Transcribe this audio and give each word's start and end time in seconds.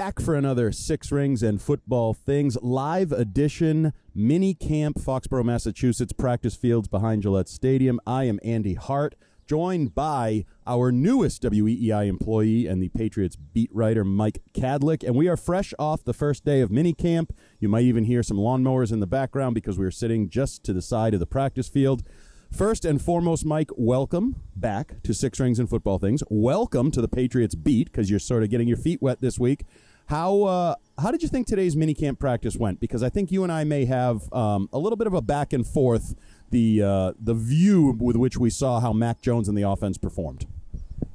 Back 0.00 0.18
for 0.18 0.34
another 0.34 0.72
Six 0.72 1.12
Rings 1.12 1.42
and 1.42 1.60
Football 1.60 2.14
Things 2.14 2.56
live 2.62 3.12
edition 3.12 3.92
mini 4.14 4.54
camp, 4.54 4.96
Foxborough, 4.98 5.44
Massachusetts, 5.44 6.14
practice 6.14 6.56
fields 6.56 6.88
behind 6.88 7.20
Gillette 7.20 7.50
Stadium. 7.50 8.00
I 8.06 8.24
am 8.24 8.40
Andy 8.42 8.72
Hart, 8.72 9.14
joined 9.46 9.94
by 9.94 10.46
our 10.66 10.90
newest 10.90 11.42
WEEI 11.42 12.06
employee 12.06 12.66
and 12.66 12.82
the 12.82 12.88
Patriots 12.88 13.36
beat 13.36 13.68
writer, 13.74 14.02
Mike 14.02 14.42
Kadlick. 14.54 15.04
And 15.04 15.16
we 15.16 15.28
are 15.28 15.36
fresh 15.36 15.74
off 15.78 16.02
the 16.02 16.14
first 16.14 16.46
day 16.46 16.62
of 16.62 16.70
mini 16.70 16.94
camp. 16.94 17.36
You 17.58 17.68
might 17.68 17.84
even 17.84 18.04
hear 18.04 18.22
some 18.22 18.38
lawnmowers 18.38 18.92
in 18.92 19.00
the 19.00 19.06
background 19.06 19.54
because 19.54 19.78
we 19.78 19.84
are 19.84 19.90
sitting 19.90 20.30
just 20.30 20.64
to 20.64 20.72
the 20.72 20.80
side 20.80 21.12
of 21.12 21.20
the 21.20 21.26
practice 21.26 21.68
field. 21.68 22.04
First 22.50 22.84
and 22.84 23.00
foremost, 23.00 23.44
Mike, 23.44 23.70
welcome 23.76 24.36
back 24.56 25.02
to 25.04 25.14
Six 25.14 25.38
Rings 25.38 25.58
and 25.58 25.70
Football 25.70 25.98
Things. 25.98 26.22
Welcome 26.28 26.90
to 26.90 27.00
the 27.00 27.06
Patriots 27.06 27.54
beat 27.54 27.92
because 27.92 28.10
you're 28.10 28.18
sort 28.18 28.42
of 28.42 28.50
getting 28.50 28.66
your 28.66 28.76
feet 28.76 29.00
wet 29.00 29.20
this 29.20 29.38
week. 29.38 29.64
How 30.10 30.42
uh, 30.42 30.74
how 30.98 31.12
did 31.12 31.22
you 31.22 31.28
think 31.28 31.46
today's 31.46 31.76
minicamp 31.76 32.18
practice 32.18 32.56
went? 32.56 32.80
Because 32.80 33.04
I 33.04 33.08
think 33.10 33.30
you 33.30 33.44
and 33.44 33.52
I 33.52 33.62
may 33.62 33.84
have 33.84 34.30
um, 34.32 34.68
a 34.72 34.78
little 34.78 34.96
bit 34.96 35.06
of 35.06 35.14
a 35.14 35.22
back 35.22 35.52
and 35.52 35.64
forth 35.64 36.16
the 36.50 36.82
uh, 36.82 37.12
the 37.16 37.32
view 37.32 37.96
with 37.96 38.16
which 38.16 38.36
we 38.36 38.50
saw 38.50 38.80
how 38.80 38.92
Mac 38.92 39.22
Jones 39.22 39.48
and 39.48 39.56
the 39.56 39.62
offense 39.62 39.98
performed. 39.98 40.48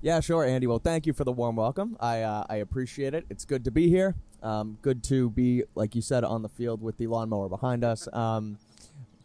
Yeah, 0.01 0.21
sure, 0.21 0.45
Andy. 0.45 0.65
Well, 0.65 0.79
thank 0.79 1.05
you 1.05 1.11
for 1.11 1.25
the 1.25 1.33
warm 1.33 1.57
welcome. 1.57 1.97
I 1.99 2.21
uh, 2.21 2.45
I 2.47 2.55
appreciate 2.55 3.13
it. 3.13 3.25
It's 3.29 3.43
good 3.43 3.65
to 3.65 3.71
be 3.71 3.89
here. 3.89 4.15
Um, 4.41 4.77
good 4.81 5.03
to 5.05 5.29
be, 5.29 5.63
like 5.75 5.93
you 5.93 6.01
said, 6.01 6.23
on 6.23 6.41
the 6.41 6.49
field 6.49 6.81
with 6.81 6.97
the 6.97 7.07
lawnmower 7.07 7.49
behind 7.49 7.83
us. 7.83 8.07
Um, 8.13 8.59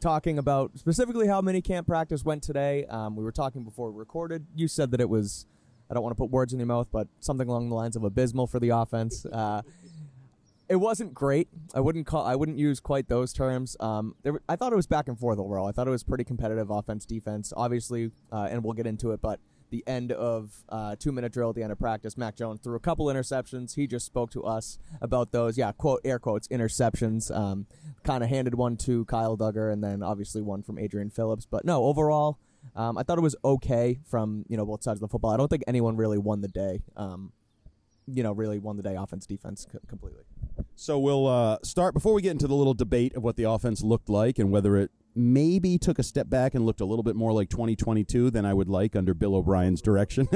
talking 0.00 0.36
about 0.36 0.76
specifically 0.80 1.28
how 1.28 1.42
minicamp 1.42 1.86
practice 1.86 2.24
went 2.24 2.42
today. 2.42 2.86
Um, 2.86 3.14
we 3.14 3.22
were 3.22 3.30
talking 3.30 3.62
before 3.62 3.92
we 3.92 4.00
recorded. 4.00 4.46
You 4.56 4.66
said 4.66 4.90
that 4.90 5.00
it 5.00 5.08
was 5.08 5.46
I 5.90 5.94
don't 5.94 6.02
want 6.02 6.16
to 6.16 6.20
put 6.20 6.30
words 6.30 6.52
in 6.52 6.58
your 6.58 6.66
mouth, 6.66 6.88
but 6.92 7.08
something 7.20 7.48
along 7.48 7.68
the 7.68 7.74
lines 7.74 7.96
of 7.96 8.04
abysmal 8.04 8.46
for 8.46 8.60
the 8.60 8.70
offense. 8.70 9.26
Uh, 9.40 9.62
it 10.68 10.76
wasn't 10.76 11.12
great. 11.12 11.48
I 11.74 11.80
wouldn't 11.80 12.06
call. 12.06 12.24
I 12.24 12.36
wouldn't 12.36 12.58
use 12.58 12.78
quite 12.78 13.08
those 13.08 13.32
terms. 13.32 13.76
Um, 13.80 14.14
there, 14.22 14.40
I 14.48 14.54
thought 14.54 14.72
it 14.72 14.76
was 14.76 14.86
back 14.86 15.08
and 15.08 15.18
forth 15.18 15.38
overall. 15.38 15.66
I 15.66 15.72
thought 15.72 15.88
it 15.88 15.90
was 15.90 16.04
pretty 16.04 16.22
competitive 16.22 16.70
offense 16.70 17.04
defense. 17.04 17.52
Obviously, 17.56 18.12
uh, 18.30 18.48
and 18.50 18.62
we'll 18.62 18.74
get 18.74 18.86
into 18.86 19.10
it. 19.10 19.20
But 19.20 19.40
the 19.70 19.82
end 19.86 20.12
of 20.12 20.62
uh, 20.68 20.94
two 20.96 21.10
minute 21.10 21.32
drill 21.32 21.50
at 21.50 21.56
the 21.56 21.62
end 21.64 21.72
of 21.72 21.78
practice, 21.78 22.16
Mac 22.16 22.36
Jones 22.36 22.60
threw 22.62 22.76
a 22.76 22.80
couple 22.80 23.06
interceptions. 23.06 23.74
He 23.74 23.88
just 23.88 24.06
spoke 24.06 24.30
to 24.32 24.44
us 24.44 24.78
about 25.00 25.32
those. 25.32 25.58
Yeah, 25.58 25.72
quote 25.72 26.02
air 26.04 26.20
quotes 26.20 26.46
interceptions. 26.48 27.34
Um, 27.36 27.66
kind 28.04 28.22
of 28.22 28.30
handed 28.30 28.54
one 28.54 28.76
to 28.78 29.04
Kyle 29.06 29.36
Dugger, 29.36 29.72
and 29.72 29.82
then 29.82 30.04
obviously 30.04 30.42
one 30.42 30.62
from 30.62 30.78
Adrian 30.78 31.10
Phillips. 31.10 31.46
But 31.46 31.64
no, 31.64 31.84
overall, 31.84 32.38
um, 32.74 32.98
I 32.98 33.02
thought 33.02 33.18
it 33.18 33.22
was 33.22 33.36
okay 33.44 33.98
from 34.04 34.44
you 34.48 34.56
know 34.56 34.66
both 34.66 34.82
sides 34.82 34.98
of 34.98 35.00
the 35.00 35.08
football. 35.08 35.32
I 35.32 35.36
don't 35.36 35.48
think 35.48 35.64
anyone 35.66 35.96
really 35.96 36.18
won 36.18 36.40
the 36.40 36.48
day. 36.48 36.82
Um, 36.96 37.32
you 38.06 38.22
know, 38.22 38.32
really 38.32 38.58
won 38.58 38.76
the 38.76 38.82
day 38.82 38.96
offense 38.96 39.26
defense 39.26 39.66
c- 39.70 39.78
completely. 39.88 40.24
So 40.74 40.98
we'll 40.98 41.26
uh, 41.26 41.58
start 41.62 41.94
before 41.94 42.12
we 42.12 42.22
get 42.22 42.32
into 42.32 42.48
the 42.48 42.54
little 42.54 42.74
debate 42.74 43.14
of 43.14 43.22
what 43.22 43.36
the 43.36 43.44
offense 43.44 43.82
looked 43.82 44.08
like 44.08 44.38
and 44.38 44.50
whether 44.50 44.76
it 44.76 44.90
maybe 45.14 45.78
took 45.78 45.98
a 45.98 46.02
step 46.02 46.28
back 46.28 46.54
and 46.54 46.64
looked 46.64 46.80
a 46.80 46.84
little 46.84 47.02
bit 47.02 47.16
more 47.16 47.32
like 47.32 47.48
2022 47.50 48.30
than 48.30 48.44
I 48.44 48.54
would 48.54 48.68
like 48.68 48.96
under 48.96 49.14
Bill 49.14 49.34
O'Brien's 49.34 49.82
direction. 49.82 50.28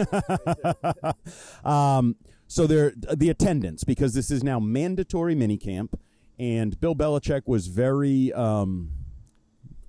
um, 1.64 2.16
so 2.46 2.66
there, 2.66 2.92
the 3.14 3.30
attendance 3.30 3.84
because 3.84 4.14
this 4.14 4.30
is 4.30 4.44
now 4.44 4.60
mandatory 4.60 5.34
minicamp, 5.34 5.94
and 6.38 6.78
Bill 6.80 6.94
Belichick 6.94 7.42
was 7.46 7.68
very. 7.68 8.32
Um, 8.32 8.90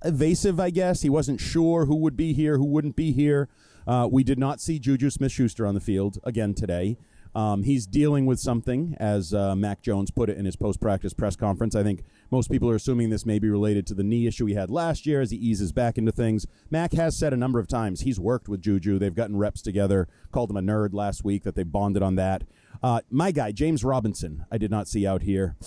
evasive, 0.06 0.60
I 0.60 0.70
guess. 0.70 1.02
He 1.02 1.10
wasn't 1.10 1.42
sure 1.42 1.86
who 1.86 1.96
would 1.98 2.16
be 2.16 2.34
here, 2.34 2.58
who 2.58 2.66
wouldn't 2.66 2.96
be 2.96 3.12
here. 3.12 3.50
Uh, 3.88 4.08
we 4.12 4.24
did 4.24 4.40
not 4.40 4.62
see 4.62 4.80
Juju 4.80 5.10
Smith 5.10 5.32
Schuster 5.32 5.66
on 5.66 5.74
the 5.76 5.82
field 5.82 6.20
again 6.24 6.54
today. 6.54 6.98
Um, 7.36 7.64
he's 7.64 7.86
dealing 7.86 8.26
with 8.26 8.40
something, 8.40 8.96
as 8.98 9.34
uh, 9.34 9.58
Mac 9.58 9.82
Jones 9.82 10.10
put 10.10 10.30
it 10.30 10.38
in 10.38 10.46
his 10.46 10.56
post 10.56 10.80
practice 10.80 11.14
press 11.14 11.36
conference. 11.36 11.76
I 11.76 11.84
think 11.84 12.06
most 12.32 12.50
people 12.50 12.70
are 12.70 12.76
assuming 12.76 13.10
this 13.10 13.26
may 13.26 13.40
be 13.40 13.50
related 13.50 13.86
to 13.88 13.94
the 13.94 14.06
knee 14.06 14.26
issue 14.26 14.46
he 14.46 14.54
had 14.54 14.70
last 14.70 15.06
year 15.06 15.20
as 15.20 15.32
he 15.32 15.38
eases 15.38 15.74
back 15.74 15.98
into 15.98 16.14
things. 16.14 16.48
Mac 16.72 16.94
has 16.94 17.18
said 17.18 17.34
a 17.34 17.38
number 17.38 17.60
of 17.60 17.68
times 17.68 18.02
he's 18.02 18.20
worked 18.22 18.48
with 18.48 18.62
Juju. 18.62 18.98
They've 18.98 19.14
gotten 19.14 19.36
reps 19.36 19.62
together, 19.62 20.08
called 20.32 20.50
him 20.50 20.56
a 20.58 20.62
nerd 20.62 20.94
last 20.94 21.26
week, 21.26 21.44
that 21.44 21.56
they 21.56 21.64
bonded 21.64 22.02
on 22.02 22.16
that. 22.16 22.44
Uh, 22.82 23.02
my 23.10 23.32
guy, 23.32 23.52
James 23.52 23.84
Robinson, 23.84 24.46
I 24.50 24.58
did 24.58 24.72
not 24.72 24.88
see 24.88 25.06
out 25.06 25.24
here. 25.24 25.58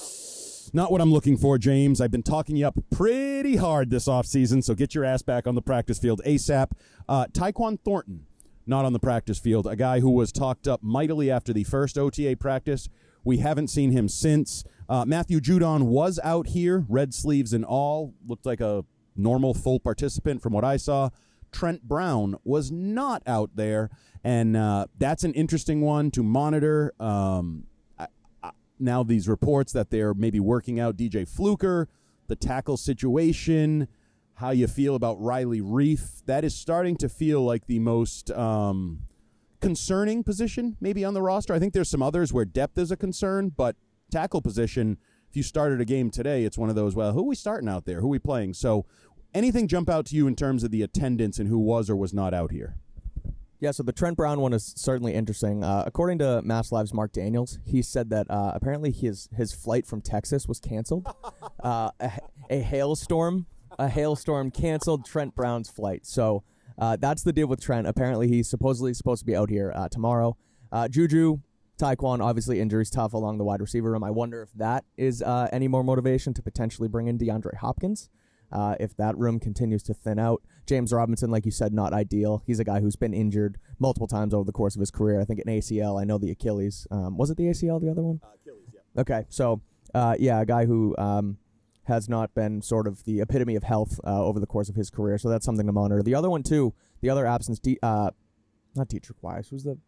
Not 0.73 0.93
what 0.93 1.01
I'm 1.01 1.12
looking 1.12 1.37
for, 1.37 1.56
James. 1.59 2.01
I've 2.01 2.11
been 2.11 2.23
talking 2.23 2.56
you 2.56 2.67
up 2.67 2.79
pretty 2.91 3.56
hard 3.56 3.91
this 3.91 4.06
offseason, 4.06 4.62
so 4.62 4.75
get 4.75 4.95
your 4.95 5.05
ass 5.05 5.23
back 5.23 5.47
on 5.47 5.55
the 5.55 5.62
practice 5.62 5.99
field 5.99 6.21
ASAP. 6.27 6.73
Uh, 7.09 7.27
Tyquan 7.33 7.79
Thornton, 7.81 8.27
not 8.67 8.84
on 8.84 8.93
the 8.93 8.99
practice 8.99 9.39
field. 9.39 9.67
A 9.67 9.77
guy 9.77 10.01
who 10.01 10.11
was 10.11 10.31
talked 10.33 10.69
up 10.69 10.83
mightily 10.83 11.31
after 11.31 11.53
the 11.53 11.65
first 11.65 11.97
OTA 11.97 12.37
practice. 12.39 12.89
We 13.25 13.39
haven't 13.39 13.69
seen 13.69 13.93
him 13.93 14.09
since. 14.09 14.65
Uh, 14.89 15.05
Matthew 15.05 15.41
Judon 15.41 15.84
was 15.84 16.21
out 16.23 16.49
here, 16.49 16.85
red 16.89 17.15
sleeves 17.15 17.53
and 17.53 17.65
all. 17.65 18.15
Looked 18.27 18.47
like 18.47 18.61
a 18.61 18.85
normal 19.17 19.55
full 19.55 19.81
participant 19.81 20.43
from 20.43 20.53
what 20.53 20.65
I 20.65 20.77
saw. 20.77 21.11
Trent 21.50 21.83
Brown 21.83 22.37
was 22.45 22.71
not 22.71 23.23
out 23.27 23.50
there, 23.55 23.91
and 24.23 24.56
uh, 24.56 24.87
that's 24.99 25.25
an 25.25 25.33
interesting 25.33 25.81
one 25.81 26.11
to 26.11 26.23
monitor. 26.23 26.93
Um, 27.00 27.65
now 28.78 29.03
these 29.03 29.28
reports 29.28 29.72
that 29.72 29.91
they're 29.91 30.15
maybe 30.15 30.41
working 30.41 30.78
out 30.78 30.97
DJ 30.97 31.28
Fluker, 31.28 31.89
the 32.27 32.37
tackle 32.37 32.77
situation, 32.77 33.89
how 34.34 34.50
you 34.50 34.66
feel 34.66 34.94
about 34.94 35.21
Riley 35.21 35.61
Reiff. 35.61 36.25
That 36.27 36.44
is 36.44 36.55
starting 36.55 36.97
to 36.99 37.09
feel 37.09 37.43
like 37.43 37.67
the 37.67 37.81
most 37.81 38.31
um, 38.31 39.00
concerning 39.61 40.22
position 40.22 40.77
maybe 40.81 41.05
on 41.05 41.15
the 41.15 41.22
roster. 41.22 41.55
I 41.55 41.59
think 41.59 41.72
there's 41.72 41.91
some 41.91 42.03
others 42.03 42.33
where 42.33 42.44
depth 42.44 42.78
is 42.78 42.91
a 42.91 42.97
concern, 42.97 43.50
but 43.56 43.77
tackle 44.11 44.41
position, 44.41 44.99
if 45.28 45.37
you 45.37 45.43
started 45.43 45.81
a 45.81 45.84
game 45.84 46.11
today, 46.11 46.44
it's 46.44 46.56
one 46.56 46.71
of 46.71 46.77
those, 46.77 46.94
well, 46.94 47.12
who 47.12 47.21
are 47.21 47.28
we 47.28 47.34
starting 47.34 47.69
out 47.69 47.84
there? 47.84 48.00
Who 48.00 48.06
are 48.06 48.11
we 48.11 48.19
playing? 48.19 48.55
So 48.55 48.87
anything 49.34 49.69
jump 49.69 49.91
out 49.91 50.06
to 50.06 50.17
you 50.17 50.27
in 50.27 50.37
terms 50.37 50.65
of 50.65 50.71
the 50.71 50.83
attendance 50.83 51.38
and 51.38 51.49
who 51.49 51.59
was 51.59 51.91
or 51.91 51.97
was 51.97 52.15
not 52.15 52.33
out 52.33 52.53
here? 52.53 52.77
Yeah, 53.61 53.73
so 53.73 53.83
the 53.83 53.93
Trent 53.93 54.17
Brown 54.17 54.41
one 54.41 54.53
is 54.53 54.73
certainly 54.77 55.15
interesting. 55.15 55.65
Uh, 55.65 55.83
according 55.85 56.19
to 56.19 56.43
Mass 56.43 56.71
Live's 56.71 56.95
Mark 56.95 57.13
Daniels, 57.13 57.59
he 57.65 57.83
said 57.83 58.11
that 58.11 58.31
uh, 58.31 58.53
apparently 58.55 58.93
his 58.93 59.29
his 59.37 59.53
flight 59.53 59.85
from 59.85 60.00
Texas 60.00 60.47
was 60.47 60.61
canceled. 60.61 61.09
uh, 61.65 61.91
a, 61.99 62.12
a, 62.50 62.61
hailstorm, 62.61 63.47
a 63.77 63.88
hailstorm 63.88 64.53
canceled 64.53 65.05
Trent 65.05 65.35
Brown's 65.35 65.69
flight. 65.69 66.06
So 66.06 66.44
uh, 66.79 66.97
that's 67.00 67.25
the 67.25 67.32
deal 67.32 67.49
with 67.49 67.61
Trent. 67.61 67.88
Apparently, 67.88 68.29
he's 68.29 68.49
supposedly 68.49 68.94
supposed 68.94 69.21
to 69.21 69.27
be 69.27 69.35
out 69.35 69.50
here 69.50 69.73
uh, 69.75 69.88
tomorrow. 69.88 70.37
Uh, 70.71 70.87
Juju, 70.87 71.38
Tyquan, 71.81 72.21
obviously 72.23 72.61
injuries 72.61 72.91
tough 72.91 73.12
along 73.12 73.38
the 73.38 73.44
wide 73.44 73.61
receiver 73.61 73.91
room. 73.91 74.05
I 74.05 74.12
wonder 74.12 74.41
if 74.41 74.53
that 74.55 74.85
is 74.97 75.21
any 75.23 75.67
more 75.67 75.82
motivation 75.82 76.32
to 76.35 76.43
potentially 76.43 76.87
bring 76.87 77.09
in 77.09 77.19
DeAndre 77.19 77.56
Hopkins. 77.56 78.09
Uh, 78.50 78.77
if 78.81 78.97
that 78.97 79.17
room 79.19 79.39
continues 79.39 79.83
to 79.85 79.95
thin 79.95 80.19
out. 80.19 80.43
James 80.67 80.93
Robinson, 80.93 81.31
like 81.31 81.45
you 81.45 81.50
said, 81.50 81.73
not 81.73 81.93
ideal. 81.93 82.43
He's 82.47 82.61
a 82.61 82.65
guy 82.65 82.81
who's 82.81 82.97
been 82.97 83.15
injured 83.15 83.59
multiple 83.79 84.06
times 84.06 84.35
over 84.35 84.45
the 84.45 84.53
course 84.53 84.75
of 84.75 84.81
his 84.81 84.91
career. 84.91 85.21
I 85.21 85.25
think 85.25 85.41
an 85.41 85.47
ACL. 85.47 86.00
I 86.00 86.05
know 86.05 86.19
the 86.19 86.31
Achilles. 86.31 86.87
Um, 86.91 87.17
was 87.17 87.31
it 87.31 87.37
the 87.37 87.45
ACL, 87.45 87.81
the 87.81 87.91
other 87.91 88.03
one? 88.03 88.21
Uh, 88.23 88.29
Achilles, 88.41 88.69
yeah. 88.73 89.00
Okay, 89.00 89.25
so 89.29 89.61
uh, 89.95 90.17
yeah, 90.19 90.41
a 90.41 90.47
guy 90.47 90.67
who 90.67 90.95
um, 90.99 91.39
has 91.85 92.09
not 92.09 92.35
been 92.35 92.61
sort 92.61 92.87
of 92.87 93.05
the 93.05 93.21
epitome 93.21 93.56
of 93.56 93.62
health 93.62 93.99
uh, 94.05 94.23
over 94.23 94.39
the 94.39 94.47
course 94.47 94.69
of 94.69 94.75
his 94.75 94.91
career. 94.91 95.19
So 95.19 95.29
that's 95.29 95.44
something 95.44 95.67
to 95.67 95.73
monitor. 95.73 96.03
The 96.03 96.15
other 96.15 96.31
one 96.31 96.43
too, 96.43 96.75
the 97.01 97.11
other 97.11 97.27
absence, 97.27 97.59
De- 97.59 97.79
uh, 97.83 98.11
not 98.75 98.89
Deatrich 98.89 99.23
Wise. 99.23 99.49
Who's 99.49 99.65
the 99.65 99.79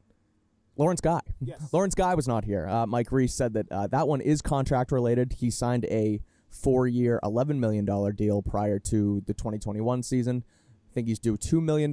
Lawrence 0.77 1.03
Guy. 1.03 1.21
Yes. 1.41 1.61
Lawrence 1.73 1.95
Guy 1.95 2.15
was 2.15 2.27
not 2.27 2.45
here. 2.45 2.67
Uh, 2.67 2.87
Mike 2.87 3.13
Reiss 3.13 3.35
said 3.35 3.53
that 3.53 3.71
uh, 3.71 3.87
that 3.89 4.09
one 4.09 4.23
is 4.23 4.41
contract 4.41 4.93
related. 4.93 5.35
He 5.39 5.51
signed 5.51 5.85
a 5.87 6.23
four 6.51 6.87
year, 6.87 7.21
$11 7.23 7.59
million 7.59 7.85
deal 8.15 8.43
prior 8.43 8.79
to 8.79 9.23
the 9.27 9.35
2021 9.35 10.03
season. 10.03 10.45
I 10.91 10.93
think 10.93 11.09
he's 11.09 11.19
due 11.19 11.37
$2 11.37 11.63
million 11.63 11.93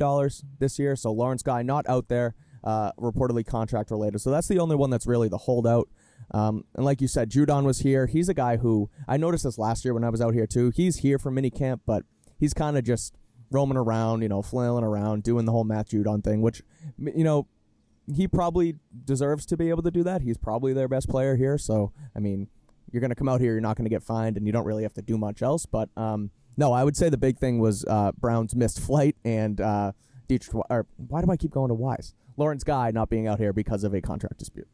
this 0.59 0.79
year. 0.79 0.95
So 0.95 1.11
Lawrence 1.11 1.43
Guy 1.43 1.61
not 1.61 1.87
out 1.87 2.07
there, 2.07 2.33
uh, 2.63 2.91
reportedly 2.93 3.45
contract 3.45 3.91
related. 3.91 4.19
So 4.19 4.31
that's 4.31 4.47
the 4.47 4.59
only 4.59 4.75
one 4.75 4.89
that's 4.89 5.05
really 5.05 5.29
the 5.29 5.37
holdout. 5.37 5.87
Um, 6.31 6.65
and 6.75 6.83
like 6.83 6.99
you 6.99 7.07
said, 7.07 7.29
Judon 7.29 7.63
was 7.63 7.79
here. 7.79 8.07
He's 8.07 8.27
a 8.27 8.33
guy 8.33 8.57
who 8.57 8.89
I 9.07 9.17
noticed 9.17 9.43
this 9.43 9.57
last 9.57 9.85
year 9.85 9.93
when 9.93 10.03
I 10.03 10.09
was 10.09 10.21
out 10.21 10.33
here 10.33 10.47
too. 10.47 10.71
He's 10.75 10.97
here 10.97 11.19
for 11.19 11.31
minicamp, 11.31 11.81
but 11.85 12.03
he's 12.39 12.53
kind 12.53 12.77
of 12.77 12.83
just 12.83 13.15
roaming 13.51 13.77
around, 13.77 14.23
you 14.23 14.29
know, 14.29 14.41
flailing 14.41 14.83
around, 14.83 15.23
doing 15.23 15.45
the 15.45 15.51
whole 15.51 15.63
Matt 15.63 15.89
Judon 15.89 16.23
thing, 16.23 16.41
which, 16.41 16.61
you 16.97 17.23
know, 17.23 17.47
he 18.13 18.27
probably 18.27 18.75
deserves 19.05 19.45
to 19.45 19.57
be 19.57 19.69
able 19.69 19.83
to 19.83 19.91
do 19.91 20.03
that. 20.03 20.21
He's 20.21 20.37
probably 20.37 20.73
their 20.73 20.87
best 20.87 21.09
player 21.09 21.35
here. 21.35 21.57
So, 21.57 21.91
I 22.15 22.19
mean, 22.19 22.47
you're 22.91 23.01
going 23.01 23.09
to 23.09 23.15
come 23.15 23.29
out 23.29 23.41
here, 23.41 23.53
you're 23.53 23.61
not 23.61 23.77
going 23.77 23.85
to 23.85 23.89
get 23.89 24.03
fined, 24.03 24.37
and 24.37 24.45
you 24.45 24.53
don't 24.53 24.65
really 24.65 24.83
have 24.83 24.93
to 24.93 25.01
do 25.01 25.17
much 25.17 25.41
else. 25.41 25.65
But 25.65 25.89
um, 25.97 26.31
no, 26.55 26.73
I 26.73 26.83
would 26.83 26.95
say 26.95 27.09
the 27.09 27.17
big 27.17 27.37
thing 27.37 27.59
was 27.59 27.85
uh, 27.85 28.11
Brown's 28.13 28.55
missed 28.55 28.79
flight 28.79 29.15
and 29.23 29.59
uh, 29.61 29.91
Deatrich. 30.27 30.61
Or 30.69 30.87
why 30.95 31.21
do 31.21 31.31
I 31.31 31.37
keep 31.37 31.51
going 31.51 31.69
to 31.69 31.75
Wise? 31.75 32.13
Lawrence 32.37 32.63
Guy 32.63 32.91
not 32.91 33.09
being 33.09 33.27
out 33.27 33.39
here 33.39 33.53
because 33.53 33.83
of 33.83 33.93
a 33.93 34.01
contract 34.01 34.37
dispute. 34.37 34.67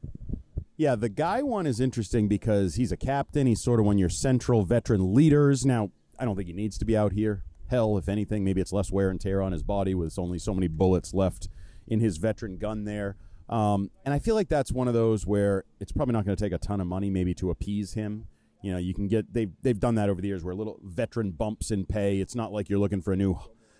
Yeah, 0.75 0.95
the 0.95 1.10
guy 1.10 1.44
one 1.44 1.68
is 1.68 1.80
interesting 1.80 2.27
because 2.27 2.75
he's 2.75 2.92
a 2.92 2.98
captain. 2.98 3.48
He's 3.48 3.62
sort 3.62 3.80
of 3.80 3.86
one 3.86 3.98
of 3.98 4.00
your 4.00 4.10
central 4.10 4.65
veteran 4.65 5.13
leaders. 5.13 5.65
Now, 5.65 5.92
I 6.19 6.25
don't 6.25 6.36
think 6.36 6.48
he 6.48 6.54
needs 6.54 6.77
to 6.80 6.86
be 6.86 6.98
out 6.98 7.13
here. 7.13 7.44
Hell, 7.69 7.98
if 7.98 8.10
anything, 8.10 8.44
maybe 8.44 8.60
it's 8.60 8.74
less 8.74 8.92
wear 8.92 9.10
and 9.10 9.21
tear 9.21 9.42
on 9.42 9.51
his 9.51 9.63
body 9.63 9.94
with 9.94 10.18
only 10.18 10.39
so 10.39 10.54
many 10.54 10.68
bullets 10.68 11.13
left 11.13 11.48
in 11.88 12.00
his 12.00 12.18
veteran 12.18 12.57
gun 12.57 12.86
there. 12.86 13.15
Um, 13.50 13.92
and 14.06 14.13
I 14.13 14.19
feel 14.19 14.36
like 14.36 14.48
that's 14.48 14.72
one 14.72 14.88
of 14.88 14.94
those 14.94 15.25
where 15.25 15.66
it's 15.80 15.92
probably 15.92 16.13
not 16.13 16.25
going 16.25 16.36
to 16.36 16.44
take 16.44 16.54
a 16.54 16.57
ton 16.57 16.80
of 16.80 16.88
money 16.88 17.10
maybe 17.10 17.34
to 17.36 17.50
appease 17.50 17.94
him. 17.94 18.28
You 18.62 18.72
know, 18.72 18.78
you 18.78 18.94
can 18.94 19.07
get 19.07 19.34
they've 19.34 19.51
they've 19.62 19.80
done 19.80 19.95
that 19.95 20.10
over 20.10 20.22
the 20.22 20.28
years 20.28 20.44
where 20.44 20.56
little 20.56 20.80
veteran 20.81 21.31
bumps 21.31 21.69
in 21.69 21.86
pay. 21.86 22.19
It's 22.19 22.36
not 22.36 22.54
like 22.54 22.69
you're 22.69 22.80
looking 22.80 23.01
for 23.01 23.12
a 23.12 23.18
new, 23.18 23.38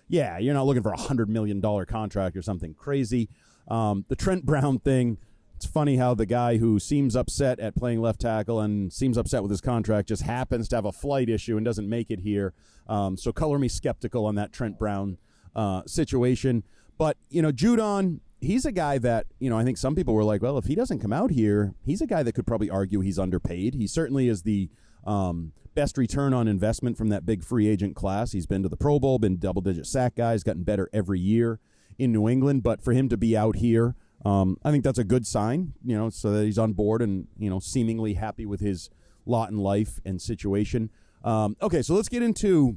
yeah, 0.08 0.38
you're 0.38 0.52
not 0.52 0.66
looking 0.66 0.82
for 0.82 0.92
a 0.92 1.00
hundred 1.00 1.30
million 1.30 1.60
dollar 1.60 1.86
contract 1.86 2.36
or 2.36 2.42
something 2.42 2.74
crazy. 2.74 3.30
Um, 3.68 4.04
the 4.08 4.16
Trent 4.16 4.44
Brown 4.44 4.78
thing. 4.78 5.18
It's 5.56 5.66
funny 5.66 5.96
how 5.96 6.14
the 6.14 6.26
guy 6.26 6.58
who 6.58 6.80
seems 6.80 7.14
upset 7.14 7.60
at 7.60 7.76
playing 7.76 8.00
left 8.00 8.20
tackle 8.20 8.60
and 8.60 8.92
seems 8.92 9.16
upset 9.16 9.40
with 9.40 9.50
his 9.52 9.60
contract 9.60 10.08
just 10.08 10.22
happens 10.22 10.68
to 10.68 10.76
have 10.76 10.84
a 10.84 10.92
flight 10.92 11.30
issue 11.30 11.56
and 11.56 11.64
doesn't 11.64 11.88
make 11.88 12.10
it 12.10 12.20
here. 12.20 12.52
Um, 12.88 13.16
so 13.16 13.32
color 13.32 13.58
me 13.58 13.68
skeptical 13.68 14.26
on 14.26 14.34
that 14.34 14.52
Trent 14.52 14.78
Brown 14.78 15.16
uh, 15.54 15.82
situation. 15.86 16.64
But 16.98 17.16
you 17.30 17.40
know, 17.40 17.52
Judon, 17.52 18.20
he's 18.44 18.64
a 18.64 18.72
guy 18.72 18.98
that 18.98 19.26
you 19.38 19.50
know 19.50 19.58
I 19.58 19.64
think 19.64 19.78
some 19.78 19.94
people 19.94 20.14
were 20.14 20.24
like, 20.24 20.42
well, 20.42 20.58
if 20.58 20.66
he 20.66 20.74
doesn't 20.74 21.00
come 21.00 21.12
out 21.12 21.30
here, 21.30 21.74
he's 21.84 22.00
a 22.00 22.06
guy 22.06 22.22
that 22.22 22.32
could 22.32 22.46
probably 22.46 22.70
argue 22.70 23.00
he's 23.00 23.18
underpaid. 23.18 23.74
He 23.74 23.86
certainly 23.86 24.28
is 24.28 24.42
the 24.42 24.70
um, 25.04 25.52
best 25.74 25.98
return 25.98 26.32
on 26.32 26.46
investment 26.46 26.96
from 26.96 27.08
that 27.08 27.26
big 27.26 27.42
free 27.42 27.68
agent 27.68 27.96
class. 27.96 28.32
He's 28.32 28.46
been 28.46 28.62
to 28.62 28.68
the 28.68 28.76
Pro 28.76 28.98
Bowl, 28.98 29.18
been 29.18 29.38
double 29.38 29.62
digit 29.62 29.86
sack 29.86 30.14
guys, 30.14 30.42
gotten 30.42 30.62
better 30.62 30.88
every 30.92 31.18
year 31.18 31.60
in 31.98 32.12
New 32.12 32.28
England. 32.28 32.62
But 32.62 32.82
for 32.82 32.92
him 32.92 33.08
to 33.08 33.16
be 33.16 33.36
out 33.36 33.56
here, 33.56 33.94
um, 34.24 34.56
I 34.64 34.70
think 34.70 34.84
that's 34.84 34.98
a 34.98 35.04
good 35.04 35.26
sign. 35.26 35.72
You 35.84 35.96
know, 35.96 36.10
so 36.10 36.30
that 36.32 36.44
he's 36.44 36.58
on 36.58 36.72
board 36.72 37.02
and 37.02 37.26
you 37.38 37.50
know 37.50 37.58
seemingly 37.58 38.14
happy 38.14 38.46
with 38.46 38.60
his 38.60 38.90
lot 39.26 39.50
in 39.50 39.56
life 39.56 40.00
and 40.04 40.20
situation. 40.20 40.90
Um, 41.22 41.56
okay, 41.62 41.82
so 41.82 41.94
let's 41.94 42.08
get 42.10 42.22
into 42.22 42.76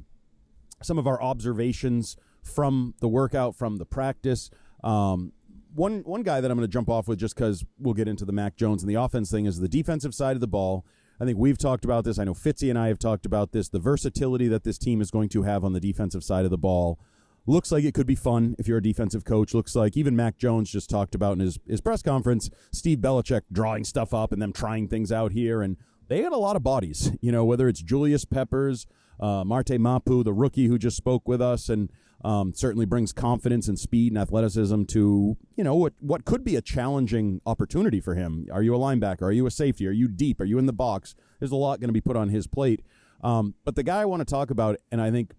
some 0.82 0.98
of 0.98 1.06
our 1.06 1.22
observations 1.22 2.16
from 2.42 2.94
the 3.00 3.08
workout, 3.08 3.54
from 3.54 3.76
the 3.76 3.84
practice. 3.84 4.50
Um, 4.82 5.32
one 5.74 6.00
one 6.00 6.22
guy 6.22 6.40
that 6.40 6.50
I'm 6.50 6.56
going 6.56 6.68
to 6.68 6.72
jump 6.72 6.88
off 6.88 7.08
with 7.08 7.18
just 7.18 7.34
because 7.34 7.64
we'll 7.78 7.94
get 7.94 8.08
into 8.08 8.24
the 8.24 8.32
Mac 8.32 8.56
Jones 8.56 8.82
and 8.82 8.90
the 8.90 9.00
offense 9.00 9.30
thing 9.30 9.46
is 9.46 9.60
the 9.60 9.68
defensive 9.68 10.14
side 10.14 10.36
of 10.36 10.40
the 10.40 10.48
ball. 10.48 10.84
I 11.20 11.24
think 11.24 11.38
we've 11.38 11.58
talked 11.58 11.84
about 11.84 12.04
this. 12.04 12.18
I 12.18 12.24
know 12.24 12.34
Fitzy 12.34 12.70
and 12.70 12.78
I 12.78 12.88
have 12.88 12.98
talked 12.98 13.26
about 13.26 13.52
this. 13.52 13.68
The 13.68 13.80
versatility 13.80 14.46
that 14.48 14.62
this 14.62 14.78
team 14.78 15.00
is 15.00 15.10
going 15.10 15.28
to 15.30 15.42
have 15.42 15.64
on 15.64 15.72
the 15.72 15.80
defensive 15.80 16.22
side 16.22 16.44
of 16.44 16.50
the 16.50 16.58
ball 16.58 16.98
looks 17.46 17.72
like 17.72 17.82
it 17.82 17.94
could 17.94 18.06
be 18.06 18.14
fun 18.14 18.54
if 18.58 18.68
you're 18.68 18.78
a 18.78 18.82
defensive 18.82 19.24
coach. 19.24 19.54
Looks 19.54 19.74
like 19.74 19.96
even 19.96 20.14
Mac 20.14 20.38
Jones 20.38 20.70
just 20.70 20.88
talked 20.88 21.14
about 21.14 21.32
in 21.32 21.40
his, 21.40 21.58
his 21.66 21.80
press 21.80 22.02
conference, 22.02 22.50
Steve 22.72 22.98
Belichick 22.98 23.42
drawing 23.50 23.84
stuff 23.84 24.14
up 24.14 24.32
and 24.32 24.40
them 24.40 24.52
trying 24.52 24.86
things 24.86 25.10
out 25.10 25.32
here. 25.32 25.62
And 25.62 25.76
they 26.08 26.22
had 26.22 26.32
a 26.32 26.38
lot 26.38 26.56
of 26.56 26.62
bodies, 26.62 27.10
you 27.20 27.32
know, 27.32 27.44
whether 27.44 27.68
it's 27.68 27.82
Julius 27.82 28.24
Peppers, 28.24 28.86
uh, 29.18 29.44
Marte 29.44 29.80
Mapu, 29.80 30.22
the 30.22 30.32
rookie 30.32 30.66
who 30.66 30.78
just 30.78 30.96
spoke 30.96 31.26
with 31.26 31.42
us, 31.42 31.68
and 31.68 31.90
um, 32.24 32.52
certainly 32.54 32.84
brings 32.84 33.12
confidence 33.12 33.68
and 33.68 33.78
speed 33.78 34.12
and 34.12 34.20
athleticism 34.20 34.84
to 34.84 35.36
you 35.56 35.64
know 35.64 35.74
what 35.74 35.94
what 36.00 36.24
could 36.24 36.44
be 36.44 36.56
a 36.56 36.62
challenging 36.62 37.40
opportunity 37.46 38.00
for 38.00 38.14
him. 38.14 38.46
Are 38.52 38.62
you 38.62 38.74
a 38.74 38.78
linebacker? 38.78 39.22
Are 39.22 39.32
you 39.32 39.46
a 39.46 39.50
safety? 39.50 39.86
Are 39.86 39.92
you 39.92 40.08
deep? 40.08 40.40
Are 40.40 40.44
you 40.44 40.58
in 40.58 40.66
the 40.66 40.72
box? 40.72 41.14
There's 41.38 41.52
a 41.52 41.56
lot 41.56 41.80
going 41.80 41.88
to 41.88 41.94
be 41.94 42.00
put 42.00 42.16
on 42.16 42.28
his 42.28 42.46
plate. 42.46 42.82
Um, 43.22 43.54
but 43.64 43.76
the 43.76 43.82
guy 43.82 44.00
I 44.00 44.04
want 44.04 44.20
to 44.20 44.24
talk 44.24 44.50
about, 44.50 44.78
and 44.90 45.00
I 45.00 45.10
think 45.10 45.32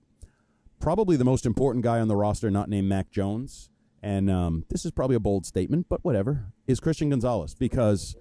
probably 0.79 1.17
the 1.17 1.25
most 1.25 1.45
important 1.45 1.83
guy 1.83 1.99
on 1.99 2.07
the 2.07 2.15
roster, 2.15 2.49
not 2.49 2.69
named 2.69 2.87
Mac 2.87 3.11
Jones, 3.11 3.69
and 4.01 4.29
um, 4.29 4.65
this 4.69 4.85
is 4.85 4.91
probably 4.91 5.15
a 5.15 5.19
bold 5.19 5.45
statement, 5.45 5.87
but 5.89 6.03
whatever, 6.03 6.45
is 6.67 6.79
Christian 6.79 7.09
Gonzalez 7.09 7.53
because 7.53 8.15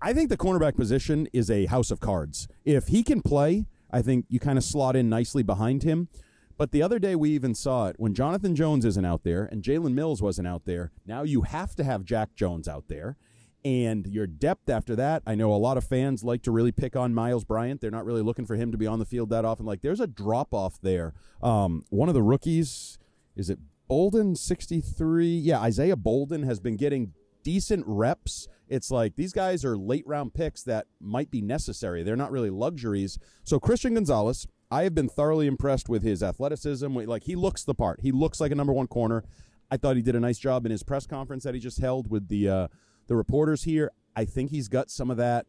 I 0.00 0.12
think 0.12 0.28
the 0.28 0.36
cornerback 0.36 0.76
position 0.76 1.28
is 1.32 1.50
a 1.50 1.66
house 1.66 1.90
of 1.90 2.00
cards. 2.00 2.48
If 2.64 2.88
he 2.88 3.02
can 3.02 3.22
play, 3.22 3.66
I 3.90 4.02
think 4.02 4.26
you 4.28 4.40
kind 4.40 4.58
of 4.58 4.64
slot 4.64 4.96
in 4.96 5.08
nicely 5.08 5.42
behind 5.42 5.82
him. 5.82 6.08
But 6.56 6.72
the 6.72 6.82
other 6.82 6.98
day 6.98 7.14
we 7.14 7.30
even 7.30 7.54
saw 7.54 7.88
it 7.88 7.96
when 7.98 8.14
Jonathan 8.14 8.54
Jones 8.54 8.84
isn't 8.84 9.04
out 9.04 9.24
there 9.24 9.48
and 9.50 9.62
Jalen 9.62 9.94
Mills 9.94 10.22
wasn't 10.22 10.48
out 10.48 10.64
there. 10.64 10.92
Now 11.06 11.22
you 11.22 11.42
have 11.42 11.74
to 11.76 11.84
have 11.84 12.04
Jack 12.04 12.34
Jones 12.34 12.68
out 12.68 12.84
there. 12.88 13.16
And 13.64 14.06
your 14.08 14.26
depth 14.26 14.68
after 14.68 14.96
that, 14.96 15.22
I 15.24 15.36
know 15.36 15.52
a 15.52 15.54
lot 15.54 15.76
of 15.76 15.84
fans 15.84 16.24
like 16.24 16.42
to 16.42 16.50
really 16.50 16.72
pick 16.72 16.96
on 16.96 17.14
Myles 17.14 17.44
Bryant. 17.44 17.80
They're 17.80 17.92
not 17.92 18.04
really 18.04 18.22
looking 18.22 18.44
for 18.44 18.56
him 18.56 18.72
to 18.72 18.78
be 18.78 18.88
on 18.88 18.98
the 18.98 19.04
field 19.04 19.30
that 19.30 19.44
often. 19.44 19.66
Like 19.66 19.82
there's 19.82 20.00
a 20.00 20.06
drop 20.06 20.52
off 20.52 20.80
there. 20.82 21.14
Um, 21.42 21.84
one 21.90 22.08
of 22.08 22.14
the 22.14 22.22
rookies, 22.22 22.98
is 23.36 23.50
it 23.50 23.60
Bolden 23.86 24.34
63? 24.34 25.28
Yeah, 25.28 25.60
Isaiah 25.60 25.96
Bolden 25.96 26.42
has 26.42 26.58
been 26.58 26.76
getting 26.76 27.12
decent 27.42 27.84
reps. 27.86 28.48
It's 28.68 28.90
like 28.90 29.16
these 29.16 29.32
guys 29.32 29.64
are 29.64 29.76
late 29.76 30.06
round 30.06 30.34
picks 30.34 30.62
that 30.64 30.86
might 31.00 31.30
be 31.30 31.40
necessary. 31.40 32.02
They're 32.02 32.16
not 32.16 32.32
really 32.32 32.50
luxuries. 32.50 33.18
So 33.44 33.60
Christian 33.60 33.94
Gonzalez, 33.94 34.46
I 34.72 34.84
have 34.84 34.94
been 34.94 35.10
thoroughly 35.10 35.46
impressed 35.46 35.90
with 35.90 36.02
his 36.02 36.22
athleticism. 36.22 36.96
Like 36.96 37.24
he 37.24 37.36
looks 37.36 37.62
the 37.62 37.74
part. 37.74 38.00
He 38.00 38.10
looks 38.10 38.40
like 38.40 38.50
a 38.52 38.54
number 38.54 38.72
one 38.72 38.86
corner. 38.86 39.22
I 39.70 39.76
thought 39.76 39.96
he 39.96 40.02
did 40.02 40.16
a 40.16 40.20
nice 40.20 40.38
job 40.38 40.64
in 40.64 40.72
his 40.72 40.82
press 40.82 41.06
conference 41.06 41.44
that 41.44 41.52
he 41.52 41.60
just 41.60 41.78
held 41.78 42.10
with 42.10 42.28
the 42.28 42.48
uh, 42.48 42.68
the 43.06 43.14
reporters 43.14 43.64
here. 43.64 43.90
I 44.16 44.24
think 44.24 44.50
he's 44.50 44.68
got 44.68 44.90
some 44.90 45.10
of 45.10 45.18
that 45.18 45.44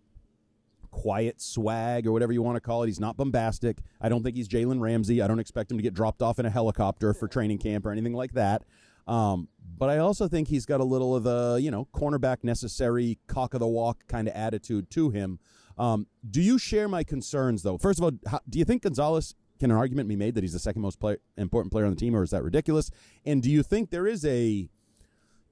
quiet 0.92 1.42
swag 1.42 2.06
or 2.06 2.12
whatever 2.12 2.34
you 2.34 2.42
want 2.42 2.58
to 2.58 2.62
call 2.62 2.84
it. 2.84 2.88
He's 2.88 3.00
not 3.00 3.16
bombastic. 3.16 3.80
I 4.02 4.10
don't 4.10 4.24
think 4.24 4.36
he's 4.36 4.50
Jalen 4.50 4.82
Ramsey. 4.82 5.22
I 5.22 5.28
don't 5.28 5.40
expect 5.40 5.72
him 5.72 5.78
to 5.78 5.84
get 5.84 5.94
dropped 5.94 6.22
off 6.22 6.38
in 6.38 6.46
a 6.46 6.50
helicopter 6.50 7.14
for 7.14 7.30
training 7.30 7.60
camp 7.60 7.86
or 7.86 7.92
anything 7.92 8.14
like 8.14 8.34
that. 8.34 8.64
Um, 9.08 9.48
but 9.78 9.90
I 9.90 10.00
also 10.00 10.28
think 10.28 10.50
he's 10.50 10.66
got 10.66 10.82
a 10.82 10.84
little 10.84 11.16
of 11.16 11.24
the, 11.24 11.60
you 11.62 11.72
know, 11.72 11.88
cornerback 11.94 12.44
necessary, 12.44 13.20
cock 13.28 13.54
of 13.54 13.62
the 13.62 13.68
walk 13.68 14.06
kind 14.08 14.28
of 14.28 14.34
attitude 14.36 14.90
to 14.92 15.10
him. 15.10 15.40
Um, 15.78 16.08
do 16.30 16.42
you 16.42 16.58
share 16.58 16.88
my 16.88 17.04
concerns, 17.04 17.64
though? 17.64 17.78
First 17.78 18.00
of 18.00 18.06
all, 18.06 18.12
how, 18.28 18.40
do 18.50 18.60
you 18.60 18.66
think 18.66 18.84
Gonzalez 18.84 19.36
can 19.60 19.72
an 19.72 19.78
argument 19.78 20.10
be 20.10 20.16
made 20.16 20.36
that 20.36 20.44
he's 20.44 20.54
the 20.54 20.60
second 20.60 20.82
most 20.82 21.00
important 21.38 21.72
player 21.72 21.86
on 21.86 21.92
the 21.92 22.00
team, 22.00 22.16
or 22.16 22.24
is 22.24 22.32
that 22.32 22.44
ridiculous? 22.44 22.92
And 23.26 23.42
do 23.42 23.50
you 23.50 23.64
think 23.64 23.90
there 23.90 24.08
is 24.08 24.26
a 24.26 24.70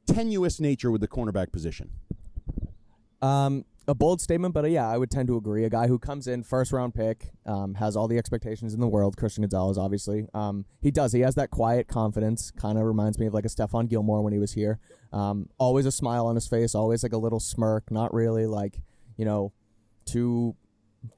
tenuous 0.06 0.60
nature 0.60 0.92
with 0.92 1.02
the 1.02 1.08
cornerback 1.08 1.52
position? 1.52 1.92
Um, 3.22 3.66
a 3.88 3.96
bold 3.96 4.22
statement, 4.22 4.54
but 4.54 4.64
uh, 4.64 4.68
yeah, 4.68 4.88
I 4.88 4.98
would 4.98 5.10
tend 5.10 5.28
to 5.28 5.38
agree. 5.38 5.64
A 5.64 5.70
guy 5.70 5.88
who 5.88 5.98
comes 5.98 6.28
in 6.28 6.44
first 6.44 6.72
round 6.72 6.94
pick, 6.94 7.32
um, 7.46 7.76
has 7.76 7.96
all 7.96 8.08
the 8.08 8.18
expectations 8.18 8.74
in 8.74 8.80
the 8.80 8.88
world. 8.88 9.18
Christian 9.18 9.44
Gonzalez, 9.44 9.78
obviously, 9.78 10.28
um, 10.34 10.66
he 10.82 10.92
does. 10.92 11.14
He 11.14 11.22
has 11.22 11.36
that 11.36 11.50
quiet 11.50 11.88
confidence. 11.88 12.52
Kind 12.52 12.78
of 12.78 12.86
reminds 12.86 13.20
me 13.20 13.26
of 13.26 13.34
like 13.34 13.46
a 13.46 13.50
Stephon 13.50 13.90
Gilmore 13.90 14.22
when 14.22 14.34
he 14.34 14.40
was 14.40 14.54
here. 14.54 14.80
Um, 15.12 15.50
always 15.58 15.86
a 15.86 15.92
smile 15.92 16.28
on 16.28 16.36
his 16.36 16.48
face, 16.48 16.76
always 16.76 17.04
like 17.04 17.14
a 17.14 17.18
little 17.18 17.40
smirk. 17.40 17.92
Not 17.92 18.14
really 18.14 18.46
like 18.46 18.82
you 19.18 19.26
know 19.26 19.52
too 20.12 20.56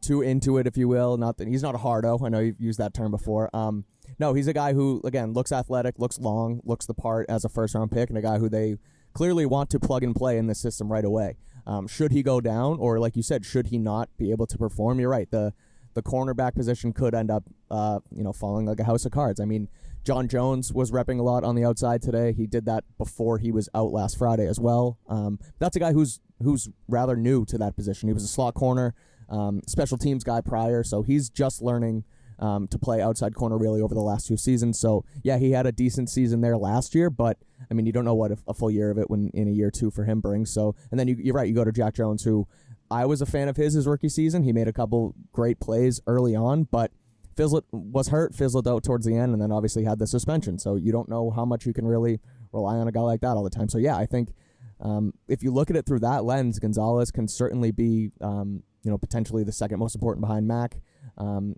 too 0.02 0.22
into 0.22 0.58
it, 0.58 0.68
if 0.68 0.78
you 0.78 0.88
will. 0.88 1.18
Not 1.18 1.38
that 1.38 1.48
he's 1.48 1.64
not 1.64 1.76
a 1.76 1.80
hardo. 1.80 2.20
I 2.24 2.30
know 2.30 2.40
you've 2.40 2.60
used 2.60 2.80
that 2.80 2.94
term 2.94 3.12
before. 3.12 3.50
Um, 3.54 3.86
no, 4.20 4.34
he's 4.34 4.48
a 4.48 4.54
guy 4.54 4.74
who 4.74 5.02
again 5.04 5.34
looks 5.34 5.52
athletic, 5.52 5.96
looks 5.98 6.20
long, 6.20 6.62
looks 6.64 6.86
the 6.86 6.94
part 6.94 7.26
as 7.30 7.44
a 7.44 7.50
first 7.50 7.76
round 7.76 7.92
pick, 7.92 8.10
and 8.10 8.18
a 8.18 8.22
guy 8.22 8.38
who 8.38 8.50
they 8.50 8.78
clearly 9.14 9.46
want 9.46 9.70
to 9.72 9.80
plug 9.80 10.04
and 10.04 10.16
play 10.16 10.38
in 10.38 10.48
the 10.48 10.56
system 10.56 10.92
right 10.92 11.06
away. 11.06 11.38
Um, 11.66 11.88
should 11.88 12.12
he 12.12 12.24
go 12.24 12.42
down, 12.42 12.78
or 12.80 13.00
like 13.00 13.16
you 13.16 13.24
said, 13.24 13.46
should 13.46 13.68
he 13.68 13.78
not 13.78 14.10
be 14.18 14.32
able 14.32 14.48
to 14.48 14.58
perform? 14.58 15.00
You're 15.00 15.10
right. 15.10 15.30
The 15.30 15.54
the 15.94 16.02
cornerback 16.02 16.56
position 16.56 16.92
could 16.92 17.14
end 17.14 17.30
up, 17.30 17.44
uh, 17.70 18.00
you 18.16 18.24
know, 18.24 18.34
falling 18.34 18.66
like 18.66 18.80
a 18.80 18.84
house 18.84 19.06
of 19.06 19.12
cards. 19.12 19.40
I 19.40 19.46
mean, 19.46 19.70
John 20.04 20.28
Jones 20.28 20.74
was 20.74 20.92
repping 20.92 21.20
a 21.20 21.24
lot 21.24 21.44
on 21.44 21.56
the 21.56 21.64
outside 21.64 22.02
today. 22.02 22.34
He 22.34 22.46
did 22.46 22.66
that 22.66 22.84
before 22.98 23.38
he 23.38 23.52
was 23.52 23.70
out 23.74 23.92
last 23.92 24.18
Friday 24.18 24.48
as 24.48 24.60
well. 24.60 24.98
Um, 25.08 25.40
that's 25.60 25.76
a 25.76 25.80
guy 25.80 25.94
who's 25.94 26.20
who's 26.42 26.70
rather 26.88 27.16
new 27.16 27.46
to 27.46 27.58
that 27.58 27.76
position. 27.76 28.10
He 28.10 28.14
was 28.14 28.24
a 28.24 28.28
slot 28.28 28.54
corner, 28.54 28.94
um, 29.30 29.62
special 29.68 29.98
teams 29.98 30.24
guy 30.24 30.42
prior, 30.42 30.84
so 30.84 31.04
he's 31.04 31.30
just 31.30 31.62
learning 31.62 32.04
um, 32.40 32.68
to 32.68 32.78
play 32.78 33.02
outside 33.02 33.36
corner 33.36 33.58
really 33.58 33.82
over 33.82 33.94
the 33.94 34.02
last 34.02 34.28
two 34.28 34.36
seasons. 34.36 34.78
So 34.78 35.06
yeah, 35.24 35.38
he 35.38 35.52
had 35.52 35.66
a 35.66 35.72
decent 35.72 36.10
season 36.10 36.42
there 36.42 36.58
last 36.58 36.94
year, 36.94 37.10
but 37.10 37.38
I 37.72 37.74
mean, 37.74 37.86
you 37.86 37.94
don't 37.94 38.06
know 38.06 38.16
what 38.16 38.32
a, 38.48 38.54
full 38.54 38.72
year 38.72 38.92
of 38.92 38.98
it 38.98 39.10
when 39.10 39.30
in 39.34 39.48
a 39.48 39.52
year 39.52 39.72
two 39.72 39.90
for 39.90 40.04
him 40.04 40.20
brings. 40.20 40.52
So 40.52 40.76
and 40.92 41.00
then 41.00 41.08
you, 41.08 41.16
you're 41.18 41.36
right, 41.36 41.48
you 41.48 41.56
go 41.56 41.64
to 41.64 41.72
Jack 41.72 41.94
Jones, 41.94 42.24
who 42.24 42.48
I 42.92 43.06
was 43.06 43.22
a 43.22 43.26
fan 43.26 43.48
of 43.48 43.56
his 43.56 43.74
his 43.74 43.88
rookie 43.88 44.10
season. 44.10 44.44
He 44.44 44.52
made 44.52 44.68
a 44.68 44.74
couple 44.74 45.16
great 45.32 45.60
plays 45.60 46.02
early 46.06 46.36
on, 46.36 46.64
but 46.66 46.92
fizzled 47.36 47.66
was 47.72 48.10
hurt, 48.10 48.36
fizzled 48.36 48.68
out 48.68 48.84
towards 48.84 49.06
the 49.06 49.16
end, 49.16 49.34
and 49.34 49.42
then 49.42 49.52
obviously 49.52 49.84
had 49.84 50.00
the 50.00 50.08
suspension. 50.08 50.60
So 50.60 50.76
you 50.76 50.92
don't 50.92 51.10
know 51.10 51.32
how 51.32 51.46
much 51.46 51.66
you 51.66 51.74
can 51.74 51.86
really 51.86 52.20
rely 52.52 52.76
on 52.76 52.88
a 52.88 52.92
guy 52.92 53.02
like 53.02 53.22
that 53.22 53.36
all 53.36 53.44
the 53.44 53.50
time. 53.50 53.70
So 53.70 53.78
yeah, 53.78 53.98
I 53.98 54.06
think 54.06 54.34
um, 54.80 55.14
if 55.28 55.44
you 55.44 55.52
look 55.52 55.70
at 55.70 55.76
it 55.76 55.86
through 55.86 56.00
that 56.00 56.26
lens, 56.26 56.60
Gonzalez 56.60 57.12
can 57.12 57.28
certainly 57.28 57.72
be 57.72 58.12
um, 58.22 58.64
you 58.84 58.92
know 58.92 58.98
potentially 58.98 59.44
the 59.44 59.52
second 59.52 59.80
most 59.80 59.96
important 59.96 60.22
behind 60.22 60.48
Mac. 60.48 60.80
Um, 61.18 61.56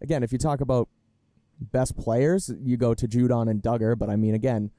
again, 0.00 0.22
if 0.22 0.32
you 0.32 0.38
talk 0.38 0.60
about 0.60 0.88
best 1.60 1.96
players, 1.96 2.52
you 2.62 2.76
go 2.76 2.94
to 2.94 3.08
Judon 3.08 3.50
and 3.50 3.62
Dugger. 3.62 3.98
But 3.98 4.10
I 4.10 4.16
mean, 4.16 4.34
again, 4.34 4.70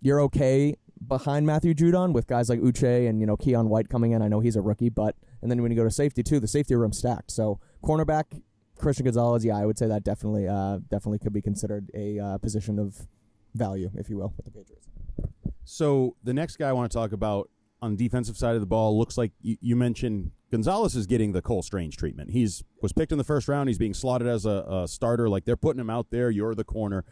you're 0.00 0.20
okay 0.22 0.76
behind 1.06 1.46
Matthew 1.46 1.74
Judon 1.74 2.12
with 2.12 2.26
guys 2.26 2.48
like 2.48 2.60
Uche 2.60 3.08
and 3.08 3.20
you 3.20 3.26
know 3.26 3.36
Keion 3.36 3.68
White 3.68 3.88
coming 3.88 4.12
in. 4.12 4.22
I 4.22 4.28
know 4.28 4.40
he's 4.40 4.56
a 4.56 4.62
rookie, 4.62 4.90
but 4.90 5.16
and 5.42 5.50
then 5.50 5.62
when 5.62 5.70
you 5.70 5.76
go 5.76 5.84
to 5.84 5.90
safety 5.90 6.22
too, 6.22 6.40
the 6.40 6.48
safety 6.48 6.74
room 6.74 6.92
stacked. 6.92 7.30
So 7.30 7.60
cornerback 7.82 8.42
Christian 8.84 9.04
Gonzalez, 9.04 9.44
yeah, 9.46 9.56
I 9.56 9.64
would 9.64 9.78
say 9.78 9.86
that 9.86 10.04
definitely 10.04 10.46
uh, 10.46 10.78
definitely 10.90 11.18
could 11.18 11.32
be 11.32 11.40
considered 11.40 11.90
a 11.94 12.18
uh, 12.18 12.38
position 12.38 12.78
of 12.78 13.08
value, 13.54 13.90
if 13.96 14.10
you 14.10 14.18
will, 14.18 14.34
with 14.36 14.44
the 14.44 14.50
Patriots. 14.50 14.88
So 15.64 16.16
the 16.22 16.34
next 16.34 16.56
guy 16.56 16.68
I 16.68 16.72
want 16.72 16.92
to 16.92 16.94
talk 16.94 17.12
about 17.12 17.48
on 17.80 17.96
the 17.96 18.04
defensive 18.04 18.36
side 18.36 18.54
of 18.54 18.60
the 18.60 18.66
ball 18.66 18.98
looks 18.98 19.16
like 19.16 19.32
you, 19.40 19.56
you 19.62 19.74
mentioned 19.74 20.32
Gonzalez 20.50 20.94
is 20.96 21.06
getting 21.06 21.32
the 21.32 21.40
Cole 21.40 21.62
Strange 21.62 21.96
treatment. 21.96 22.30
He's 22.30 22.62
was 22.82 22.92
picked 22.92 23.10
in 23.10 23.16
the 23.16 23.24
first 23.24 23.48
round. 23.48 23.70
He's 23.70 23.78
being 23.78 23.94
slotted 23.94 24.28
as 24.28 24.44
a, 24.44 24.66
a 24.68 24.86
starter. 24.86 25.30
Like 25.30 25.46
they're 25.46 25.56
putting 25.56 25.80
him 25.80 25.88
out 25.88 26.10
there. 26.10 26.28
You're 26.28 26.54
the 26.54 26.62
corner. 26.62 27.06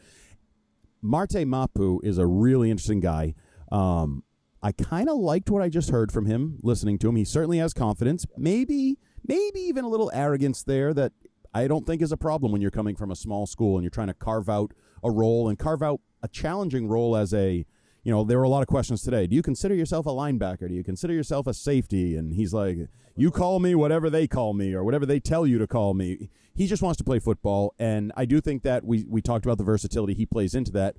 Marte 1.01 1.47
Mapu 1.47 2.01
is 2.05 2.19
a 2.19 2.27
really 2.27 2.71
interesting 2.71 3.01
guy. 3.01 3.35
Um, 3.73 4.25
I 4.63 4.73
kind 4.73 5.09
of 5.09 5.17
liked 5.17 5.51
what 5.51 5.63
I 5.63 5.71
just 5.71 5.89
heard 5.89 6.13
from 6.13 6.27
him 6.27 6.59
listening 6.63 6.99
to 6.99 7.09
him. 7.09 7.17
He 7.17 7.25
certainly 7.25 7.59
has 7.59 7.73
confidence. 7.73 8.27
Maybe, 8.37 8.99
maybe 9.27 9.61
even 9.61 9.85
a 9.85 9.89
little 9.89 10.11
arrogance 10.15 10.63
there 10.63 10.93
that 10.95 11.13
I 11.55 11.69
don't 11.69 11.87
think 11.87 12.03
is 12.03 12.13
a 12.13 12.17
problem 12.17 12.53
when 12.53 12.61
you're 12.61 12.71
coming 12.71 12.97
from 12.97 13.11
a 13.11 13.17
small 13.17 13.47
school 13.47 13.77
and 13.77 13.85
you're 13.85 13.91
trying 13.91 14.09
to 14.09 14.15
carve 14.15 14.49
out 14.49 14.73
a 15.03 15.11
role 15.11 15.49
and 15.49 15.59
carve 15.59 15.83
out 15.83 16.01
a 16.23 16.29
challenging 16.29 16.89
role 16.89 17.17
as 17.17 17.35
a 17.35 17.67
you 18.05 18.11
know, 18.11 18.25
there 18.25 18.39
were 18.39 18.45
a 18.45 18.49
lot 18.49 18.63
of 18.63 18.69
questions 18.69 19.03
today. 19.03 19.29
Do 19.29 19.37
you 19.37 19.43
consider 19.43 19.75
yourself 19.75 20.07
a 20.07 20.11
linebacker? 20.11 20.69
Do 20.69 20.75
you 20.75 20.83
consider 20.83 21.13
yourself 21.13 21.47
a 21.47 21.55
safety? 21.55 22.17
And 22.17 22.35
he's 22.35 22.53
like, 22.53 22.77
you 23.15 23.31
call 23.31 23.61
me 23.61 23.77
whatever 23.77 24.11
they 24.11 24.27
call 24.27 24.55
me 24.55 24.75
or 24.75 24.83
whatever 24.83 25.07
they 25.07 25.21
tell 25.21 25.47
you 25.47 25.59
to 25.59 25.69
call 25.69 25.95
me. 25.95 26.29
He 26.53 26.67
just 26.67 26.83
wants 26.83 26.99
to 26.99 27.05
play 27.05 27.21
football. 27.21 27.75
And 27.79 28.13
I 28.17 28.25
do 28.25 28.41
think 28.41 28.65
that 28.65 28.85
we, 28.85 29.05
we 29.09 29.23
talked 29.23 29.45
about 29.45 29.59
the 29.59 29.65
versatility. 29.65 30.15
He 30.15 30.27
plays 30.27 30.55
into 30.55 30.73
that. 30.73 30.97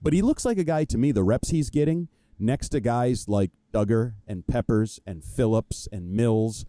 But 0.00 0.14
he 0.14 0.22
looks 0.22 0.46
like 0.46 0.56
a 0.56 0.64
guy 0.64 0.84
to 0.84 0.96
me, 0.96 1.12
the 1.12 1.22
reps 1.22 1.50
he's 1.50 1.68
getting 1.68 2.08
next 2.38 2.70
to 2.70 2.80
guys 2.80 3.28
like 3.28 3.50
Dugger 3.72 4.14
and 4.26 4.46
Peppers 4.46 5.00
and 5.06 5.22
Phillips 5.22 5.88
and 5.92 6.12
Mills. 6.12 6.64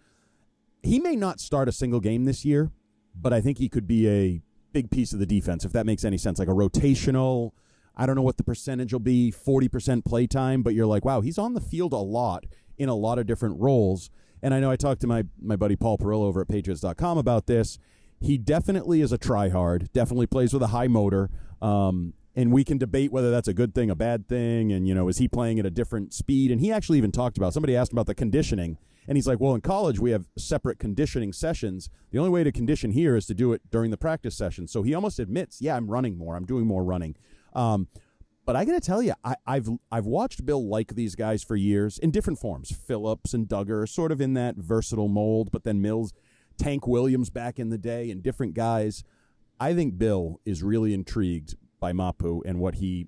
He 0.83 0.99
may 0.99 1.15
not 1.15 1.39
start 1.39 1.67
a 1.69 1.73
single 1.73 1.99
game 1.99 2.25
this 2.25 2.45
year, 2.45 2.71
but 3.19 3.33
I 3.33 3.41
think 3.41 3.57
he 3.57 3.69
could 3.69 3.87
be 3.87 4.07
a 4.09 4.41
big 4.73 4.89
piece 4.89 5.13
of 5.13 5.19
the 5.19 5.25
defense, 5.25 5.65
if 5.65 5.71
that 5.73 5.85
makes 5.85 6.03
any 6.03 6.17
sense, 6.17 6.39
like 6.39 6.47
a 6.47 6.51
rotational– 6.51 7.51
I 7.97 8.05
don't 8.05 8.15
know 8.15 8.21
what 8.21 8.37
the 8.37 8.43
percentage 8.43 8.93
will 8.93 8.99
be, 8.99 9.31
40% 9.31 10.05
play 10.05 10.27
time, 10.27 10.61
but 10.61 10.75
you're 10.75 10.85
like, 10.85 11.03
wow, 11.03 11.21
he's 11.21 11.39
on 11.39 11.55
the 11.55 11.59
field 11.59 11.93
a 11.93 11.97
lot 11.97 12.45
in 12.77 12.89
a 12.89 12.95
lot 12.95 13.17
of 13.17 13.25
different 13.25 13.59
roles. 13.59 14.11
And 14.43 14.53
I 14.53 14.59
know 14.59 14.69
I 14.69 14.75
talked 14.75 15.01
to 15.01 15.07
my, 15.07 15.23
my 15.41 15.55
buddy 15.55 15.75
Paul 15.75 15.97
Perillo 15.97 16.25
over 16.25 16.41
at 16.41 16.47
Patriots.com 16.47 17.17
about 17.17 17.47
this. 17.47 17.79
He 18.21 18.37
definitely 18.37 19.01
is 19.01 19.11
a 19.11 19.17
tryhard, 19.17 19.91
definitely 19.93 20.27
plays 20.27 20.53
with 20.53 20.61
a 20.61 20.67
high 20.67 20.87
motor. 20.87 21.31
Um, 21.59 22.13
and 22.35 22.51
we 22.51 22.63
can 22.63 22.77
debate 22.77 23.11
whether 23.11 23.31
that's 23.31 23.47
a 23.47 23.53
good 23.53 23.73
thing, 23.73 23.89
a 23.89 23.95
bad 23.95 24.27
thing, 24.27 24.71
and 24.71 24.87
you 24.87 24.93
know, 24.93 25.07
is 25.07 25.17
he 25.17 25.27
playing 25.27 25.57
at 25.57 25.65
a 25.65 25.71
different 25.71 26.13
speed? 26.13 26.51
And 26.51 26.61
he 26.61 26.71
actually 26.71 26.99
even 26.99 27.11
talked 27.11 27.35
about 27.35 27.51
somebody 27.51 27.75
asked 27.75 27.91
about 27.91 28.05
the 28.05 28.13
conditioning, 28.13 28.77
and 29.07 29.17
he's 29.17 29.27
like, 29.27 29.39
"Well, 29.39 29.55
in 29.55 29.61
college 29.61 29.99
we 29.99 30.11
have 30.11 30.27
separate 30.37 30.79
conditioning 30.79 31.33
sessions. 31.33 31.89
The 32.11 32.19
only 32.19 32.29
way 32.29 32.43
to 32.43 32.51
condition 32.51 32.91
here 32.91 33.15
is 33.15 33.25
to 33.27 33.33
do 33.33 33.53
it 33.53 33.61
during 33.69 33.91
the 33.91 33.97
practice 33.97 34.35
session." 34.35 34.67
So 34.67 34.83
he 34.83 34.93
almost 34.93 35.19
admits, 35.19 35.61
"Yeah, 35.61 35.75
I'm 35.75 35.89
running 35.89 36.17
more. 36.17 36.35
I'm 36.35 36.45
doing 36.45 36.65
more 36.65 36.83
running." 36.83 37.15
Um, 37.53 37.87
but 38.47 38.55
I 38.55 38.63
got 38.63 38.73
to 38.73 38.79
tell 38.79 39.01
you, 39.01 39.13
I, 39.25 39.35
have 39.45 39.69
I've 39.91 40.05
watched 40.05 40.45
Bill 40.45 40.65
like 40.65 40.95
these 40.95 41.15
guys 41.15 41.43
for 41.43 41.57
years 41.57 41.99
in 41.99 42.11
different 42.11 42.39
forms. 42.39 42.71
Phillips 42.71 43.33
and 43.33 43.45
Dugger, 43.45 43.87
sort 43.89 44.09
of 44.09 44.21
in 44.21 44.35
that 44.35 44.55
versatile 44.55 45.09
mold, 45.09 45.51
but 45.51 45.65
then 45.65 45.81
Mills, 45.81 46.13
Tank 46.57 46.87
Williams 46.87 47.29
back 47.29 47.59
in 47.59 47.69
the 47.69 47.77
day, 47.77 48.09
and 48.09 48.23
different 48.23 48.53
guys. 48.53 49.03
I 49.59 49.73
think 49.73 49.97
Bill 49.97 50.39
is 50.45 50.63
really 50.63 50.93
intrigued 50.93 51.55
by 51.81 51.91
Mapu 51.91 52.41
and 52.45 52.59
what 52.59 52.75
he 52.75 53.07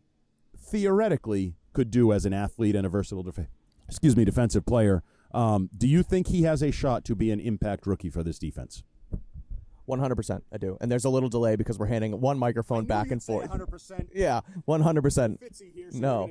theoretically 0.57 1.55
could 1.71 1.89
do 1.89 2.11
as 2.11 2.25
an 2.25 2.33
athlete 2.33 2.75
and 2.75 2.85
a 2.85 2.89
versatile, 2.89 3.23
def- 3.23 3.47
excuse 3.87 4.17
me, 4.17 4.25
defensive 4.25 4.65
player. 4.65 5.03
Um, 5.31 5.69
do 5.77 5.87
you 5.87 6.03
think 6.03 6.27
he 6.27 6.43
has 6.43 6.61
a 6.61 6.71
shot 6.71 7.05
to 7.05 7.15
be 7.15 7.31
an 7.31 7.39
impact 7.39 7.85
rookie 7.85 8.09
for 8.09 8.23
this 8.23 8.39
defense? 8.39 8.83
100% 9.89 10.41
I 10.53 10.57
do. 10.57 10.77
And 10.79 10.91
there's 10.91 11.05
a 11.05 11.09
little 11.09 11.29
delay 11.29 11.55
because 11.55 11.79
we're 11.79 11.87
handing 11.87 12.21
one 12.21 12.37
microphone 12.37 12.85
back 12.85 13.09
and 13.11 13.21
forth. 13.21 13.49
100%. 13.49 14.07
Yeah, 14.13 14.41
100%. 14.67 15.37
Here, 15.73 15.89
so 15.91 15.97
no. 15.97 16.29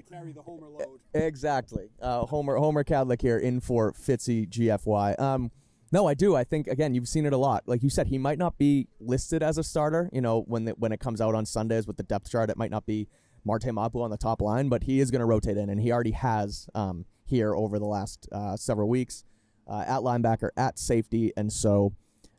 Exactly. 1.14 1.90
Uh, 2.00 2.24
Homer 2.26 2.56
Homer 2.56 2.84
Kadlick 2.84 3.20
here 3.20 3.38
in 3.38 3.60
for 3.60 3.92
Fitzy 3.92 4.48
GFY. 4.48 5.18
Um, 5.18 5.50
no, 5.90 6.06
I 6.06 6.14
do. 6.14 6.36
I 6.36 6.44
think 6.44 6.66
again, 6.66 6.94
you've 6.94 7.08
seen 7.08 7.26
it 7.26 7.32
a 7.32 7.36
lot. 7.36 7.64
Like 7.66 7.82
you 7.82 7.90
said, 7.90 8.08
he 8.08 8.18
might 8.18 8.38
not 8.38 8.58
be 8.58 8.88
listed 9.00 9.42
as 9.42 9.58
a 9.58 9.64
starter. 9.64 10.10
You 10.12 10.20
know, 10.20 10.42
when 10.42 10.66
the, 10.66 10.72
when 10.72 10.92
it 10.92 11.00
comes 11.00 11.20
out 11.20 11.34
on 11.34 11.46
Sundays 11.46 11.86
with 11.86 11.96
the 11.96 12.02
depth 12.02 12.30
chart, 12.30 12.50
it 12.50 12.56
might 12.56 12.70
not 12.70 12.86
be 12.86 13.08
Marte 13.44 13.72
Mapu 13.72 14.00
on 14.02 14.10
the 14.10 14.18
top 14.18 14.42
line, 14.42 14.68
but 14.68 14.84
he 14.84 15.00
is 15.00 15.10
going 15.10 15.20
to 15.20 15.26
rotate 15.26 15.56
in, 15.56 15.70
and 15.70 15.80
he 15.80 15.90
already 15.90 16.10
has 16.10 16.68
um, 16.74 17.06
here 17.28 17.54
over 17.54 17.78
the 17.78 17.86
last 17.86 18.28
uh, 18.32 18.56
several 18.56 18.88
weeks 18.88 19.24
uh, 19.66 19.84
at 19.86 20.00
linebacker, 20.00 20.50
at 20.56 20.78
safety, 20.78 21.32
and 21.36 21.52
so 21.52 21.92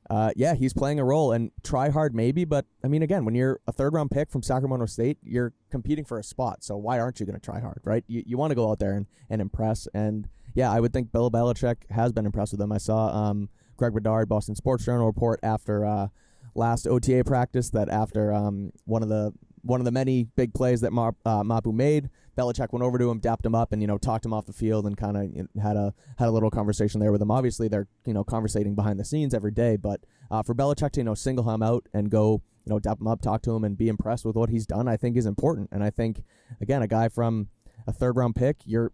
uh, 0.09 0.31
yeah, 0.35 0.55
he's 0.55 0.73
playing 0.73 0.99
a 0.99 1.03
role 1.03 1.31
and 1.31 1.51
try 1.63 1.89
hard 1.89 2.15
maybe, 2.15 2.43
but 2.43 2.65
I 2.83 2.87
mean, 2.87 3.03
again, 3.03 3.25
when 3.25 3.35
you're 3.35 3.59
a 3.67 3.71
third 3.71 3.93
round 3.93 4.09
pick 4.09 4.31
from 4.31 4.41
Sacramento 4.41 4.87
State, 4.87 5.19
you're 5.21 5.53
competing 5.69 6.03
for 6.03 6.17
a 6.17 6.23
spot. 6.23 6.63
So 6.63 6.77
why 6.77 6.99
aren't 6.99 7.19
you 7.19 7.27
going 7.27 7.39
to 7.39 7.45
try 7.45 7.59
hard, 7.59 7.81
right? 7.83 8.03
You, 8.07 8.23
you 8.25 8.37
want 8.37 8.49
to 8.49 8.55
go 8.55 8.71
out 8.71 8.79
there 8.79 8.93
and, 8.93 9.05
and 9.29 9.39
impress. 9.39 9.87
And 9.93 10.27
yeah, 10.55 10.71
I 10.71 10.79
would 10.79 10.93
think 10.93 11.11
Bill 11.11 11.29
Belichick 11.29 11.89
has 11.91 12.11
been 12.11 12.25
impressed 12.25 12.53
with 12.53 12.61
him. 12.61 12.71
I 12.71 12.79
saw 12.79 13.09
um, 13.09 13.49
Greg 13.77 13.93
Bedard, 13.93 14.27
Boston 14.27 14.55
Sports 14.55 14.83
Journal 14.83 15.05
report 15.05 15.39
after 15.43 15.85
uh, 15.85 16.07
last 16.55 16.87
OTA 16.87 17.23
practice 17.23 17.69
that 17.69 17.87
after 17.87 18.33
um, 18.33 18.71
one 18.85 19.03
of 19.03 19.09
the 19.09 19.31
one 19.63 19.81
of 19.81 19.85
the 19.85 19.91
many 19.91 20.25
big 20.35 20.53
plays 20.53 20.81
that 20.81 20.91
Ma- 20.91 21.11
uh, 21.25 21.43
Mapu 21.43 21.71
made. 21.71 22.09
Belichick 22.37 22.71
went 22.71 22.83
over 22.83 22.97
to 22.97 23.09
him, 23.09 23.19
dapped 23.19 23.45
him 23.45 23.53
up, 23.53 23.73
and 23.73 23.81
you 23.81 23.87
know 23.87 23.97
talked 23.97 24.25
him 24.25 24.33
off 24.33 24.45
the 24.45 24.53
field, 24.53 24.85
and 24.85 24.95
kind 24.95 25.17
of 25.17 25.23
you 25.23 25.47
know, 25.53 25.61
had 25.61 25.75
a 25.75 25.93
had 26.17 26.29
a 26.29 26.31
little 26.31 26.49
conversation 26.49 26.99
there 26.99 27.11
with 27.11 27.21
him. 27.21 27.31
Obviously, 27.31 27.67
they're 27.67 27.87
you 28.05 28.13
know 28.13 28.23
conversating 28.23 28.75
behind 28.75 28.99
the 28.99 29.05
scenes 29.05 29.33
every 29.33 29.51
day, 29.51 29.75
but 29.75 30.01
uh, 30.31 30.41
for 30.41 30.55
Belichick 30.55 30.91
to 30.91 31.01
you 31.01 31.03
know 31.03 31.15
single 31.15 31.49
him 31.49 31.61
out 31.61 31.87
and 31.93 32.09
go 32.09 32.41
you 32.65 32.69
know 32.69 32.79
dap 32.79 33.01
him 33.01 33.07
up, 33.07 33.21
talk 33.21 33.41
to 33.41 33.55
him, 33.55 33.63
and 33.63 33.77
be 33.77 33.89
impressed 33.89 34.25
with 34.25 34.35
what 34.35 34.49
he's 34.49 34.65
done, 34.65 34.87
I 34.87 34.95
think 34.95 35.17
is 35.17 35.25
important. 35.25 35.69
And 35.71 35.83
I 35.83 35.89
think 35.89 36.23
again, 36.61 36.81
a 36.81 36.87
guy 36.87 37.09
from 37.09 37.49
a 37.87 37.91
third 37.91 38.15
round 38.15 38.35
pick, 38.35 38.57
you're 38.65 38.91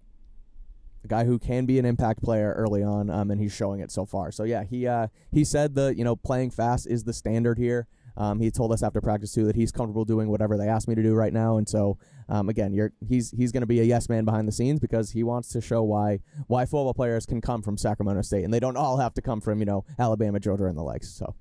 a 1.04 1.08
guy 1.08 1.26
who 1.26 1.40
can 1.40 1.66
be 1.66 1.78
an 1.80 1.86
impact 1.86 2.24
player 2.24 2.54
early 2.58 2.84
on, 2.84 3.10
um, 3.10 3.32
and 3.32 3.40
he's 3.40 3.54
showing 3.54 3.80
it 3.80 3.92
so 3.92 4.06
far. 4.06 4.32
So 4.32 4.44
yeah, 4.44 4.64
he 4.64 4.88
uh, 4.88 5.08
he 5.32 5.44
said 5.46 5.76
the 5.76 5.96
you 5.96 6.04
know 6.04 6.16
playing 6.16 6.50
fast 6.52 6.88
is 6.88 7.04
the 7.04 7.14
standard 7.14 7.58
here. 7.58 7.88
Um, 8.18 8.40
he 8.40 8.50
told 8.52 8.72
us 8.72 8.82
after 8.84 9.02
practice 9.02 9.34
too 9.34 9.46
that 9.46 9.56
he's 9.56 9.72
comfortable 9.72 10.06
doing 10.06 10.30
whatever 10.30 10.58
they 10.58 10.68
ask 10.68 10.88
me 10.88 10.96
to 10.96 11.04
do 11.04 11.14
right 11.14 11.34
now, 11.34 11.58
and 11.58 11.68
so 11.68 11.98
um, 12.30 12.50
again, 12.50 12.74
you're, 12.74 12.92
he's 13.08 13.32
he's 13.32 13.52
going 13.52 13.62
to 13.62 13.68
be 13.68 13.80
a 13.80 13.84
yes 13.84 14.10
man 14.10 14.26
behind 14.26 14.48
the 14.48 14.52
scenes 14.52 14.80
because 14.80 15.12
he 15.12 15.24
wants 15.24 15.50
to 15.50 15.62
show 15.62 15.84
why 15.84 16.20
why 16.48 16.66
football 16.66 16.94
players 16.94 17.26
can 17.26 17.42
come 17.42 17.62
from 17.62 17.78
Sacramento 17.78 18.22
State, 18.22 18.44
and 18.44 18.54
they 18.54 18.60
don't 18.60 18.78
all 18.78 18.98
have 18.98 19.14
to 19.16 19.22
come 19.22 19.42
from 19.42 19.60
you 19.60 19.66
know 19.66 19.86
Alabama, 20.00 20.40
Georgia, 20.40 20.66
and 20.66 20.78
the 20.78 20.84
likes. 20.84 21.10
So. 21.10 21.36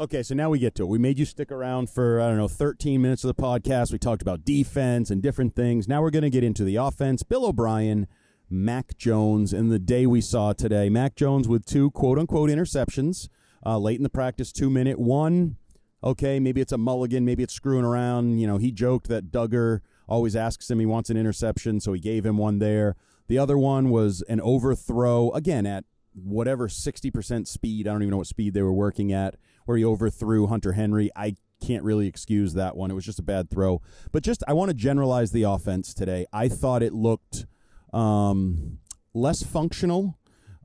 Okay, 0.00 0.22
so 0.22 0.34
now 0.34 0.50
we 0.50 0.58
get 0.60 0.74
to 0.76 0.84
it. 0.84 0.88
We 0.88 0.98
made 0.98 1.18
you 1.18 1.24
stick 1.24 1.50
around 1.50 1.90
for, 1.90 2.20
I 2.20 2.28
don't 2.28 2.36
know, 2.36 2.46
13 2.46 3.02
minutes 3.02 3.24
of 3.24 3.34
the 3.34 3.42
podcast. 3.42 3.90
We 3.90 3.98
talked 3.98 4.22
about 4.22 4.44
defense 4.44 5.10
and 5.10 5.20
different 5.20 5.56
things. 5.56 5.88
Now 5.88 6.02
we're 6.02 6.10
going 6.10 6.22
to 6.22 6.30
get 6.30 6.44
into 6.44 6.62
the 6.62 6.76
offense. 6.76 7.24
Bill 7.24 7.46
O'Brien, 7.46 8.06
Mac 8.48 8.96
Jones, 8.96 9.52
and 9.52 9.72
the 9.72 9.78
day 9.78 10.06
we 10.06 10.20
saw 10.20 10.52
today. 10.52 10.88
Mac 10.88 11.16
Jones 11.16 11.48
with 11.48 11.64
two 11.64 11.90
quote 11.90 12.18
unquote 12.18 12.50
interceptions 12.50 13.28
uh, 13.66 13.78
late 13.78 13.96
in 13.96 14.04
the 14.04 14.10
practice, 14.10 14.52
two 14.52 14.70
minute. 14.70 14.98
One 15.00 15.56
okay, 16.02 16.38
maybe 16.38 16.60
it's 16.60 16.72
a 16.72 16.78
mulligan, 16.78 17.24
maybe 17.24 17.42
it's 17.42 17.54
screwing 17.54 17.84
around. 17.84 18.38
You 18.38 18.46
know, 18.46 18.58
he 18.58 18.72
joked 18.72 19.08
that 19.08 19.30
Dugger 19.30 19.80
always 20.08 20.36
asks 20.36 20.70
him 20.70 20.78
he 20.78 20.86
wants 20.86 21.10
an 21.10 21.16
interception, 21.16 21.80
so 21.80 21.92
he 21.92 22.00
gave 22.00 22.24
him 22.24 22.36
one 22.38 22.58
there. 22.58 22.96
The 23.26 23.38
other 23.38 23.58
one 23.58 23.90
was 23.90 24.22
an 24.22 24.40
overthrow, 24.40 25.30
again, 25.32 25.66
at 25.66 25.84
whatever 26.14 26.68
60% 26.68 27.46
speed. 27.46 27.86
I 27.86 27.92
don't 27.92 28.02
even 28.02 28.10
know 28.12 28.18
what 28.18 28.26
speed 28.26 28.54
they 28.54 28.62
were 28.62 28.72
working 28.72 29.12
at, 29.12 29.36
where 29.66 29.76
he 29.76 29.84
overthrew 29.84 30.46
Hunter 30.46 30.72
Henry. 30.72 31.10
I 31.14 31.36
can't 31.60 31.84
really 31.84 32.06
excuse 32.06 32.54
that 32.54 32.76
one. 32.76 32.90
It 32.90 32.94
was 32.94 33.04
just 33.04 33.18
a 33.18 33.22
bad 33.22 33.50
throw. 33.50 33.82
But 34.12 34.22
just, 34.22 34.42
I 34.48 34.54
want 34.54 34.70
to 34.70 34.74
generalize 34.74 35.32
the 35.32 35.42
offense 35.42 35.92
today. 35.92 36.26
I 36.32 36.48
thought 36.48 36.82
it 36.82 36.94
looked 36.94 37.46
um, 37.92 38.78
less 39.12 39.42
functional 39.42 40.18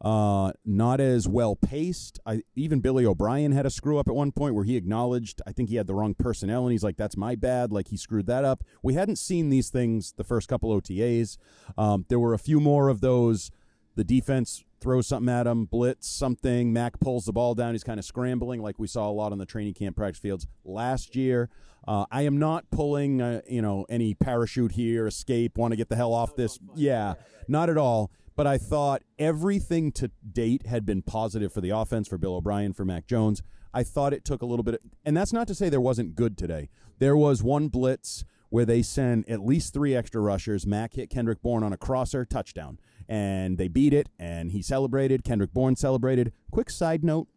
Uh, 0.04 0.52
not 0.66 1.00
as 1.00 1.30
well 1.30 1.56
paced. 1.56 2.20
I, 2.26 2.42
even 2.56 2.82
Billy 2.82 3.06
O'Brien 3.06 3.54
had 3.54 3.66
a 3.66 3.70
screw 3.70 3.98
up 3.98 4.10
at 4.10 4.16
one 4.16 4.34
point 4.34 4.54
where 4.54 4.66
he 4.66 4.76
acknowledged, 4.76 5.42
I 5.48 5.54
think 5.54 5.70
he 5.70 5.78
had 5.78 5.88
the 5.88 5.96
wrong 5.96 6.14
personnel, 6.14 6.64
and 6.64 6.74
he's 6.74 6.84
like, 6.84 6.98
that's 6.98 7.16
my 7.16 7.36
bad. 7.36 7.72
Like, 7.72 7.88
he 7.88 7.96
screwed 7.96 8.28
that 8.28 8.44
up. 8.44 8.66
We 8.82 8.96
hadn't 8.96 9.16
seen 9.16 9.50
these 9.50 9.70
things 9.70 10.14
the 10.18 10.26
first 10.26 10.50
couple 10.50 10.70
OTAs. 10.78 11.38
Um, 11.78 12.06
there 12.10 12.20
were 12.20 12.34
a 12.34 12.40
few 12.40 12.60
more 12.60 12.90
of 12.90 13.00
those. 13.00 13.50
The 13.96 14.04
defense 14.04 14.66
throws 14.82 15.08
something 15.08 15.34
at 15.34 15.48
him, 15.48 15.66
blitz 15.66 16.10
something. 16.10 16.74
Mac 16.74 17.00
pulls 17.00 17.24
the 17.24 17.32
ball 17.32 17.56
down. 17.56 17.74
He's 17.74 17.86
kind 17.86 18.00
of 18.00 18.06
scrambling, 18.06 18.62
like 18.62 18.78
we 18.78 18.88
saw 18.88 19.10
a 19.10 19.14
lot 19.14 19.32
on 19.32 19.38
the 19.38 19.46
training 19.46 19.74
camp 19.76 19.96
practice 19.96 20.20
fields 20.20 20.48
last 20.66 21.16
year. 21.16 21.50
Uh, 21.88 22.06
I 22.12 22.24
am 22.24 22.38
not 22.40 22.70
pulling, 22.72 23.22
uh, 23.22 23.42
you 23.48 23.62
know, 23.62 23.86
any 23.90 24.14
parachute 24.14 24.74
here, 24.74 25.08
escape, 25.08 25.58
want 25.58 25.72
to 25.72 25.76
get 25.76 25.90
the 25.90 25.96
hell 25.96 26.14
off 26.14 26.36
this. 26.36 26.60
Yeah, 26.76 27.16
not 27.48 27.70
at 27.70 27.78
all. 27.78 28.12
But 28.36 28.48
I 28.48 28.58
thought 28.58 29.04
everything 29.20 29.92
to 29.94 30.10
date 30.32 30.66
had 30.66 30.86
been 30.86 31.02
positive 31.02 31.54
for 31.54 31.62
the 31.62 31.70
offense, 31.70 32.08
for 32.08 32.18
Bill 32.18 32.36
O'Brien, 32.36 32.74
for 32.74 32.86
Mac 32.86 33.06
Jones. 33.06 33.44
I 33.74 33.84
thought 33.84 34.14
it 34.14 34.26
took 34.26 34.42
a 34.42 34.46
little 34.46 34.64
bit, 34.64 34.76
of, 34.76 34.80
and 35.06 35.16
that's 35.16 35.34
not 35.34 35.48
to 35.48 35.56
say 35.56 35.70
there 35.70 35.82
wasn't 35.82 36.16
good 36.16 36.38
today. 36.38 36.70
There 37.00 37.18
was 37.18 37.44
one 37.44 37.68
blitz 37.68 38.24
where 38.50 38.66
they 38.66 38.84
sent 38.84 39.28
at 39.28 39.44
least 39.44 39.74
three 39.74 39.96
extra 39.96 40.22
rushers. 40.22 40.68
Mac 40.68 40.94
hit 40.94 41.10
Kendrick 41.10 41.42
Bourne 41.42 41.64
on 41.64 41.74
a 41.74 41.78
crosser 41.78 42.24
touchdown, 42.24 42.80
and 43.10 43.58
they 43.58 43.68
beat 43.68 43.94
it, 43.94 44.10
and 44.20 44.52
he 44.52 44.62
celebrated. 44.62 45.24
Kendrick 45.24 45.54
Bourne 45.54 45.76
celebrated. 45.76 46.34
Quick 46.52 46.70
side 46.70 47.04
note 47.04 47.28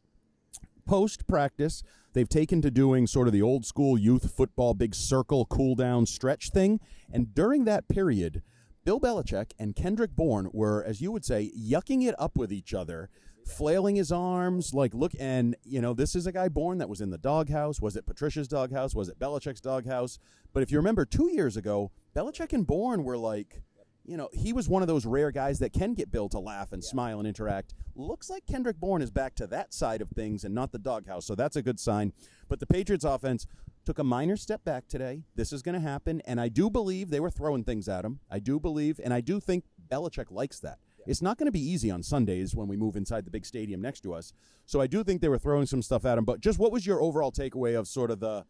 post 0.86 1.26
practice, 1.26 1.82
they've 2.12 2.28
taken 2.28 2.62
to 2.62 2.70
doing 2.70 3.06
sort 3.06 3.26
of 3.26 3.32
the 3.32 3.42
old 3.42 3.66
school 3.66 3.98
youth 3.98 4.30
football 4.30 4.72
big 4.72 4.94
circle 4.94 5.44
cool 5.46 5.74
down 5.74 6.06
stretch 6.06 6.50
thing. 6.50 6.80
And 7.12 7.34
during 7.34 7.64
that 7.64 7.88
period, 7.88 8.42
Bill 8.86 9.00
Belichick 9.00 9.50
and 9.58 9.74
Kendrick 9.74 10.14
Bourne 10.14 10.48
were, 10.52 10.84
as 10.84 11.00
you 11.00 11.10
would 11.10 11.24
say, 11.24 11.50
yucking 11.58 12.06
it 12.06 12.14
up 12.20 12.36
with 12.36 12.52
each 12.52 12.72
other, 12.72 13.10
flailing 13.44 13.96
his 13.96 14.12
arms, 14.12 14.72
like 14.72 14.94
look. 14.94 15.10
And 15.18 15.56
you 15.64 15.80
know, 15.80 15.92
this 15.92 16.14
is 16.14 16.24
a 16.24 16.30
guy 16.30 16.48
Bourne 16.48 16.78
that 16.78 16.88
was 16.88 17.00
in 17.00 17.10
the 17.10 17.18
doghouse. 17.18 17.80
Was 17.80 17.96
it 17.96 18.06
Patricia's 18.06 18.46
doghouse? 18.46 18.94
Was 18.94 19.08
it 19.08 19.18
Belichick's 19.18 19.60
doghouse? 19.60 20.20
But 20.52 20.62
if 20.62 20.70
you 20.70 20.76
remember, 20.78 21.04
two 21.04 21.28
years 21.32 21.56
ago, 21.56 21.90
Belichick 22.14 22.52
and 22.52 22.64
Bourne 22.64 23.02
were 23.02 23.18
like 23.18 23.60
you 24.06 24.16
know, 24.16 24.28
he 24.32 24.52
was 24.52 24.68
one 24.68 24.82
of 24.82 24.88
those 24.88 25.04
rare 25.04 25.30
guys 25.30 25.58
that 25.58 25.72
can 25.72 25.94
get 25.94 26.10
Bill 26.10 26.28
to 26.30 26.38
laugh 26.38 26.72
and 26.72 26.82
yeah. 26.82 26.88
smile 26.88 27.18
and 27.18 27.26
interact. 27.26 27.74
Looks 27.94 28.30
like 28.30 28.46
Kendrick 28.46 28.78
Bourne 28.78 29.02
is 29.02 29.10
back 29.10 29.34
to 29.36 29.46
that 29.48 29.74
side 29.74 30.00
of 30.00 30.10
things 30.10 30.44
and 30.44 30.54
not 30.54 30.72
the 30.72 30.78
doghouse, 30.78 31.26
so 31.26 31.34
that's 31.34 31.56
a 31.56 31.62
good 31.62 31.80
sign. 31.80 32.12
But 32.48 32.60
the 32.60 32.66
Patriots 32.66 33.04
offense 33.04 33.46
took 33.84 33.98
a 33.98 34.04
minor 34.04 34.36
step 34.36 34.64
back 34.64 34.88
today. 34.88 35.22
This 35.34 35.52
is 35.52 35.62
going 35.62 35.74
to 35.74 35.80
happen, 35.80 36.20
and 36.24 36.40
I 36.40 36.48
do 36.48 36.68
believe 36.68 37.10
they 37.10 37.20
were 37.20 37.30
throwing 37.30 37.64
things 37.64 37.88
at 37.88 38.04
him. 38.04 38.20
I 38.30 38.38
do 38.38 38.58
believe, 38.60 39.00
and 39.02 39.14
I 39.14 39.20
do 39.20 39.40
think 39.40 39.64
Belichick 39.88 40.30
likes 40.30 40.58
that. 40.60 40.78
Yeah. 40.98 41.04
It's 41.08 41.22
not 41.22 41.38
going 41.38 41.46
to 41.46 41.52
be 41.52 41.60
easy 41.60 41.90
on 41.90 42.02
Sundays 42.02 42.54
when 42.54 42.68
we 42.68 42.76
move 42.76 42.96
inside 42.96 43.24
the 43.24 43.30
big 43.30 43.46
stadium 43.46 43.80
next 43.80 44.00
to 44.02 44.12
us. 44.12 44.32
So 44.66 44.80
I 44.80 44.86
do 44.86 45.04
think 45.04 45.20
they 45.20 45.28
were 45.28 45.38
throwing 45.38 45.66
some 45.66 45.82
stuff 45.82 46.04
at 46.04 46.18
him. 46.18 46.24
But 46.24 46.40
just 46.40 46.58
what 46.58 46.72
was 46.72 46.86
your 46.86 47.00
overall 47.00 47.32
takeaway 47.32 47.78
of 47.78 47.88
sort 47.88 48.10
of 48.10 48.20
the 48.20 48.44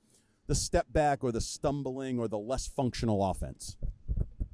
the 0.49 0.55
step 0.55 0.87
back 0.93 1.25
or 1.25 1.33
the 1.33 1.41
stumbling 1.41 2.21
or 2.21 2.29
the 2.29 2.39
less 2.39 2.69
functional 2.69 3.29
offense? 3.29 3.77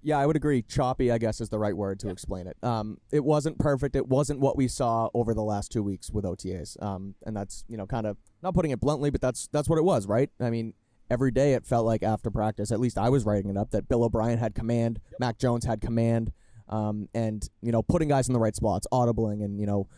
Yeah, 0.02 0.18
I 0.18 0.26
would 0.26 0.36
agree. 0.36 0.62
Choppy, 0.62 1.12
I 1.12 1.18
guess, 1.18 1.40
is 1.40 1.48
the 1.48 1.58
right 1.58 1.76
word 1.76 2.00
to 2.00 2.08
yeah. 2.08 2.12
explain 2.12 2.46
it. 2.46 2.56
Um, 2.62 2.98
it 3.12 3.24
wasn't 3.24 3.58
perfect. 3.58 3.94
It 3.94 4.08
wasn't 4.08 4.40
what 4.40 4.56
we 4.56 4.66
saw 4.66 5.08
over 5.14 5.32
the 5.32 5.42
last 5.42 5.70
two 5.70 5.82
weeks 5.82 6.10
with 6.10 6.24
OTAs. 6.24 6.82
Um, 6.82 7.14
and 7.24 7.36
that's 7.36 7.64
you 7.68 7.76
know 7.76 7.86
kind 7.86 8.06
of 8.06 8.16
not 8.42 8.54
putting 8.54 8.72
it 8.72 8.80
bluntly, 8.80 9.10
but 9.10 9.20
that's 9.20 9.48
that's 9.52 9.68
what 9.68 9.78
it 9.78 9.84
was, 9.84 10.06
right? 10.06 10.28
I 10.40 10.50
mean, 10.50 10.74
every 11.08 11.30
day 11.30 11.54
it 11.54 11.64
felt 11.64 11.86
like 11.86 12.02
after 12.02 12.30
practice, 12.30 12.72
at 12.72 12.80
least 12.80 12.98
I 12.98 13.10
was 13.10 13.24
writing 13.24 13.50
it 13.50 13.56
up 13.56 13.70
that 13.70 13.88
Bill 13.88 14.02
O'Brien 14.02 14.38
had 14.38 14.54
command, 14.54 15.00
yep. 15.10 15.20
Mac 15.20 15.38
Jones 15.38 15.64
had 15.64 15.80
command, 15.80 16.32
um, 16.68 17.08
and 17.14 17.48
you 17.60 17.70
know 17.70 17.82
putting 17.82 18.08
guys 18.08 18.28
in 18.28 18.32
the 18.32 18.40
right 18.40 18.56
spots, 18.56 18.86
audibling, 18.92 19.44
and 19.44 19.60
you 19.60 19.66
know 19.66 19.88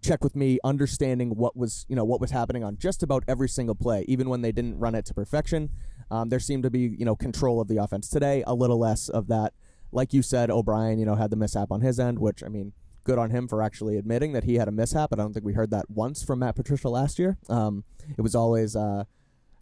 check 0.00 0.22
with 0.22 0.36
me 0.36 0.58
understanding 0.64 1.30
what 1.30 1.56
was 1.56 1.84
you 1.88 1.96
know 1.96 2.04
what 2.04 2.20
was 2.20 2.30
happening 2.30 2.62
on 2.64 2.78
just 2.78 3.02
about 3.02 3.24
every 3.26 3.48
single 3.48 3.74
play 3.74 4.04
even 4.06 4.28
when 4.28 4.40
they 4.40 4.52
didn't 4.52 4.78
run 4.78 4.94
it 4.94 5.04
to 5.04 5.12
perfection 5.12 5.70
um, 6.10 6.28
there 6.28 6.40
seemed 6.40 6.62
to 6.64 6.70
be, 6.70 6.80
you 6.80 7.04
know, 7.04 7.16
control 7.16 7.60
of 7.60 7.68
the 7.68 7.76
offense 7.76 8.08
today. 8.08 8.42
A 8.46 8.54
little 8.54 8.78
less 8.78 9.08
of 9.08 9.28
that. 9.28 9.52
Like 9.90 10.12
you 10.12 10.22
said, 10.22 10.50
O'Brien, 10.50 10.98
you 10.98 11.04
know, 11.04 11.16
had 11.16 11.30
the 11.30 11.36
mishap 11.36 11.70
on 11.70 11.80
his 11.82 12.00
end, 12.00 12.18
which 12.18 12.42
I 12.42 12.48
mean, 12.48 12.72
good 13.04 13.18
on 13.18 13.30
him 13.30 13.48
for 13.48 13.62
actually 13.62 13.96
admitting 13.96 14.32
that 14.32 14.44
he 14.44 14.54
had 14.54 14.68
a 14.68 14.72
mishap. 14.72 15.10
I 15.12 15.16
don't 15.16 15.32
think 15.32 15.44
we 15.44 15.52
heard 15.52 15.70
that 15.70 15.90
once 15.90 16.22
from 16.22 16.38
Matt 16.38 16.56
Patricia 16.56 16.88
last 16.88 17.18
year. 17.18 17.36
Um, 17.48 17.84
it 18.16 18.22
was 18.22 18.34
always. 18.34 18.76
Uh, 18.76 19.04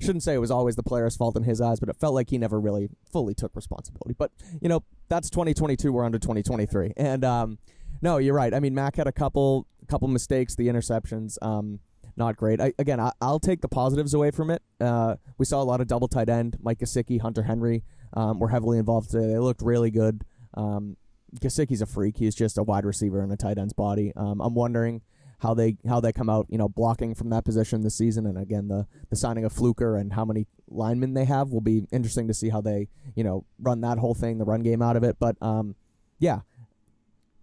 shouldn't 0.00 0.22
say 0.22 0.34
it 0.34 0.38
was 0.38 0.50
always 0.50 0.76
the 0.76 0.82
player's 0.82 1.14
fault 1.14 1.36
in 1.36 1.42
his 1.42 1.60
eyes, 1.60 1.78
but 1.78 1.88
it 1.88 1.96
felt 1.96 2.14
like 2.14 2.30
he 2.30 2.38
never 2.38 2.58
really 2.58 2.88
fully 3.12 3.34
took 3.34 3.54
responsibility. 3.54 4.14
But 4.16 4.32
you 4.60 4.68
know, 4.68 4.82
that's 5.08 5.28
2022. 5.30 5.92
We're 5.92 6.04
under 6.04 6.18
2023, 6.18 6.94
and 6.96 7.24
um, 7.24 7.58
no, 8.02 8.16
you're 8.18 8.34
right. 8.34 8.52
I 8.54 8.60
mean, 8.60 8.74
Mac 8.74 8.96
had 8.96 9.06
a 9.06 9.12
couple 9.12 9.66
couple 9.88 10.08
mistakes, 10.08 10.54
the 10.54 10.68
interceptions. 10.68 11.36
Um, 11.42 11.80
not 12.16 12.36
great. 12.36 12.60
I, 12.60 12.72
again, 12.78 13.00
I, 13.00 13.12
will 13.20 13.40
take 13.40 13.60
the 13.60 13.68
positives 13.68 14.14
away 14.14 14.30
from 14.30 14.50
it. 14.50 14.62
Uh, 14.80 15.16
we 15.38 15.44
saw 15.44 15.62
a 15.62 15.64
lot 15.64 15.80
of 15.80 15.86
double 15.86 16.08
tight 16.08 16.28
end. 16.28 16.56
Mike 16.60 16.78
Gesicki, 16.78 17.20
Hunter 17.20 17.42
Henry 17.42 17.82
um, 18.14 18.38
were 18.38 18.48
heavily 18.48 18.78
involved 18.78 19.10
today. 19.10 19.26
They 19.26 19.38
looked 19.38 19.62
really 19.62 19.90
good. 19.90 20.24
Um, 20.54 20.96
Gesicki's 21.40 21.80
a 21.80 21.86
freak. 21.86 22.16
He's 22.16 22.34
just 22.34 22.58
a 22.58 22.62
wide 22.62 22.84
receiver 22.84 23.22
in 23.22 23.30
a 23.30 23.36
tight 23.36 23.58
end's 23.58 23.72
body. 23.72 24.12
Um, 24.16 24.40
I'm 24.40 24.54
wondering 24.54 25.02
how 25.40 25.54
they 25.54 25.76
how 25.88 26.00
they 26.00 26.12
come 26.12 26.28
out, 26.28 26.46
you 26.50 26.58
know, 26.58 26.68
blocking 26.68 27.14
from 27.14 27.30
that 27.30 27.44
position 27.44 27.82
this 27.82 27.96
season. 27.96 28.26
And 28.26 28.36
again, 28.36 28.68
the 28.68 28.86
the 29.08 29.16
signing 29.16 29.44
of 29.44 29.52
Fluker 29.52 29.96
and 29.96 30.12
how 30.12 30.24
many 30.24 30.46
linemen 30.68 31.14
they 31.14 31.24
have 31.24 31.50
will 31.50 31.60
be 31.60 31.86
interesting 31.90 32.28
to 32.28 32.34
see 32.34 32.50
how 32.50 32.60
they 32.60 32.88
you 33.14 33.24
know 33.24 33.44
run 33.58 33.80
that 33.82 33.98
whole 33.98 34.14
thing, 34.14 34.38
the 34.38 34.44
run 34.44 34.62
game 34.62 34.82
out 34.82 34.96
of 34.96 35.02
it. 35.02 35.16
But 35.18 35.36
um, 35.40 35.76
yeah, 36.18 36.40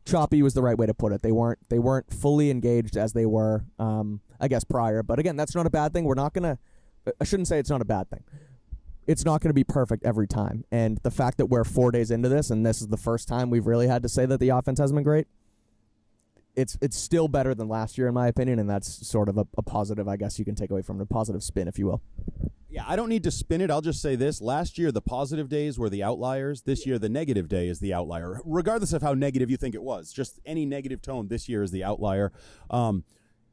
choppy 0.06 0.42
was 0.42 0.54
the 0.54 0.62
right 0.62 0.78
way 0.78 0.86
to 0.86 0.94
put 0.94 1.12
it. 1.12 1.22
They 1.22 1.32
weren't 1.32 1.60
they 1.70 1.80
weren't 1.80 2.14
fully 2.14 2.52
engaged 2.52 2.98
as 2.98 3.14
they 3.14 3.26
were, 3.26 3.66
um, 3.80 4.22
I 4.40 4.48
guess, 4.48 4.64
prior. 4.64 5.04
But 5.04 5.20
again, 5.20 5.36
that's 5.36 5.56
not 5.56 5.66
a 5.66 5.70
bad 5.70 5.94
thing. 5.94 6.06
We're 6.06 6.16
not 6.16 6.34
gonna. 6.34 6.58
I 7.22 7.24
shouldn't 7.24 7.48
say 7.48 7.60
it's 7.60 7.70
not 7.70 7.82
a 7.82 7.86
bad 7.86 8.10
thing. 8.10 8.24
It's 9.08 9.24
not 9.24 9.40
going 9.40 9.50
to 9.50 9.54
be 9.54 9.64
perfect 9.64 10.06
every 10.06 10.28
time, 10.28 10.66
and 10.70 10.98
the 11.04 11.12
fact 11.12 11.38
that 11.38 11.46
we're 11.46 11.64
four 11.64 11.92
days 11.92 12.12
into 12.12 12.28
this, 12.28 12.50
and 12.50 12.66
this 12.66 12.82
is 12.82 12.88
the 12.88 12.98
first 12.98 13.28
time 13.28 13.50
we've 13.50 13.66
really 13.66 13.88
had 13.88 14.04
to 14.04 14.10
say 14.10 14.26
that 14.26 14.40
the 14.40 14.50
offense 14.50 14.80
has 14.80 14.92
been 14.92 15.04
great. 15.04 15.28
It's 16.58 16.78
it's 16.82 16.98
still 16.98 17.30
better 17.30 17.56
than 17.56 17.70
last 17.70 17.98
year, 17.98 18.08
in 18.08 18.14
my 18.14 18.28
opinion, 18.28 18.60
and 18.60 18.70
that's 18.70 19.08
sort 19.08 19.30
of 19.30 19.38
a, 19.38 19.48
a 19.58 19.62
positive, 19.62 20.10
I 20.10 20.18
guess 20.18 20.38
you 20.40 20.44
can 20.44 20.56
take 20.56 20.72
away 20.72 20.82
from 20.82 21.00
it, 21.00 21.04
a 21.04 21.06
positive 21.06 21.42
spin, 21.42 21.70
if 21.70 21.80
you 21.80 21.86
will. 21.86 22.02
Yeah, 22.70 22.84
I 22.86 22.98
don't 22.98 23.08
need 23.08 23.24
to 23.24 23.32
spin 23.32 23.62
it. 23.62 23.72
I'll 23.72 23.80
just 23.82 24.02
say 24.02 24.16
this. 24.18 24.42
Last 24.42 24.78
year, 24.78 24.92
the 24.92 25.02
positive 25.02 25.48
days 25.48 25.80
were 25.80 25.90
the 25.90 26.04
outliers. 26.04 26.64
This 26.64 26.86
year, 26.86 27.00
the 27.00 27.08
negative 27.08 27.48
day 27.48 27.70
is 27.70 27.80
the 27.80 27.94
outlier, 27.94 28.42
regardless 28.44 28.92
of 28.92 29.02
how 29.02 29.14
negative 29.14 29.50
you 29.50 29.56
think 29.56 29.74
it 29.74 29.82
was. 29.82 30.12
Just 30.12 30.42
any 30.46 30.66
negative 30.66 31.02
tone 31.02 31.30
this 31.30 31.48
year 31.48 31.64
is 31.64 31.72
the 31.72 31.84
outlier. 31.84 32.34
Um, 32.70 33.06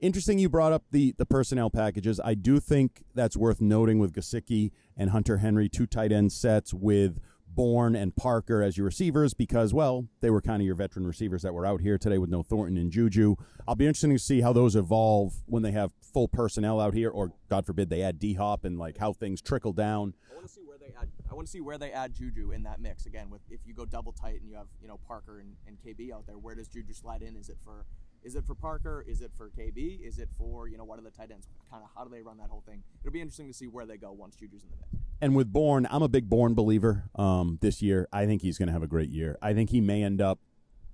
interesting 0.04 0.38
you 0.38 0.48
brought 0.48 0.72
up 0.72 0.84
the, 0.90 1.14
the 1.18 1.26
personnel 1.26 1.70
packages. 1.70 2.20
I 2.22 2.34
do 2.34 2.60
think 2.60 3.02
that's 3.14 3.36
worth 3.36 3.60
noting 3.60 3.98
with 3.98 4.12
Gesicki 4.12 4.70
and 4.96 5.10
Hunter 5.10 5.38
Henry, 5.38 5.68
two 5.68 5.86
tight 5.86 6.12
end 6.12 6.32
sets 6.32 6.72
with– 6.74 7.20
Bourne 7.54 7.94
and 7.94 8.14
Parker 8.14 8.62
as 8.62 8.76
your 8.76 8.84
receivers 8.86 9.34
because, 9.34 9.72
well, 9.72 10.06
they 10.20 10.30
were 10.30 10.40
kind 10.40 10.60
of 10.60 10.66
your 10.66 10.74
veteran 10.74 11.06
receivers 11.06 11.42
that 11.42 11.54
were 11.54 11.66
out 11.66 11.80
here 11.80 11.98
today 11.98 12.18
with 12.18 12.30
no 12.30 12.42
Thornton 12.42 12.76
and 12.76 12.90
Juju. 12.90 13.36
I'll 13.66 13.74
be 13.74 13.86
interested 13.86 14.08
to 14.08 14.18
see 14.18 14.40
how 14.40 14.52
those 14.52 14.76
evolve 14.76 15.34
when 15.46 15.62
they 15.62 15.72
have 15.72 15.92
full 16.00 16.28
personnel 16.28 16.80
out 16.80 16.94
here, 16.94 17.10
or 17.10 17.32
God 17.48 17.66
forbid 17.66 17.90
they 17.90 18.02
add 18.02 18.18
D 18.18 18.34
Hop 18.34 18.64
and 18.64 18.78
like 18.78 18.98
how 18.98 19.12
things 19.12 19.40
trickle 19.40 19.72
down. 19.72 20.14
I 20.30 20.34
want 20.34 20.46
to 20.46 20.52
see 20.52 20.62
where 20.62 20.78
they 20.78 20.92
add. 21.00 21.08
I 21.30 21.34
want 21.34 21.46
to 21.46 21.50
see 21.50 21.60
where 21.60 21.78
they 21.78 21.92
add 21.92 22.14
Juju 22.14 22.50
in 22.52 22.62
that 22.64 22.80
mix 22.80 23.06
again. 23.06 23.30
With 23.30 23.42
if 23.50 23.60
you 23.64 23.74
go 23.74 23.84
double 23.84 24.12
tight 24.12 24.40
and 24.40 24.48
you 24.48 24.56
have 24.56 24.66
you 24.82 24.88
know 24.88 24.98
Parker 25.06 25.40
and, 25.40 25.54
and 25.66 25.78
KB 25.84 26.12
out 26.12 26.26
there, 26.26 26.38
where 26.38 26.54
does 26.54 26.68
Juju 26.68 26.92
slide 26.92 27.22
in? 27.22 27.36
Is 27.36 27.48
it 27.48 27.58
for 27.64 27.86
is 28.24 28.34
it 28.34 28.44
for 28.46 28.54
Parker? 28.54 29.04
Is 29.06 29.20
it 29.20 29.30
for 29.36 29.50
KB? 29.50 30.00
Is 30.00 30.18
it 30.18 30.28
for 30.36 30.66
you 30.66 30.78
know 30.78 30.84
what 30.84 30.98
are 30.98 31.02
the 31.02 31.10
tight 31.10 31.30
ends? 31.30 31.46
Kind 31.70 31.82
of 31.84 31.90
how 31.94 32.04
do 32.04 32.10
they 32.10 32.22
run 32.22 32.38
that 32.38 32.48
whole 32.48 32.62
thing? 32.66 32.82
It'll 33.02 33.12
be 33.12 33.20
interesting 33.20 33.46
to 33.48 33.54
see 33.54 33.66
where 33.66 33.86
they 33.86 33.96
go 33.96 34.12
once 34.12 34.34
Juju's 34.34 34.64
in 34.64 34.70
the 34.70 34.76
mix. 34.76 35.04
And 35.20 35.36
with 35.36 35.52
Bourne, 35.52 35.86
I'm 35.90 36.02
a 36.02 36.08
big 36.08 36.28
Bourne 36.28 36.54
believer. 36.54 37.04
Um, 37.14 37.58
this 37.60 37.82
year, 37.82 38.08
I 38.12 38.26
think 38.26 38.42
he's 38.42 38.58
going 38.58 38.66
to 38.66 38.72
have 38.72 38.82
a 38.82 38.88
great 38.88 39.10
year. 39.10 39.38
I 39.40 39.54
think 39.54 39.70
he 39.70 39.80
may 39.80 40.02
end 40.02 40.20
up. 40.20 40.40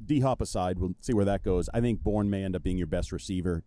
D 0.05 0.21
Hop 0.21 0.41
aside, 0.41 0.79
we'll 0.79 0.95
see 1.01 1.13
where 1.13 1.27
that 1.27 1.43
goes. 1.43 1.69
I 1.75 1.81
think 1.81 2.03
Bourne 2.03 2.31
may 2.31 2.43
end 2.43 2.57
up 2.57 2.63
being 2.63 2.79
your 2.79 2.87
best 2.87 3.13
receiver. 3.13 3.65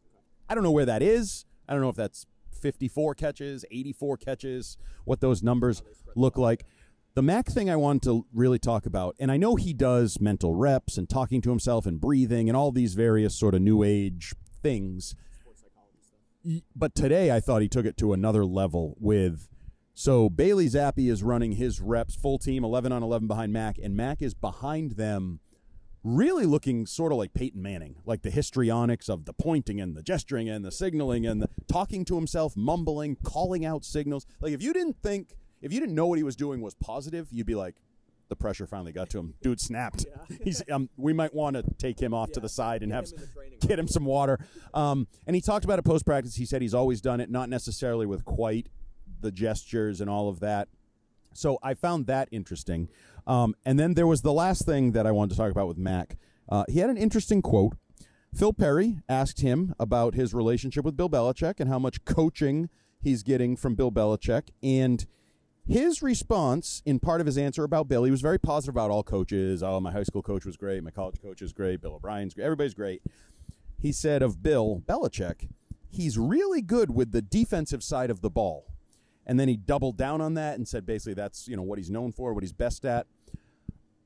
I 0.50 0.56
don't 0.56 0.64
know 0.64 0.72
where 0.72 0.86
that 0.86 1.04
is. 1.04 1.46
I 1.70 1.74
don't 1.74 1.82
know 1.82 1.90
if 1.90 1.96
that's 1.96 2.26
54 2.60 3.16
catches, 3.16 3.66
84 3.70 4.18
catches, 4.18 4.78
what 5.06 5.22
those 5.22 5.44
numbers 5.44 5.84
look 6.16 6.38
like. 6.38 6.66
The 7.16 7.22
Mac 7.22 7.48
thing 7.48 7.70
I 7.70 7.76
want 7.76 8.02
to 8.04 8.26
really 8.34 8.58
talk 8.58 8.88
about, 8.88 9.16
and 9.20 9.32
I 9.32 9.38
know 9.38 9.56
he 9.56 9.72
does 9.72 10.20
mental 10.20 10.56
reps 10.56 10.98
and 10.98 11.08
talking 11.08 11.42
to 11.42 11.52
himself 11.52 11.86
and 11.86 12.02
breathing 12.02 12.50
and 12.50 12.58
all 12.58 12.72
these 12.72 12.96
various 12.96 13.36
sort 13.36 13.54
of 13.54 13.62
new 13.62 13.84
age 13.84 14.34
things. 14.64 15.14
But 16.76 16.96
today 16.96 17.32
I 17.32 17.40
thought 17.40 17.62
he 17.62 17.68
took 17.70 17.86
it 17.86 17.98
to 17.98 18.14
another 18.14 18.44
level 18.44 18.98
with. 19.00 19.48
So 19.94 20.28
Bailey 20.28 20.68
Zappe 20.68 21.08
is 21.08 21.22
running 21.22 21.52
his 21.52 21.80
reps 21.80 22.16
full 22.16 22.40
team, 22.40 22.64
11 22.64 22.92
on 22.92 23.04
11 23.04 23.28
behind 23.28 23.54
Mac, 23.54 23.78
and 23.78 23.96
Mac 23.96 24.24
is 24.24 24.34
behind 24.34 24.94
them 24.94 25.40
really 26.04 26.48
looking 26.48 26.88
sort 26.88 27.12
of 27.12 27.20
like 27.20 27.36
Peyton 27.36 27.62
Manning, 27.62 27.98
like 28.08 28.24
the 28.24 28.32
histrionics 28.32 29.08
of 29.08 29.26
the 29.26 29.34
pointing 29.34 29.80
and 29.80 29.96
the 29.96 30.02
gesturing 30.02 30.50
and 30.50 30.66
the 30.66 30.72
signaling 30.72 31.28
and 31.28 31.44
the 31.44 31.50
talking 31.68 32.06
to 32.06 32.16
himself, 32.16 32.58
mumbling, 32.58 33.18
calling 33.24 33.64
out 33.64 33.86
signals. 33.86 34.26
Like 34.42 34.52
if 34.52 34.64
you 34.64 34.74
didn't 34.74 34.98
think 35.04 35.36
if 35.64 35.74
you 35.74 35.80
didn't 35.80 35.96
know 35.96 36.06
what 36.06 36.18
he 36.18 36.24
was 36.24 36.36
doing 36.36 36.62
was 36.62 36.76
positive, 36.76 37.28
you'd 37.32 37.48
be 37.48 37.56
like, 37.56 37.76
the 38.30 38.36
pressure 38.36 38.68
finally 38.68 38.92
got 38.92 39.10
to 39.12 39.20
him. 39.20 39.34
Dude 39.42 39.60
snapped. 39.60 40.06
He's 40.44 40.62
um, 40.72 40.90
we 40.98 41.14
might 41.14 41.34
want 41.34 41.56
to 41.56 41.64
take 41.78 42.00
him 42.00 42.14
off 42.14 42.32
to 42.34 42.40
the 42.40 42.50
side 42.50 42.84
and 42.84 42.92
have 42.92 43.12
get 43.62 43.80
him 43.80 43.88
some 43.88 44.06
water. 44.06 44.40
Um, 44.74 45.08
and 45.26 45.36
he 45.36 45.42
talked 45.42 45.66
about 45.66 45.80
it 45.80 45.86
post 45.86 46.06
practice. 46.06 46.36
He 46.36 46.46
said 46.46 46.62
he's 46.62 46.74
always 46.74 47.02
done 47.02 47.20
it, 47.20 47.30
not 47.30 47.50
necessarily 47.50 48.06
with 48.06 48.26
quite 48.26 48.70
the 49.22 49.32
gestures 49.32 50.02
and 50.02 50.10
all 50.10 50.30
of 50.30 50.40
that. 50.42 50.68
So 51.34 51.58
I 51.64 51.74
found 51.74 52.08
that 52.08 52.30
interesting. 52.32 52.90
Um, 53.26 53.56
and 53.66 53.80
then 53.80 53.94
there 53.94 54.08
was 54.08 54.22
the 54.22 54.34
last 54.34 54.66
thing 54.66 54.92
that 54.92 55.08
I 55.08 55.12
wanted 55.12 55.32
to 55.32 55.38
talk 55.38 55.52
about 55.52 55.68
with 55.68 55.78
Mac. 55.78 56.18
Uh, 56.50 56.66
he 56.68 56.80
had 56.80 56.90
an 56.90 56.98
interesting 56.98 57.42
quote. 57.42 57.74
Phil 58.36 58.54
Perry 58.54 59.00
asked 59.08 59.42
him 59.42 59.76
about 59.80 60.16
his 60.16 60.34
relationship 60.34 60.84
with 60.84 60.98
Bill 60.98 61.10
Belichick 61.10 61.60
and 61.60 61.70
how 61.70 61.80
much 61.80 62.04
coaching 62.04 62.70
he's 63.00 63.24
getting 63.24 63.56
from 63.56 63.76
Bill 63.76 63.92
Belichick. 63.92 64.50
And 64.62 65.06
his 65.66 66.02
response 66.02 66.82
in 66.86 67.00
part 67.00 67.22
of 67.22 67.28
his 67.28 67.38
answer 67.38 67.64
about 67.64 67.88
Bill, 67.88 68.04
he 68.04 68.12
was 68.12 68.22
very 68.22 68.40
positive 68.40 68.76
about 68.76 68.92
all 68.92 69.04
coaches. 69.04 69.64
Oh, 69.64 69.80
my 69.80 69.92
high 69.92 70.04
school 70.04 70.22
coach 70.22 70.46
was 70.46 70.58
great. 70.58 70.84
My 70.84 70.92
college 70.92 71.22
coach 71.22 71.42
is 71.42 71.54
great. 71.54 71.82
Bill 71.82 71.96
O'Brien's 71.96 72.34
great. 72.34 72.46
Everybody's 72.46 72.74
great. 72.74 73.02
He 73.80 73.92
said 73.92 74.22
of 74.22 74.44
Bill 74.44 74.82
Belichick, 74.86 75.50
he's 75.90 76.18
really 76.18 76.62
good 76.62 76.94
with 76.94 77.12
the 77.12 77.22
defensive 77.22 77.84
side 77.84 78.10
of 78.10 78.22
the 78.22 78.30
ball. 78.30 78.66
And 79.26 79.40
then 79.40 79.48
he 79.48 79.56
doubled 79.56 79.98
down 79.98 80.20
on 80.20 80.34
that 80.34 80.56
and 80.56 80.68
said 80.68 80.86
basically 80.86 81.14
that's 81.14 81.48
you 81.48 81.56
know 81.56 81.62
what 81.64 81.78
he's 81.80 81.90
known 81.90 82.12
for, 82.12 82.34
what 82.34 82.44
he's 82.44 82.54
best 82.54 82.84
at. 82.84 83.08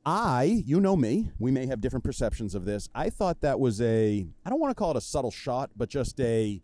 I, 0.06 0.64
you 0.66 0.80
know 0.80 0.96
me, 0.96 1.32
we 1.38 1.52
may 1.52 1.66
have 1.66 1.82
different 1.82 2.06
perceptions 2.06 2.56
of 2.56 2.64
this. 2.64 2.88
I 2.96 3.10
thought 3.10 3.42
that 3.42 3.60
was 3.60 3.82
a, 3.82 4.26
I 4.46 4.50
don't 4.50 4.60
want 4.62 4.72
to 4.72 4.76
call 4.76 4.92
it 4.92 4.96
a 4.96 5.02
subtle 5.02 5.32
shot, 5.32 5.72
but 5.76 5.90
just 5.90 6.18
a 6.22 6.62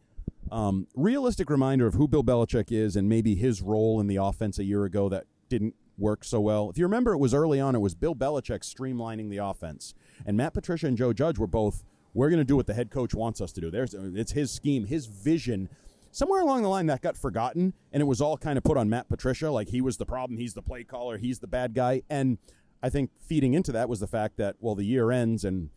um, 0.51 0.87
realistic 0.95 1.49
reminder 1.49 1.87
of 1.87 1.95
who 1.95 2.07
Bill 2.07 2.23
Belichick 2.23 2.71
is 2.71 2.95
and 2.95 3.09
maybe 3.09 3.35
his 3.35 3.61
role 3.61 3.99
in 3.99 4.07
the 4.07 4.17
offense 4.17 4.59
a 4.59 4.63
year 4.63 4.85
ago 4.85 5.09
that 5.09 5.25
didn't 5.49 5.75
work 5.97 6.23
so 6.23 6.39
well. 6.39 6.69
If 6.69 6.77
you 6.77 6.85
remember, 6.85 7.13
it 7.13 7.17
was 7.17 7.33
early 7.33 7.59
on, 7.59 7.75
it 7.75 7.79
was 7.79 7.95
Bill 7.95 8.15
Belichick 8.15 8.61
streamlining 8.61 9.29
the 9.29 9.37
offense. 9.37 9.93
And 10.25 10.37
Matt 10.37 10.53
Patricia 10.53 10.87
and 10.87 10.97
Joe 10.97 11.13
Judge 11.13 11.37
were 11.37 11.47
both, 11.47 11.83
we're 12.13 12.29
going 12.29 12.39
to 12.39 12.45
do 12.45 12.55
what 12.55 12.67
the 12.67 12.73
head 12.73 12.91
coach 12.91 13.13
wants 13.13 13.41
us 13.41 13.51
to 13.53 13.61
do. 13.61 13.71
There's, 13.71 13.93
it's 13.93 14.33
his 14.33 14.51
scheme, 14.51 14.85
his 14.85 15.07
vision 15.07 15.69
somewhere 16.11 16.41
along 16.41 16.61
the 16.61 16.69
line 16.69 16.85
that 16.85 17.01
got 17.01 17.17
forgotten 17.17 17.73
and 17.91 18.01
it 18.01 18.05
was 18.05 18.21
all 18.21 18.37
kind 18.37 18.57
of 18.57 18.63
put 18.63 18.77
on 18.77 18.87
Matt 18.89 19.09
Patricia 19.09 19.49
like 19.49 19.69
he 19.69 19.81
was 19.81 19.97
the 19.97 20.05
problem, 20.05 20.37
he's 20.37 20.53
the 20.53 20.61
play 20.61 20.83
caller, 20.83 21.17
he's 21.17 21.39
the 21.39 21.47
bad 21.47 21.73
guy. 21.73 22.03
And 22.09 22.37
I 22.83 22.89
think 22.89 23.09
feeding 23.19 23.53
into 23.53 23.71
that 23.71 23.89
was 23.89 23.99
the 23.99 24.07
fact 24.07 24.37
that 24.37 24.55
well 24.59 24.75
the 24.75 24.85
year 24.85 25.09
ends 25.09 25.43
and 25.43 25.69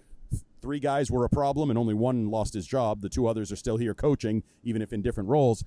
three 0.66 0.80
guys 0.80 1.12
were 1.12 1.24
a 1.24 1.28
problem 1.28 1.70
and 1.70 1.78
only 1.78 1.94
one 1.94 2.28
lost 2.28 2.52
his 2.52 2.66
job. 2.66 3.00
The 3.00 3.08
two 3.08 3.28
others 3.28 3.52
are 3.52 3.56
still 3.56 3.76
here 3.76 3.94
coaching 3.94 4.42
even 4.64 4.82
if 4.82 4.92
in 4.92 5.00
different 5.00 5.28
roles. 5.28 5.64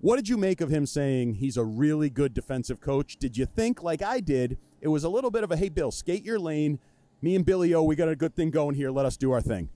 What 0.00 0.16
did 0.16 0.28
you 0.28 0.36
make 0.36 0.60
of 0.60 0.68
him 0.68 0.84
saying 0.84 1.36
he's 1.36 1.56
a 1.56 1.64
really 1.64 2.10
good 2.10 2.34
defensive 2.34 2.78
coach? 2.78 3.16
Did 3.16 3.38
you 3.38 3.46
think 3.46 3.82
like 3.82 4.02
I 4.02 4.20
did, 4.20 4.58
it 4.82 4.88
was 4.88 5.02
a 5.02 5.08
little 5.08 5.30
bit 5.30 5.44
of 5.44 5.50
a 5.50 5.56
hey 5.56 5.70
Bill, 5.70 5.90
skate 5.90 6.22
your 6.22 6.38
lane. 6.38 6.78
Me 7.22 7.34
and 7.34 7.46
Billy 7.46 7.72
O, 7.72 7.82
we 7.82 7.96
got 7.96 8.10
a 8.10 8.14
good 8.14 8.36
thing 8.36 8.50
going 8.50 8.74
here. 8.74 8.90
Let 8.90 9.06
us 9.06 9.16
do 9.16 9.32
our 9.32 9.40
thing. 9.40 9.70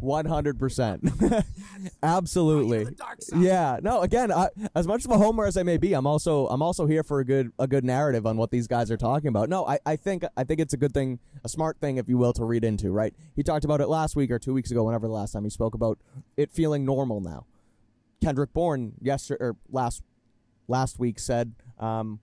One 0.00 0.26
hundred 0.26 0.58
percent, 0.58 1.08
absolutely. 2.02 2.86
Yeah, 3.36 3.78
no. 3.82 4.02
Again, 4.02 4.30
I, 4.32 4.48
as 4.74 4.86
much 4.86 5.04
of 5.04 5.10
a 5.10 5.18
homer 5.18 5.46
as 5.46 5.56
I 5.56 5.62
may 5.62 5.76
be, 5.76 5.94
I'm 5.94 6.06
also 6.06 6.46
I'm 6.48 6.62
also 6.62 6.86
here 6.86 7.02
for 7.02 7.20
a 7.20 7.24
good 7.24 7.52
a 7.58 7.66
good 7.66 7.84
narrative 7.84 8.26
on 8.26 8.36
what 8.36 8.50
these 8.50 8.66
guys 8.66 8.90
are 8.90 8.96
talking 8.96 9.28
about. 9.28 9.48
No, 9.48 9.66
I, 9.66 9.78
I 9.86 9.96
think 9.96 10.24
I 10.36 10.44
think 10.44 10.60
it's 10.60 10.74
a 10.74 10.76
good 10.76 10.92
thing, 10.92 11.18
a 11.44 11.48
smart 11.48 11.78
thing, 11.80 11.96
if 11.96 12.08
you 12.08 12.18
will, 12.18 12.32
to 12.34 12.44
read 12.44 12.64
into. 12.64 12.90
Right? 12.90 13.14
He 13.34 13.42
talked 13.42 13.64
about 13.64 13.80
it 13.80 13.88
last 13.88 14.16
week 14.16 14.30
or 14.30 14.38
two 14.38 14.54
weeks 14.54 14.70
ago, 14.70 14.84
whenever 14.84 15.06
the 15.06 15.14
last 15.14 15.32
time 15.32 15.44
he 15.44 15.50
spoke 15.50 15.74
about 15.74 15.98
it 16.36 16.52
feeling 16.52 16.84
normal 16.84 17.20
now. 17.20 17.46
Kendrick 18.22 18.52
Bourne 18.52 18.92
yesterday 19.00 19.44
or 19.44 19.56
last 19.70 20.02
last 20.68 20.98
week 20.98 21.18
said 21.18 21.54
um, 21.78 22.20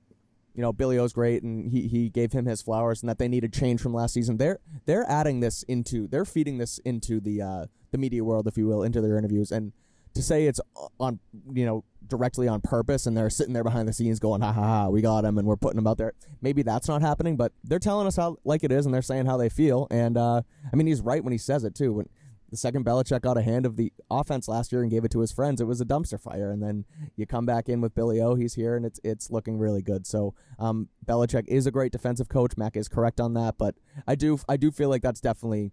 you 0.55 0.61
know, 0.61 0.71
Billy 0.71 0.97
O's 0.97 1.13
great 1.13 1.43
and 1.43 1.71
he, 1.71 1.87
he 1.87 2.09
gave 2.09 2.31
him 2.31 2.45
his 2.45 2.61
flowers 2.61 3.01
and 3.01 3.09
that 3.09 3.17
they 3.17 3.27
needed 3.27 3.53
change 3.53 3.81
from 3.81 3.93
last 3.93 4.13
season. 4.13 4.37
They're 4.37 4.59
they're 4.85 5.09
adding 5.09 5.39
this 5.39 5.63
into 5.63 6.07
they're 6.07 6.25
feeding 6.25 6.57
this 6.57 6.77
into 6.79 7.19
the 7.19 7.41
uh, 7.41 7.65
the 7.91 7.97
media 7.97 8.23
world, 8.23 8.47
if 8.47 8.57
you 8.57 8.67
will, 8.67 8.83
into 8.83 9.01
their 9.01 9.17
interviews. 9.17 9.51
And 9.51 9.73
to 10.13 10.21
say 10.21 10.45
it's 10.45 10.61
on 10.99 11.19
you 11.53 11.65
know 11.65 11.83
directly 12.07 12.47
on 12.47 12.61
purpose 12.61 13.05
and 13.05 13.15
they're 13.15 13.29
sitting 13.29 13.53
there 13.53 13.63
behind 13.63 13.87
the 13.87 13.93
scenes 13.93 14.19
going 14.19 14.41
ha 14.41 14.51
ha 14.51 14.61
ha 14.61 14.89
we 14.89 15.01
got 15.01 15.25
him 15.25 15.37
and 15.37 15.47
we're 15.47 15.55
putting 15.55 15.77
him 15.77 15.87
out 15.87 15.97
there 15.97 16.13
maybe 16.41 16.61
that's 16.61 16.87
not 16.87 17.01
happening 17.01 17.35
but 17.35 17.51
they're 17.63 17.79
telling 17.79 18.05
us 18.05 18.15
how 18.15 18.37
like 18.43 18.63
it 18.63 18.71
is 18.71 18.85
and 18.85 18.93
they're 18.93 19.01
saying 19.01 19.25
how 19.25 19.37
they 19.37 19.49
feel 19.49 19.87
and 19.89 20.17
uh, 20.17 20.41
i 20.71 20.75
mean 20.75 20.85
he's 20.85 21.01
right 21.01 21.23
when 21.23 21.31
he 21.31 21.37
says 21.37 21.63
it 21.63 21.73
too 21.73 21.93
when 21.93 22.09
the 22.53 22.57
second 22.57 22.85
Belichick 22.85 23.21
got 23.21 23.35
a 23.35 23.41
hand 23.41 23.65
of 23.65 23.77
the 23.77 23.91
offense 24.11 24.47
last 24.47 24.71
year 24.71 24.83
and 24.83 24.91
gave 24.91 25.03
it 25.03 25.09
to 25.09 25.21
his 25.21 25.31
friends, 25.31 25.59
it 25.59 25.63
was 25.63 25.81
a 25.81 25.85
dumpster 25.85 26.21
fire. 26.21 26.51
And 26.51 26.61
then 26.61 26.85
you 27.15 27.25
come 27.25 27.47
back 27.47 27.67
in 27.67 27.81
with 27.81 27.95
Billy 27.95 28.21
O, 28.21 28.35
he's 28.35 28.53
here, 28.53 28.75
and 28.75 28.85
it's 28.85 28.99
it's 29.03 29.31
looking 29.31 29.57
really 29.57 29.81
good. 29.81 30.05
So 30.05 30.35
um, 30.59 30.89
Belichick 31.03 31.47
is 31.47 31.65
a 31.65 31.71
great 31.71 31.91
defensive 31.91 32.29
coach. 32.29 32.55
Mac 32.55 32.77
is 32.77 32.87
correct 32.87 33.19
on 33.19 33.33
that, 33.33 33.57
but 33.57 33.73
I 34.05 34.13
do 34.13 34.37
I 34.47 34.57
do 34.57 34.69
feel 34.69 34.89
like 34.89 35.01
that's 35.01 35.19
definitely 35.19 35.71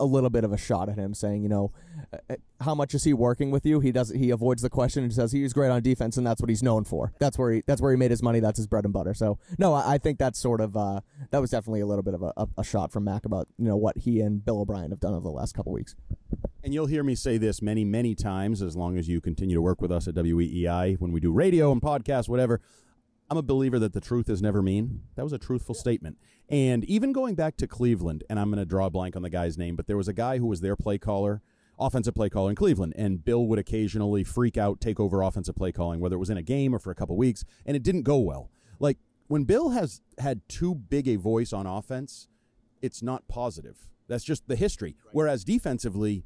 a 0.00 0.04
little 0.04 0.30
bit 0.30 0.44
of 0.44 0.52
a 0.52 0.56
shot 0.56 0.88
at 0.88 0.96
him, 0.96 1.14
saying, 1.14 1.42
you 1.42 1.48
know, 1.48 1.72
uh, 2.12 2.18
uh, 2.30 2.36
how 2.60 2.74
much 2.74 2.94
is 2.94 3.04
he 3.04 3.12
working 3.12 3.50
with 3.50 3.64
you? 3.64 3.80
He 3.80 3.92
does 3.92 4.10
he 4.10 4.30
avoids 4.30 4.62
the 4.62 4.70
question 4.70 5.04
and 5.04 5.12
says 5.12 5.32
he's 5.32 5.52
great 5.52 5.70
on 5.70 5.82
defense, 5.82 6.16
and 6.16 6.26
that's 6.26 6.40
what 6.40 6.48
he's 6.48 6.62
known 6.62 6.84
for. 6.84 7.12
That's 7.18 7.38
where 7.38 7.52
he 7.52 7.62
that's 7.66 7.80
where 7.80 7.90
he 7.90 7.96
made 7.96 8.10
his 8.10 8.22
money. 8.22 8.40
That's 8.40 8.56
his 8.58 8.66
bread 8.66 8.84
and 8.84 8.92
butter. 8.92 9.14
So 9.14 9.38
no, 9.58 9.74
I, 9.74 9.94
I 9.94 9.98
think 9.98 10.18
that's 10.18 10.38
sort 10.38 10.60
of 10.60 10.76
uh, 10.76 11.00
that 11.30 11.40
was 11.40 11.50
definitely 11.50 11.80
a 11.80 11.86
little 11.86 12.02
bit 12.02 12.14
of 12.14 12.22
a, 12.22 12.32
a, 12.56 12.64
shot 12.64 12.92
from 12.92 13.04
Mac 13.04 13.24
about 13.24 13.48
you 13.58 13.66
know 13.66 13.76
what 13.76 13.98
he 13.98 14.20
and 14.20 14.44
Bill 14.44 14.60
O'Brien 14.60 14.90
have 14.90 15.00
done 15.00 15.14
over 15.14 15.24
the 15.24 15.34
last 15.34 15.54
couple 15.54 15.72
weeks. 15.72 15.94
And 16.62 16.74
you'll 16.74 16.86
hear 16.86 17.02
me 17.02 17.14
say 17.14 17.38
this 17.38 17.62
many 17.62 17.84
many 17.84 18.14
times 18.14 18.62
as 18.62 18.76
long 18.76 18.98
as 18.98 19.08
you 19.08 19.20
continue 19.20 19.56
to 19.56 19.62
work 19.62 19.80
with 19.80 19.92
us 19.92 20.08
at 20.08 20.14
WEEI 20.14 21.00
when 21.00 21.12
we 21.12 21.20
do 21.20 21.32
radio 21.32 21.72
and 21.72 21.80
podcasts, 21.80 22.28
whatever. 22.28 22.60
I'm 23.30 23.36
a 23.36 23.42
believer 23.42 23.78
that 23.78 23.92
the 23.92 24.00
truth 24.00 24.30
is 24.30 24.40
never 24.40 24.62
mean. 24.62 25.02
That 25.16 25.22
was 25.22 25.34
a 25.34 25.38
truthful 25.38 25.74
statement. 25.74 26.16
And 26.48 26.84
even 26.86 27.12
going 27.12 27.34
back 27.34 27.58
to 27.58 27.66
Cleveland, 27.66 28.24
and 28.30 28.40
I'm 28.40 28.50
going 28.50 28.58
to 28.58 28.64
draw 28.64 28.86
a 28.86 28.90
blank 28.90 29.16
on 29.16 29.22
the 29.22 29.28
guy's 29.28 29.58
name, 29.58 29.76
but 29.76 29.86
there 29.86 29.98
was 29.98 30.08
a 30.08 30.14
guy 30.14 30.38
who 30.38 30.46
was 30.46 30.62
their 30.62 30.76
play 30.76 30.96
caller, 30.96 31.42
offensive 31.78 32.14
play 32.14 32.30
caller 32.30 32.48
in 32.48 32.56
Cleveland, 32.56 32.94
and 32.96 33.22
Bill 33.22 33.46
would 33.46 33.58
occasionally 33.58 34.24
freak 34.24 34.56
out, 34.56 34.80
take 34.80 34.98
over 34.98 35.20
offensive 35.20 35.56
play 35.56 35.72
calling, 35.72 36.00
whether 36.00 36.16
it 36.16 36.20
was 36.20 36.30
in 36.30 36.38
a 36.38 36.42
game 36.42 36.74
or 36.74 36.78
for 36.78 36.90
a 36.90 36.94
couple 36.94 37.16
weeks, 37.18 37.44
and 37.66 37.76
it 37.76 37.82
didn't 37.82 38.02
go 38.02 38.16
well. 38.16 38.50
Like 38.78 38.96
when 39.26 39.44
Bill 39.44 39.70
has 39.70 40.00
had 40.18 40.40
too 40.48 40.74
big 40.74 41.06
a 41.06 41.16
voice 41.16 41.52
on 41.52 41.66
offense, 41.66 42.28
it's 42.80 43.02
not 43.02 43.28
positive. 43.28 43.88
That's 44.08 44.24
just 44.24 44.48
the 44.48 44.56
history. 44.56 44.96
Whereas 45.12 45.44
defensively, 45.44 46.24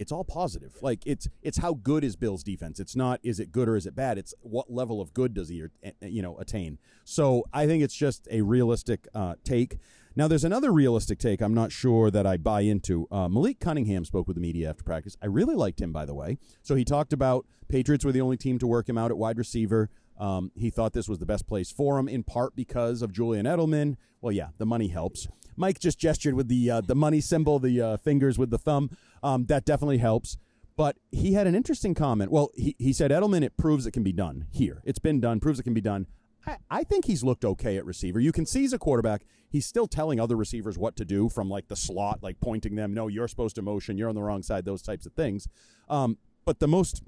it's 0.00 0.10
all 0.10 0.24
positive. 0.24 0.72
Like 0.80 1.06
it's 1.06 1.28
it's 1.42 1.58
how 1.58 1.74
good 1.74 2.02
is 2.02 2.16
Bill's 2.16 2.42
defense. 2.42 2.80
It's 2.80 2.96
not 2.96 3.20
is 3.22 3.38
it 3.38 3.52
good 3.52 3.68
or 3.68 3.76
is 3.76 3.84
it 3.84 3.94
bad. 3.94 4.16
It's 4.16 4.34
what 4.40 4.72
level 4.72 5.00
of 5.00 5.12
good 5.12 5.34
does 5.34 5.50
he 5.50 5.62
eh, 5.62 5.90
eh, 6.02 6.06
you 6.06 6.22
know 6.22 6.38
attain. 6.38 6.78
So 7.04 7.44
I 7.52 7.66
think 7.66 7.84
it's 7.84 7.94
just 7.94 8.26
a 8.30 8.40
realistic 8.40 9.06
uh, 9.14 9.34
take. 9.44 9.76
Now 10.16 10.26
there's 10.26 10.42
another 10.42 10.72
realistic 10.72 11.18
take. 11.18 11.42
I'm 11.42 11.54
not 11.54 11.70
sure 11.70 12.10
that 12.10 12.26
I 12.26 12.38
buy 12.38 12.62
into. 12.62 13.06
Uh, 13.10 13.28
Malik 13.28 13.60
Cunningham 13.60 14.06
spoke 14.06 14.26
with 14.26 14.36
the 14.36 14.40
media 14.40 14.70
after 14.70 14.82
practice. 14.82 15.18
I 15.22 15.26
really 15.26 15.54
liked 15.54 15.80
him 15.82 15.92
by 15.92 16.06
the 16.06 16.14
way. 16.14 16.38
So 16.62 16.74
he 16.74 16.84
talked 16.84 17.12
about 17.12 17.46
Patriots 17.68 18.04
were 18.04 18.12
the 18.12 18.22
only 18.22 18.38
team 18.38 18.58
to 18.58 18.66
work 18.66 18.88
him 18.88 18.96
out 18.96 19.10
at 19.10 19.18
wide 19.18 19.36
receiver. 19.36 19.90
Um, 20.20 20.52
he 20.54 20.70
thought 20.70 20.92
this 20.92 21.08
was 21.08 21.18
the 21.18 21.26
best 21.26 21.48
place 21.48 21.72
for 21.72 21.98
him, 21.98 22.06
in 22.06 22.22
part 22.22 22.54
because 22.54 23.02
of 23.02 23.12
Julian 23.12 23.46
Edelman. 23.46 23.96
Well, 24.20 24.32
yeah, 24.32 24.48
the 24.58 24.66
money 24.66 24.88
helps. 24.88 25.26
Mike 25.56 25.80
just 25.80 25.98
gestured 25.98 26.34
with 26.34 26.48
the 26.48 26.70
uh, 26.70 26.80
the 26.82 26.94
money 26.94 27.20
symbol, 27.20 27.58
the 27.58 27.80
uh, 27.80 27.96
fingers 27.96 28.38
with 28.38 28.50
the 28.50 28.58
thumb. 28.58 28.96
Um, 29.22 29.46
that 29.46 29.64
definitely 29.64 29.98
helps. 29.98 30.36
But 30.76 30.96
he 31.10 31.32
had 31.32 31.46
an 31.46 31.54
interesting 31.54 31.94
comment. 31.94 32.30
Well, 32.30 32.50
he, 32.54 32.74
he 32.78 32.92
said, 32.92 33.10
Edelman, 33.10 33.42
it 33.42 33.56
proves 33.56 33.86
it 33.86 33.90
can 33.90 34.02
be 34.02 34.12
done 34.12 34.46
here. 34.50 34.80
It's 34.84 34.98
been 34.98 35.20
done, 35.20 35.40
proves 35.40 35.58
it 35.60 35.64
can 35.64 35.74
be 35.74 35.80
done. 35.80 36.06
I, 36.46 36.56
I 36.70 36.84
think 36.84 37.04
he's 37.04 37.22
looked 37.22 37.44
okay 37.44 37.76
at 37.76 37.84
receiver. 37.84 38.20
You 38.20 38.32
can 38.32 38.46
see 38.46 38.60
he's 38.60 38.72
a 38.72 38.78
quarterback. 38.78 39.26
He's 39.50 39.66
still 39.66 39.86
telling 39.86 40.20
other 40.20 40.36
receivers 40.36 40.78
what 40.78 40.96
to 40.96 41.04
do 41.04 41.28
from 41.28 41.50
like 41.50 41.68
the 41.68 41.76
slot, 41.76 42.22
like 42.22 42.40
pointing 42.40 42.76
them, 42.76 42.94
no, 42.94 43.08
you're 43.08 43.28
supposed 43.28 43.56
to 43.56 43.62
motion, 43.62 43.98
you're 43.98 44.08
on 44.08 44.14
the 44.14 44.22
wrong 44.22 44.42
side, 44.42 44.64
those 44.64 44.80
types 44.80 45.04
of 45.06 45.12
things. 45.12 45.48
Um, 45.88 46.16
but 46.46 46.60
the 46.60 46.68
most 46.68 47.02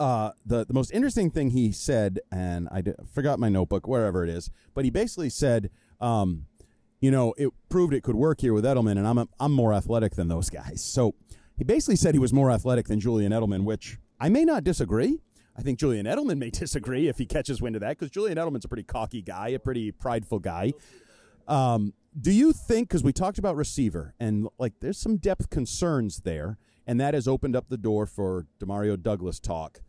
uh, 0.00 0.32
the 0.44 0.64
the 0.64 0.74
most 0.74 0.90
interesting 0.92 1.30
thing 1.30 1.50
he 1.50 1.72
said, 1.72 2.20
and 2.32 2.68
I 2.70 2.80
did, 2.80 2.96
forgot 3.12 3.38
my 3.38 3.48
notebook, 3.48 3.86
wherever 3.86 4.24
it 4.24 4.30
is, 4.30 4.50
but 4.74 4.84
he 4.84 4.90
basically 4.90 5.30
said, 5.30 5.70
um, 6.00 6.46
you 7.00 7.10
know, 7.10 7.34
it 7.36 7.50
proved 7.68 7.92
it 7.94 8.02
could 8.02 8.16
work 8.16 8.40
here 8.40 8.52
with 8.52 8.64
Edelman, 8.64 8.92
and 8.92 9.06
I'm 9.06 9.18
a, 9.18 9.28
I'm 9.38 9.52
more 9.52 9.72
athletic 9.72 10.14
than 10.14 10.28
those 10.28 10.50
guys. 10.50 10.82
So 10.82 11.14
he 11.56 11.64
basically 11.64 11.96
said 11.96 12.14
he 12.14 12.18
was 12.18 12.32
more 12.32 12.50
athletic 12.50 12.88
than 12.88 13.00
Julian 13.00 13.32
Edelman, 13.32 13.64
which 13.64 13.98
I 14.20 14.28
may 14.28 14.44
not 14.44 14.64
disagree. 14.64 15.20
I 15.56 15.62
think 15.62 15.78
Julian 15.78 16.06
Edelman 16.06 16.38
may 16.38 16.50
disagree 16.50 17.08
if 17.08 17.18
he 17.18 17.26
catches 17.26 17.62
wind 17.62 17.76
of 17.76 17.80
that 17.80 17.90
because 17.90 18.10
Julian 18.10 18.38
Edelman's 18.38 18.64
a 18.64 18.68
pretty 18.68 18.84
cocky 18.84 19.22
guy, 19.22 19.48
a 19.48 19.58
pretty 19.58 19.92
prideful 19.92 20.40
guy. 20.40 20.72
Um, 21.46 21.92
do 22.18 22.32
you 22.32 22.52
think 22.52 22.88
because 22.88 23.02
we 23.02 23.12
talked 23.12 23.38
about 23.38 23.56
receiver 23.56 24.14
and 24.20 24.48
like 24.58 24.74
there's 24.80 24.98
some 24.98 25.16
depth 25.16 25.50
concerns 25.50 26.20
there, 26.20 26.58
and 26.86 27.00
that 27.00 27.14
has 27.14 27.26
opened 27.26 27.56
up 27.56 27.68
the 27.68 27.76
door 27.76 28.06
for 28.06 28.46
Demario 28.60 29.00
Douglas 29.00 29.40
talk? 29.40 29.80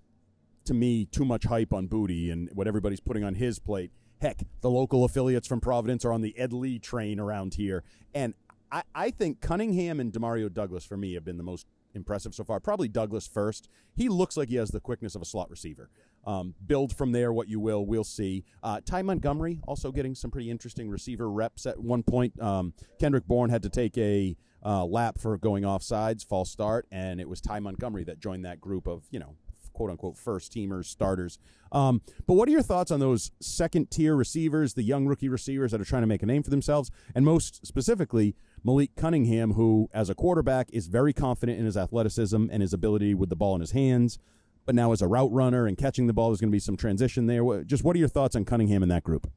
To 0.65 0.73
me, 0.73 1.05
too 1.05 1.25
much 1.25 1.45
hype 1.45 1.73
on 1.73 1.87
Boutte 1.87 2.31
and 2.31 2.49
what 2.53 2.67
everybody's 2.67 2.99
putting 2.99 3.23
on 3.23 3.35
his 3.35 3.59
plate. 3.59 3.91
Heck, 4.21 4.43
the 4.61 4.69
local 4.69 5.03
affiliates 5.03 5.47
from 5.47 5.61
Providence 5.61 6.03
are 6.05 6.13
on 6.13 6.21
the 6.21 6.37
Ed 6.37 6.53
Lee 6.53 6.79
train 6.79 7.19
around 7.19 7.55
here. 7.55 7.83
And 8.13 8.33
I, 8.71 8.83
I 8.95 9.11
think 9.11 9.41
Cunningham 9.41 9.99
and 9.99 10.11
Demario 10.11 10.51
Douglas, 10.51 10.85
for 10.85 10.97
me, 10.97 11.13
have 11.13 11.23
been 11.23 11.37
the 11.37 11.43
most 11.43 11.67
impressive 11.93 12.33
so 12.33 12.43
far. 12.43 12.59
Probably 12.59 12.87
Douglas 12.87 13.27
first. 13.27 13.69
He 13.95 14.09
looks 14.09 14.37
like 14.37 14.49
he 14.49 14.55
has 14.55 14.69
the 14.69 14.79
quickness 14.79 15.15
of 15.15 15.21
a 15.21 15.25
slot 15.25 15.49
receiver. 15.49 15.89
Um, 16.25 16.55
build 16.65 16.95
from 16.95 17.11
there 17.11 17.31
what 17.31 17.47
you 17.47 17.59
will. 17.59 17.85
We'll 17.85 18.03
see. 18.03 18.43
Uh, 18.63 18.81
Ty 18.83 19.03
Montgomery 19.03 19.61
also 19.67 19.91
getting 19.91 20.15
some 20.15 20.31
pretty 20.31 20.49
interesting 20.49 20.89
receiver 20.89 21.29
reps 21.29 21.65
at 21.65 21.79
one 21.79 22.03
point. 22.03 22.39
Um, 22.41 22.73
Kendrick 22.99 23.27
Bourne 23.27 23.51
had 23.51 23.61
to 23.63 23.69
take 23.69 23.97
a 23.97 24.35
uh, 24.65 24.83
lap 24.83 25.19
for 25.19 25.37
going 25.37 25.63
off 25.63 25.83
sides, 25.83 26.23
false 26.23 26.49
start, 26.49 26.87
and 26.91 27.21
it 27.21 27.29
was 27.29 27.39
Ty 27.39 27.59
Montgomery 27.59 28.03
that 28.05 28.19
joined 28.19 28.43
that 28.45 28.59
group 28.59 28.87
of, 28.87 29.03
you 29.11 29.19
know, 29.19 29.35
quote 29.73 29.91
unquote 29.91 30.17
first 30.17 30.51
teamers, 30.51 30.85
starters. 30.85 31.37
Um, 31.71 32.01
but 32.25 32.33
what 32.33 32.47
are 32.49 32.51
your 32.51 32.61
thoughts 32.61 32.89
on 32.89 32.99
those 32.99 33.31
second 33.39 33.91
tier 33.91 34.15
receivers, 34.15 34.73
the 34.73 34.83
young 34.83 35.05
rookie 35.05 35.29
receivers 35.29 35.71
that 35.71 35.81
are 35.81 35.85
trying 35.85 36.03
to 36.03 36.07
make 36.07 36.23
a 36.23 36.25
name 36.25 36.41
for 36.41 36.49
themselves, 36.49 36.89
and 37.13 37.23
most 37.23 37.65
specifically, 37.65 38.35
Malik 38.63 38.95
Cunningham, 38.95 39.53
who 39.53 39.89
as 39.93 40.09
a 40.09 40.15
quarterback 40.15 40.69
is 40.73 40.87
very 40.87 41.13
confident 41.13 41.59
in 41.59 41.65
his 41.65 41.77
athleticism 41.77 42.47
and 42.51 42.61
his 42.61 42.73
ability 42.73 43.13
with 43.13 43.29
the 43.29 43.35
ball 43.35 43.53
in 43.53 43.61
his 43.61 43.71
hands. 43.71 44.17
But 44.65 44.73
now, 44.73 44.91
as 44.93 45.01
a 45.03 45.07
route 45.07 45.31
runner 45.31 45.67
and 45.67 45.77
catching 45.77 46.07
the 46.07 46.13
ball, 46.13 46.29
there's 46.29 46.41
going 46.41 46.49
to 46.49 46.55
be 46.55 46.59
some 46.59 46.75
transition 46.75 47.27
there. 47.27 47.63
Just 47.63 47.83
what 47.83 47.95
are 47.95 47.99
your 47.99 48.07
thoughts 48.07 48.35
on 48.35 48.45
Cunningham 48.45 48.81
in 48.81 48.89
that 48.89 49.03
group? 49.03 49.29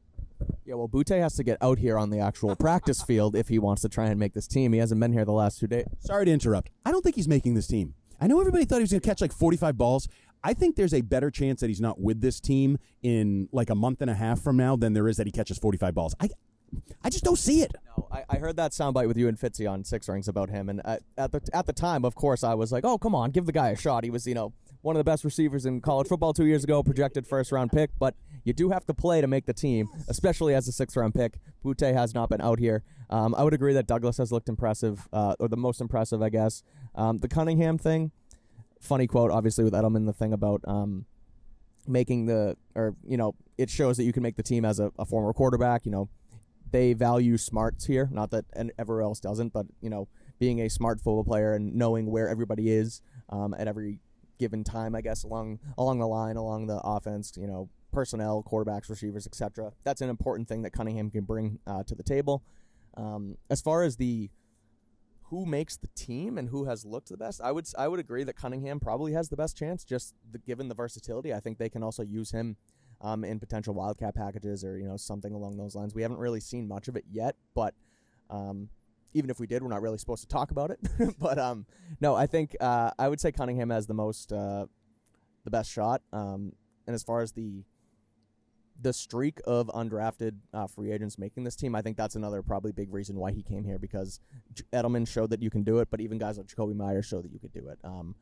Yeah, 0.65 0.75
well, 0.75 0.89
Boutte 0.89 1.19
has 1.21 1.35
to 1.37 1.45
get 1.45 1.59
out 1.63 1.79
here 1.79 1.99
on 1.99 2.11
the 2.11 2.19
actual 2.19 2.55
practice 2.57 3.03
field 3.03 3.35
if 3.35 3.49
he 3.49 3.59
wants 3.59 3.83
to 3.83 3.89
try 3.89 4.07
and 4.07 4.19
make 4.19 4.35
this 4.35 4.47
team. 4.47 4.73
He 4.73 4.79
hasn't 4.79 5.01
been 5.01 5.13
here 5.13 5.25
the 5.25 5.33
last 5.33 5.59
two 5.59 5.67
days. 5.67 5.87
Sorry 6.01 6.27
to 6.27 6.31
interrupt. 6.31 6.71
I 6.85 6.93
don't 6.93 7.03
think 7.03 7.17
he's 7.17 7.29
making 7.29 7.55
this 7.55 7.67
team. 7.67 7.95
I 8.21 8.27
know 8.27 8.41
everybody 8.41 8.65
thought 8.65 8.77
he 8.77 8.83
was 8.83 8.91
going 8.91 9.01
to 9.01 9.09
catch 9.09 9.21
like 9.21 9.33
45 9.33 9.79
balls. 9.79 10.09
I 10.43 10.55
think 10.55 10.77
there's 10.77 10.95
a 10.95 11.01
better 11.01 11.31
chance 11.31 11.61
that 11.61 11.69
he's 11.69 11.81
not 11.81 12.01
with 12.01 12.21
this 12.21 12.41
team 12.41 12.79
in 13.03 13.49
like 13.53 13.71
a 13.71 13.75
month 13.75 14.03
and 14.03 14.11
a 14.11 14.15
half 14.15 14.41
from 14.41 14.57
now 14.57 14.77
than 14.77 14.93
there 14.93 15.09
is 15.09 15.17
that 15.17 15.27
he 15.27 15.33
catches 15.33 15.59
45 15.59 15.95
balls. 15.95 16.15
I, 16.21 16.29
I 17.03 17.11
just 17.11 17.25
don't 17.25 17.39
see 17.39 17.63
it. 17.63 17.73
No, 17.97 18.09
I, 18.13 18.25
I 18.29 18.37
heard 18.37 18.57
that 18.57 18.73
soundbite 18.73 19.09
with 19.09 19.17
you 19.17 19.29
and 19.29 19.39
Fitzy 19.39 19.71
on 19.71 19.85
Six 19.85 20.09
Rings 20.09 20.29
about 20.29 20.51
him, 20.51 20.69
and 20.69 20.81
at, 20.85 21.03
at 21.17 21.33
the 21.33 21.41
at 21.55 21.67
the 21.67 21.73
time, 21.73 22.05
of 22.05 22.15
course, 22.15 22.45
I 22.45 22.55
was 22.55 22.71
like, 22.71 22.85
"Oh, 22.85 22.99
come 22.99 23.15
on, 23.15 23.31
give 23.31 23.47
the 23.47 23.53
guy 23.53 23.71
a 23.71 23.77
shot." 23.77 24.05
He 24.05 24.11
was, 24.11 24.27
you 24.27 24.35
know, 24.35 24.53
one 24.83 24.95
of 24.95 25.01
the 25.01 25.05
best 25.05 25.25
receivers 25.25 25.65
in 25.67 25.81
college 25.81 26.09
football 26.09 26.35
two 26.35 26.47
years 26.47 26.65
ago, 26.65 26.83
projected 26.83 27.27
first 27.27 27.53
round 27.53 27.73
pick. 27.73 27.91
But 27.99 28.15
you 28.49 28.55
do 28.55 28.71
have 28.71 28.87
to 28.87 28.95
play 28.95 29.21
to 29.21 29.27
make 29.27 29.45
the 29.45 29.53
team, 29.53 29.89
especially 30.09 30.55
as 30.55 30.67
a 30.67 30.73
sixth 30.73 30.97
round 30.97 31.15
pick. 31.15 31.39
Boutte 31.63 31.93
has 31.93 32.15
not 32.15 32.31
been 32.31 32.41
out 32.41 32.59
here. 32.59 32.83
Um, 33.11 33.35
I 33.35 33.45
would 33.45 33.53
agree 33.53 33.75
that 33.75 33.87
Douglas 33.87 34.17
has 34.17 34.33
looked 34.33 34.49
impressive, 34.49 35.07
uh, 35.13 35.35
or 35.39 35.49
the 35.49 35.57
most 35.57 35.83
impressive, 35.83 36.23
I 36.23 36.31
guess. 36.31 36.63
Um, 36.95 37.19
the 37.19 37.29
Cunningham 37.29 37.77
thing, 37.77 38.11
funny 38.81 39.07
quote, 39.07 39.31
obviously 39.31 39.65
with 39.65 39.75
Edelman, 39.75 40.07
the 40.07 40.15
thing 40.15 40.33
about 40.33 40.63
um, 40.67 41.05
making 41.87 42.25
the, 42.25 42.57
or 42.75 42.97
you 43.07 43.19
know, 43.19 43.35
it 43.59 43.69
shows 43.69 43.99
that 43.99 44.05
you 44.05 44.13
can 44.13 44.23
make 44.23 44.37
the 44.37 44.43
team 44.43 44.65
as 44.65 44.81
a, 44.81 44.91
a 44.99 45.05
former 45.05 45.33
quarterback. 45.35 45.85
You 45.85 45.93
know, 45.93 46.09
they 46.71 46.95
value 46.95 47.37
smarts 47.37 47.85
here. 47.85 48.09
Not 48.11 48.31
that 48.31 48.47
everywhere 48.79 49.03
else 49.03 49.21
doesn't, 49.21 49.53
but 49.53 49.67
you 49.83 49.91
know, 49.91 50.09
being 50.39 50.61
a 50.61 50.71
smart 50.71 50.99
football 50.99 51.25
player 51.25 51.53
and 51.53 51.75
knowing 51.75 52.11
where 52.11 52.31
everybody 52.31 52.71
is 52.71 53.03
um, 53.29 53.55
at 53.59 53.69
every 53.69 53.99
given 54.39 54.65
time, 54.65 54.95
I 54.95 55.03
guess 55.03 55.23
along 55.25 55.59
along 55.77 55.99
the 55.99 56.07
line, 56.07 56.37
along 56.37 56.67
the 56.67 56.81
offense, 56.83 57.33
you 57.37 57.47
know, 57.47 57.69
personnel, 57.93 58.45
quarterbacks, 58.49 58.89
receivers, 58.89 59.27
etc. 59.27 59.73
That's 59.85 60.01
an 60.01 60.11
important 60.11 60.49
thing 60.49 60.63
that 60.63 60.73
Cunningham 60.73 61.11
can 61.11 61.25
bring 61.25 61.59
uh, 61.67 61.83
to 61.85 61.95
the 61.95 62.03
table. 62.03 62.43
Um, 62.97 63.37
as 63.51 63.61
far 63.61 63.83
as 63.83 63.97
the 63.97 64.31
who 65.31 65.45
makes 65.45 65.77
the 65.77 65.89
team 65.89 66.39
and 66.39 66.49
who 66.49 66.65
has 66.65 66.85
looked 66.85 67.11
the 67.11 67.17
best, 67.17 67.41
I 67.43 67.53
would 67.53 67.67
I 67.77 67.89
would 67.89 68.01
agree 68.01 68.25
that 68.25 68.37
Cunningham 68.37 68.81
probably 68.81 69.13
has 69.13 69.29
the 69.29 69.37
best 69.37 69.57
chance, 69.57 69.85
just 69.85 70.15
the, 70.31 70.39
given 70.39 70.69
the 70.69 70.75
versatility. 70.75 71.33
I 71.33 71.41
think 71.41 71.59
they 71.59 71.69
can 71.69 71.83
also 71.83 72.03
use 72.03 72.31
him 72.31 72.57
um, 73.01 73.25
in 73.25 73.39
potential 73.39 73.75
wildcat 73.75 74.15
packages 74.15 74.65
or 74.65 74.79
you 74.79 74.87
know 74.87 74.97
something 74.97 75.33
along 75.33 75.57
those 75.57 75.75
lines. 75.75 75.95
We 75.95 76.03
haven't 76.03 76.19
really 76.19 76.41
seen 76.41 76.67
much 76.67 76.89
of 76.89 76.97
it 76.97 77.05
yet, 77.11 77.37
but 77.55 77.75
um, 78.31 78.71
even 79.15 79.31
if 79.31 79.39
we 79.39 79.47
did, 79.47 79.63
we're 79.63 79.69
not 79.69 79.83
really 79.83 79.99
supposed 79.99 80.23
to 80.23 80.29
talk 80.29 80.51
about 80.51 80.71
it. 80.71 80.79
but 81.19 81.39
um, 81.39 81.67
no, 82.01 82.15
I 82.15 82.27
think 82.27 82.57
uh, 82.61 82.91
I 82.99 83.09
would 83.09 83.21
say 83.21 83.33
Cunningham 83.33 83.71
has 83.71 83.87
the 83.87 83.95
most 83.95 84.33
uh, 84.33 84.67
the 85.45 85.51
best 85.51 85.71
shot. 85.71 86.03
Um, 86.13 86.53
and 86.87 86.95
as 86.95 87.03
far 87.03 87.21
as 87.21 87.33
the 87.33 87.65
the 88.81 88.93
streak 88.93 89.41
of 89.45 89.69
undrafted 89.69 90.37
uh, 90.55 90.67
free 90.67 90.93
agents 90.93 91.19
making 91.19 91.45
this 91.45 91.57
team, 91.57 91.75
I 91.75 91.83
think 91.83 91.97
that's 91.97 92.15
another 92.15 92.43
probably 92.43 92.73
big 92.73 92.93
reason 92.93 93.17
why 93.17 93.33
he 93.33 93.43
came 93.43 93.65
here 93.65 93.79
because 93.79 94.21
Edelman 94.73 95.07
showed 95.09 95.31
that 95.31 95.43
you 95.43 95.51
can 95.51 95.65
do 95.65 95.79
it, 95.79 95.89
but 95.91 96.01
even 96.01 96.19
guys 96.19 96.39
like 96.39 96.47
Jakobi 96.47 96.77
Meyers 96.77 97.07
showed 97.07 97.25
that 97.25 97.33
you 97.33 97.41
could 97.41 97.53
do 97.53 97.69
it. 97.69 97.79
Um, 97.83 98.15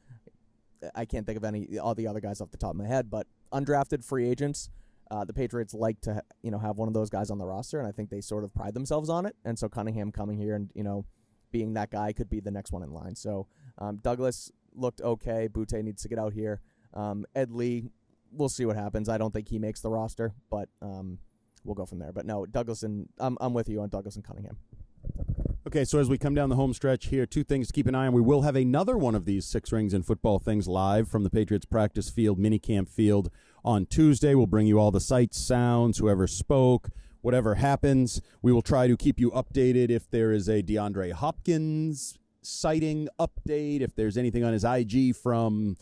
I 0.94 1.04
can't 1.04 1.26
think 1.26 1.36
of 1.36 1.44
any 1.44 1.78
all 1.78 1.94
the 1.94 2.06
other 2.06 2.20
guys 2.20 2.40
off 2.40 2.50
the 2.50 2.56
top 2.56 2.70
of 2.70 2.76
my 2.76 2.86
head, 2.86 3.10
but 3.10 3.26
undrafted 3.52 4.04
free 4.04 4.28
agents, 4.28 4.70
uh, 5.10 5.24
the 5.24 5.32
Patriots 5.32 5.74
like 5.74 6.00
to 6.02 6.22
you 6.42 6.50
know 6.50 6.58
have 6.58 6.76
one 6.76 6.88
of 6.88 6.94
those 6.94 7.10
guys 7.10 7.30
on 7.30 7.38
the 7.38 7.46
roster, 7.46 7.78
and 7.78 7.88
I 7.88 7.92
think 7.92 8.10
they 8.10 8.20
sort 8.20 8.44
of 8.44 8.54
pride 8.54 8.74
themselves 8.74 9.08
on 9.08 9.26
it. 9.26 9.36
And 9.44 9.58
so 9.58 9.68
Cunningham 9.68 10.12
coming 10.12 10.38
here 10.38 10.54
and 10.54 10.70
you 10.74 10.84
know 10.84 11.04
being 11.52 11.74
that 11.74 11.90
guy 11.90 12.12
could 12.12 12.28
be 12.28 12.40
the 12.40 12.50
next 12.50 12.72
one 12.72 12.82
in 12.82 12.92
line. 12.92 13.14
So 13.14 13.46
um, 13.78 13.96
Douglas 13.96 14.50
looked 14.74 15.00
okay. 15.00 15.48
Boutte 15.50 15.82
needs 15.82 16.02
to 16.02 16.08
get 16.08 16.18
out 16.18 16.32
here. 16.32 16.60
Um, 16.92 17.24
Ed 17.34 17.50
Lee, 17.50 17.90
we'll 18.36 18.48
see 18.48 18.64
what 18.64 18.76
happens. 18.76 19.08
I 19.08 19.18
don't 19.18 19.32
think 19.32 19.48
he 19.48 19.58
makes 19.58 19.80
the 19.80 19.90
roster, 19.90 20.34
but 20.50 20.68
um, 20.82 21.18
we'll 21.64 21.74
go 21.74 21.86
from 21.86 21.98
there. 21.98 22.12
But 22.12 22.26
no, 22.26 22.46
Douglas 22.46 22.82
and 22.82 23.08
I'm 23.18 23.36
I'm 23.40 23.54
with 23.54 23.68
you 23.68 23.80
on 23.80 23.88
Douglas 23.88 24.16
and 24.16 24.24
Cunningham. 24.24 24.56
Okay, 25.66 25.84
so 25.84 25.98
as 25.98 26.08
we 26.08 26.16
come 26.16 26.32
down 26.32 26.48
the 26.48 26.54
home 26.54 26.72
stretch 26.72 27.06
here, 27.06 27.26
two 27.26 27.42
things 27.42 27.66
to 27.66 27.72
keep 27.72 27.88
an 27.88 27.94
eye 27.96 28.06
on. 28.06 28.12
We 28.12 28.20
will 28.20 28.42
have 28.42 28.54
another 28.54 28.96
one 28.96 29.16
of 29.16 29.24
these 29.24 29.44
six 29.44 29.72
rings 29.72 29.92
and 29.92 30.06
football 30.06 30.38
things 30.38 30.68
live 30.68 31.08
from 31.08 31.24
the 31.24 31.30
Patriots 31.30 31.66
practice 31.66 32.08
field, 32.08 32.38
minicamp 32.38 32.88
field 32.88 33.30
on 33.64 33.84
Tuesday. 33.86 34.36
We'll 34.36 34.46
bring 34.46 34.68
you 34.68 34.78
all 34.78 34.92
the 34.92 35.00
sights, 35.00 35.38
sounds, 35.38 35.98
whoever 35.98 36.28
spoke, 36.28 36.90
whatever 37.20 37.56
happens. 37.56 38.22
We 38.42 38.52
will 38.52 38.62
try 38.62 38.86
to 38.86 38.96
keep 38.96 39.18
you 39.18 39.32
updated 39.32 39.90
if 39.90 40.08
there 40.08 40.30
is 40.30 40.48
a 40.48 40.62
DeAndre 40.62 41.10
Hopkins 41.12 42.16
sighting 42.42 43.08
update, 43.18 43.80
if 43.80 43.94
there's 43.96 44.16
anything 44.16 44.44
on 44.44 44.52
his 44.52 44.62
IG 44.62 45.16
from 45.16 45.76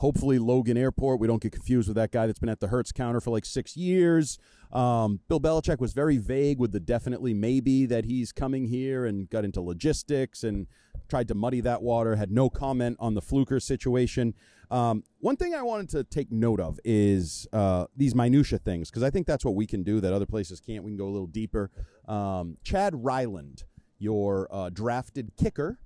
hopefully 0.00 0.38
Logan 0.38 0.78
Airport. 0.78 1.20
We 1.20 1.26
don't 1.26 1.42
get 1.42 1.52
confused 1.52 1.86
with 1.86 1.94
that 1.96 2.10
guy 2.10 2.26
that's 2.26 2.38
been 2.38 2.48
at 2.48 2.60
the 2.60 2.68
Hertz 2.68 2.90
counter 2.90 3.20
for 3.20 3.30
like 3.30 3.44
six 3.44 3.76
years. 3.76 4.38
Um, 4.72 5.20
Bill 5.28 5.38
Belichick 5.38 5.78
was 5.78 5.92
very 5.92 6.16
vague 6.16 6.58
with 6.58 6.72
the 6.72 6.80
definitely 6.80 7.34
maybe 7.34 7.84
that 7.84 8.06
he's 8.06 8.32
coming 8.32 8.66
here 8.66 9.04
and 9.04 9.28
got 9.28 9.44
into 9.44 9.60
logistics 9.60 10.42
and 10.42 10.66
tried 11.10 11.28
to 11.28 11.34
muddy 11.34 11.60
that 11.60 11.82
water, 11.82 12.16
had 12.16 12.30
no 12.30 12.48
comment 12.48 12.96
on 12.98 13.12
the 13.12 13.20
Fluker 13.20 13.60
situation. 13.60 14.32
Um, 14.70 15.04
one 15.18 15.36
thing 15.36 15.54
I 15.54 15.62
wanted 15.62 15.90
to 15.90 16.04
take 16.04 16.32
note 16.32 16.60
of 16.60 16.80
is 16.82 17.46
uh, 17.52 17.86
these 17.94 18.14
minutia 18.14 18.58
things 18.58 18.88
because 18.88 19.02
I 19.02 19.10
think 19.10 19.26
that's 19.26 19.44
what 19.44 19.54
we 19.54 19.66
can 19.66 19.82
do 19.82 20.00
that 20.00 20.14
other 20.14 20.26
places 20.26 20.60
can't. 20.60 20.82
We 20.82 20.92
can 20.92 20.96
go 20.96 21.08
a 21.08 21.10
little 21.10 21.26
deeper. 21.26 21.70
Um, 22.08 22.56
Chad 22.64 23.04
Ryland, 23.04 23.64
your 23.98 24.48
uh, 24.50 24.70
drafted 24.70 25.32
kicker, 25.36 25.78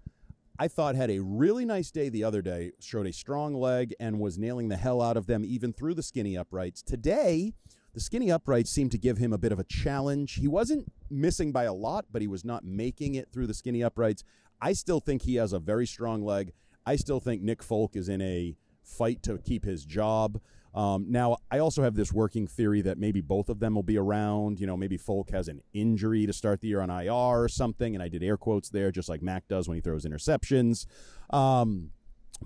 I 0.56 0.68
thought 0.68 0.94
had 0.94 1.10
a 1.10 1.18
really 1.18 1.64
nice 1.64 1.90
day 1.90 2.08
the 2.08 2.22
other 2.22 2.40
day, 2.40 2.72
showed 2.78 3.08
a 3.08 3.12
strong 3.12 3.54
leg 3.54 3.92
and 3.98 4.20
was 4.20 4.38
nailing 4.38 4.68
the 4.68 4.76
hell 4.76 5.02
out 5.02 5.16
of 5.16 5.26
them 5.26 5.44
even 5.44 5.72
through 5.72 5.94
the 5.94 6.02
skinny 6.02 6.36
uprights. 6.36 6.80
Today, 6.80 7.54
the 7.92 8.00
skinny 8.00 8.30
uprights 8.30 8.70
seemed 8.70 8.92
to 8.92 8.98
give 8.98 9.18
him 9.18 9.32
a 9.32 9.38
bit 9.38 9.50
of 9.50 9.58
a 9.58 9.64
challenge. 9.64 10.34
He 10.34 10.46
wasn't 10.46 10.92
missing 11.10 11.50
by 11.50 11.64
a 11.64 11.74
lot, 11.74 12.06
but 12.12 12.22
he 12.22 12.28
was 12.28 12.44
not 12.44 12.64
making 12.64 13.16
it 13.16 13.32
through 13.32 13.48
the 13.48 13.54
skinny 13.54 13.82
uprights. 13.82 14.22
I 14.60 14.74
still 14.74 15.00
think 15.00 15.22
he 15.22 15.34
has 15.36 15.52
a 15.52 15.58
very 15.58 15.88
strong 15.88 16.24
leg. 16.24 16.52
I 16.86 16.96
still 16.96 17.18
think 17.18 17.42
Nick 17.42 17.60
Folk 17.60 17.96
is 17.96 18.08
in 18.08 18.22
a 18.22 18.56
fight 18.84 19.24
to 19.24 19.38
keep 19.38 19.64
his 19.64 19.84
job. 19.84 20.40
Um, 20.74 21.06
now, 21.08 21.36
I 21.50 21.58
also 21.60 21.82
have 21.82 21.94
this 21.94 22.12
working 22.12 22.46
theory 22.46 22.82
that 22.82 22.98
maybe 22.98 23.20
both 23.20 23.48
of 23.48 23.60
them 23.60 23.74
will 23.74 23.84
be 23.84 23.96
around. 23.96 24.58
You 24.58 24.66
know, 24.66 24.76
maybe 24.76 24.96
Folk 24.96 25.30
has 25.30 25.48
an 25.48 25.62
injury 25.72 26.26
to 26.26 26.32
start 26.32 26.60
the 26.60 26.68
year 26.68 26.80
on 26.80 26.90
IR 26.90 27.12
or 27.12 27.48
something, 27.48 27.94
and 27.94 28.02
I 28.02 28.08
did 28.08 28.22
air 28.22 28.36
quotes 28.36 28.70
there, 28.70 28.90
just 28.90 29.08
like 29.08 29.22
Mac 29.22 29.46
does 29.48 29.68
when 29.68 29.76
he 29.76 29.80
throws 29.80 30.04
interceptions. 30.04 30.86
Um, 31.30 31.90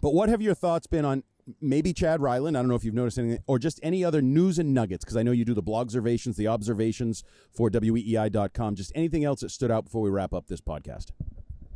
but 0.03 0.13
what 0.13 0.29
have 0.29 0.43
your 0.43 0.55
thoughts 0.55 0.87
been 0.87 1.05
on 1.05 1.25
maybe 1.63 1.95
Chad 1.95 2.21
Ryland? 2.21 2.57
I 2.57 2.61
don't 2.61 2.69
know 2.69 2.75
if 2.75 2.85
you've 2.85 2.95
noticed 2.95 3.19
anything, 3.19 3.43
or 3.47 3.59
just 3.59 3.81
any 3.83 4.05
other 4.05 4.21
news 4.21 4.59
and 4.59 4.75
nuggets, 4.75 5.05
because 5.05 5.17
I 5.17 5.23
know 5.23 5.33
you 5.33 5.47
do 5.47 5.55
the 5.55 5.63
blog 5.63 5.87
observations, 5.87 6.37
the 6.37 6.49
observations 6.49 7.25
for 7.51 7.71
weei.com. 7.71 8.75
Just 8.75 8.93
anything 8.95 9.25
else 9.25 9.41
that 9.41 9.51
stood 9.51 9.71
out 9.71 9.87
before 9.87 10.03
we 10.03 10.11
wrap 10.11 10.35
up 10.35 10.49
this 10.49 10.61
podcast? 10.61 11.13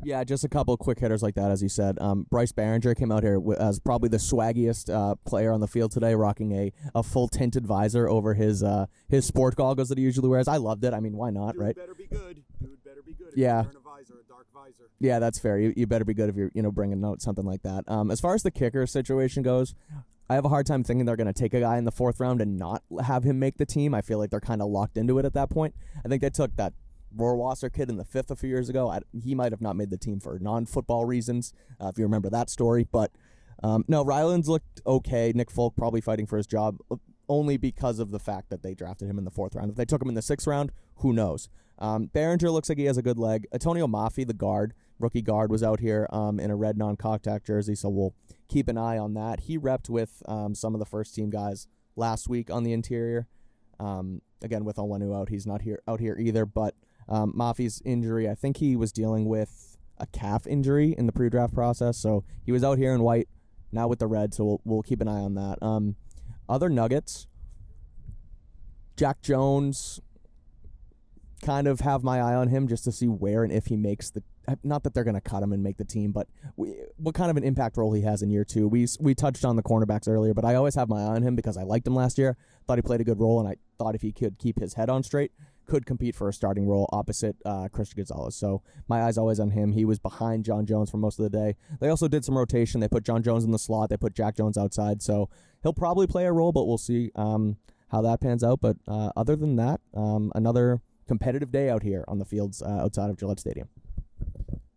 Yeah, 0.04 0.24
just 0.24 0.44
a 0.44 0.48
couple 0.48 0.76
quick 0.76 0.98
hitters 0.98 1.22
like 1.22 1.34
that, 1.34 1.50
as 1.50 1.62
you 1.62 1.68
said. 1.68 1.98
Um, 2.00 2.26
Bryce 2.30 2.52
Baringer 2.52 2.96
came 2.96 3.12
out 3.12 3.22
here 3.22 3.40
as 3.58 3.78
probably 3.80 4.08
the 4.08 4.16
swaggiest 4.18 4.92
uh, 4.92 5.14
player 5.26 5.52
on 5.52 5.60
the 5.60 5.68
field 5.68 5.92
today, 5.92 6.14
rocking 6.14 6.52
a, 6.52 6.72
a 6.94 7.02
full 7.02 7.28
tinted 7.28 7.66
visor 7.66 8.08
over 8.08 8.34
his 8.34 8.62
uh, 8.62 8.86
his 9.08 9.26
sport 9.26 9.56
goggles 9.56 9.88
that 9.88 9.98
he 9.98 10.04
usually 10.04 10.28
wears. 10.28 10.48
I 10.48 10.56
loved 10.56 10.84
it. 10.84 10.92
I 10.94 11.00
mean, 11.00 11.16
why 11.16 11.30
not, 11.30 11.52
Dude 11.52 11.62
right? 11.62 11.76
Better 11.76 11.94
be 11.94 12.06
good. 12.06 12.42
Dude 12.60 12.84
better 12.84 13.02
be 13.04 13.14
good. 13.14 13.32
Yeah. 13.36 13.62
Visor, 13.62 13.78
visor. 13.84 14.14
Yeah, 14.98 15.18
that's 15.18 15.38
fair. 15.40 15.58
You, 15.58 15.72
you 15.76 15.86
better 15.86 16.04
be 16.04 16.14
good 16.14 16.28
if 16.28 16.36
you're 16.36 16.50
you 16.54 16.62
know 16.62 16.70
bringing 16.70 17.00
note 17.00 17.22
something 17.22 17.44
like 17.44 17.62
that. 17.62 17.84
Um, 17.88 18.10
as 18.10 18.20
far 18.20 18.34
as 18.34 18.42
the 18.42 18.50
kicker 18.50 18.86
situation 18.86 19.42
goes, 19.42 19.74
I 20.30 20.34
have 20.34 20.44
a 20.44 20.48
hard 20.48 20.66
time 20.66 20.84
thinking 20.84 21.04
they're 21.04 21.16
going 21.16 21.26
to 21.26 21.32
take 21.32 21.54
a 21.54 21.60
guy 21.60 21.76
in 21.76 21.84
the 21.84 21.92
fourth 21.92 22.20
round 22.20 22.40
and 22.40 22.56
not 22.56 22.82
have 23.04 23.24
him 23.24 23.38
make 23.38 23.58
the 23.58 23.66
team. 23.66 23.94
I 23.94 24.00
feel 24.00 24.18
like 24.18 24.30
they're 24.30 24.40
kind 24.40 24.62
of 24.62 24.68
locked 24.68 24.96
into 24.96 25.18
it 25.18 25.24
at 25.24 25.34
that 25.34 25.50
point. 25.50 25.74
I 26.04 26.08
think 26.08 26.22
they 26.22 26.30
took 26.30 26.56
that 26.56 26.72
Rohrwasser 27.16 27.72
kid 27.72 27.90
in 27.90 27.96
the 27.96 28.04
fifth 28.04 28.30
a 28.30 28.36
few 28.36 28.48
years 28.48 28.68
ago. 28.68 28.88
I, 28.88 29.00
he 29.22 29.34
might 29.34 29.52
have 29.52 29.60
not 29.60 29.76
made 29.76 29.90
the 29.90 29.98
team 29.98 30.20
for 30.20 30.38
non-football 30.38 31.04
reasons, 31.04 31.52
uh, 31.80 31.88
if 31.88 31.98
you 31.98 32.04
remember 32.04 32.30
that 32.30 32.50
story. 32.50 32.86
But 32.90 33.12
um, 33.62 33.84
no, 33.88 34.04
Ryland's 34.04 34.48
looked 34.48 34.80
okay. 34.86 35.32
Nick 35.34 35.50
Folk 35.50 35.76
probably 35.76 36.00
fighting 36.00 36.26
for 36.26 36.36
his 36.36 36.46
job 36.46 36.78
uh, 36.90 36.96
only 37.28 37.56
because 37.56 37.98
of 37.98 38.10
the 38.10 38.18
fact 38.18 38.50
that 38.50 38.62
they 38.62 38.74
drafted 38.74 39.08
him 39.08 39.18
in 39.18 39.24
the 39.24 39.30
fourth 39.30 39.54
round. 39.54 39.70
If 39.70 39.76
they 39.76 39.84
took 39.84 40.02
him 40.02 40.08
in 40.08 40.14
the 40.14 40.22
sixth 40.22 40.46
round, 40.46 40.72
who 40.96 41.12
knows? 41.12 41.48
Um, 41.78 42.08
Baringer 42.08 42.52
looks 42.52 42.68
like 42.68 42.78
he 42.78 42.84
has 42.84 42.96
a 42.96 43.02
good 43.02 43.18
leg. 43.18 43.46
Antonio 43.52 43.86
Mafi, 43.86 44.26
the 44.26 44.34
guard, 44.34 44.74
rookie 44.98 45.22
guard, 45.22 45.50
was 45.50 45.62
out 45.62 45.80
here 45.80 46.06
um, 46.10 46.38
in 46.38 46.50
a 46.50 46.56
red 46.56 46.76
non-contact 46.76 47.46
jersey, 47.46 47.74
so 47.74 47.88
we'll 47.88 48.14
keep 48.48 48.68
an 48.68 48.78
eye 48.78 48.98
on 48.98 49.14
that. 49.14 49.40
He 49.40 49.58
repped 49.58 49.88
with 49.88 50.22
um, 50.26 50.54
some 50.54 50.74
of 50.74 50.78
the 50.78 50.86
first 50.86 51.14
team 51.14 51.30
guys 51.30 51.66
last 51.96 52.28
week 52.28 52.50
on 52.50 52.62
the 52.62 52.72
interior. 52.72 53.26
Um, 53.80 54.22
again, 54.42 54.64
with 54.64 54.76
Onwenu 54.76 55.18
out, 55.18 55.28
he's 55.28 55.46
not 55.46 55.62
here 55.62 55.82
out 55.88 55.98
here 55.98 56.16
either. 56.18 56.46
But 56.46 56.74
um, 57.08 57.32
Mafi's 57.32 57.82
injury, 57.84 58.28
I 58.28 58.34
think 58.34 58.58
he 58.58 58.76
was 58.76 58.92
dealing 58.92 59.26
with 59.26 59.76
a 59.98 60.06
calf 60.06 60.46
injury 60.46 60.94
in 60.96 61.06
the 61.06 61.12
pre-draft 61.12 61.54
process, 61.54 61.96
so 61.96 62.24
he 62.44 62.52
was 62.52 62.64
out 62.64 62.78
here 62.78 62.94
in 62.94 63.02
white. 63.02 63.28
Now 63.74 63.88
with 63.88 64.00
the 64.00 64.06
red, 64.06 64.34
so 64.34 64.44
we'll, 64.44 64.60
we'll 64.64 64.82
keep 64.82 65.00
an 65.00 65.08
eye 65.08 65.20
on 65.20 65.34
that. 65.34 65.62
Um, 65.62 65.96
other 66.48 66.68
Nuggets, 66.68 67.26
Jack 68.96 69.22
Jones, 69.22 70.00
kind 71.42 71.66
of 71.66 71.80
have 71.80 72.02
my 72.02 72.20
eye 72.20 72.34
on 72.34 72.48
him 72.48 72.68
just 72.68 72.84
to 72.84 72.92
see 72.92 73.06
where 73.06 73.42
and 73.42 73.52
if 73.52 73.66
he 73.66 73.76
makes 73.76 74.10
the. 74.10 74.22
Not 74.64 74.82
that 74.82 74.92
they're 74.92 75.04
going 75.04 75.14
to 75.14 75.20
cut 75.20 75.42
him 75.42 75.52
and 75.52 75.62
make 75.62 75.76
the 75.76 75.84
team, 75.84 76.10
but 76.10 76.26
we, 76.56 76.74
what 76.96 77.14
kind 77.14 77.30
of 77.30 77.36
an 77.36 77.44
impact 77.44 77.76
role 77.76 77.92
he 77.92 78.02
has 78.02 78.22
in 78.22 78.30
year 78.30 78.44
two. 78.44 78.66
We 78.66 78.88
we 78.98 79.14
touched 79.14 79.44
on 79.44 79.54
the 79.54 79.62
cornerbacks 79.62 80.08
earlier, 80.08 80.34
but 80.34 80.44
I 80.44 80.56
always 80.56 80.74
have 80.74 80.88
my 80.88 81.00
eye 81.00 81.14
on 81.14 81.22
him 81.22 81.36
because 81.36 81.56
I 81.56 81.62
liked 81.62 81.86
him 81.86 81.94
last 81.94 82.18
year. 82.18 82.36
Thought 82.66 82.78
he 82.78 82.82
played 82.82 83.00
a 83.00 83.04
good 83.04 83.20
role, 83.20 83.38
and 83.38 83.48
I 83.48 83.54
thought 83.78 83.94
if 83.94 84.02
he 84.02 84.10
could 84.10 84.38
keep 84.38 84.58
his 84.58 84.74
head 84.74 84.90
on 84.90 85.04
straight, 85.04 85.30
could 85.66 85.86
compete 85.86 86.14
for 86.14 86.28
a 86.28 86.32
starting 86.32 86.66
role 86.66 86.88
opposite 86.92 87.36
uh, 87.44 87.68
Christian 87.68 87.96
Gonzalez. 87.96 88.36
So 88.36 88.62
my 88.88 89.02
eyes 89.02 89.18
always 89.18 89.40
on 89.40 89.50
him. 89.50 89.72
He 89.72 89.84
was 89.84 89.98
behind 89.98 90.44
John 90.44 90.66
Jones 90.66 90.90
for 90.90 90.96
most 90.96 91.18
of 91.18 91.24
the 91.24 91.30
day. 91.30 91.56
They 91.80 91.88
also 91.88 92.08
did 92.08 92.24
some 92.24 92.36
rotation. 92.36 92.80
They 92.80 92.88
put 92.88 93.04
John 93.04 93.22
Jones 93.22 93.44
in 93.44 93.50
the 93.50 93.58
slot. 93.58 93.90
They 93.90 93.96
put 93.96 94.14
Jack 94.14 94.36
Jones 94.36 94.56
outside. 94.56 95.02
So 95.02 95.28
he'll 95.62 95.72
probably 95.72 96.06
play 96.06 96.26
a 96.26 96.32
role, 96.32 96.52
but 96.52 96.66
we'll 96.66 96.78
see 96.78 97.10
um, 97.16 97.56
how 97.90 98.02
that 98.02 98.20
pans 98.20 98.42
out. 98.42 98.60
But 98.60 98.76
uh, 98.88 99.10
other 99.16 99.36
than 99.36 99.56
that, 99.56 99.80
um, 99.94 100.32
another 100.34 100.80
competitive 101.06 101.52
day 101.52 101.68
out 101.68 101.82
here 101.82 102.04
on 102.08 102.18
the 102.18 102.24
fields 102.24 102.62
uh, 102.62 102.68
outside 102.68 103.10
of 103.10 103.18
Gillette 103.18 103.40
Stadium. 103.40 103.68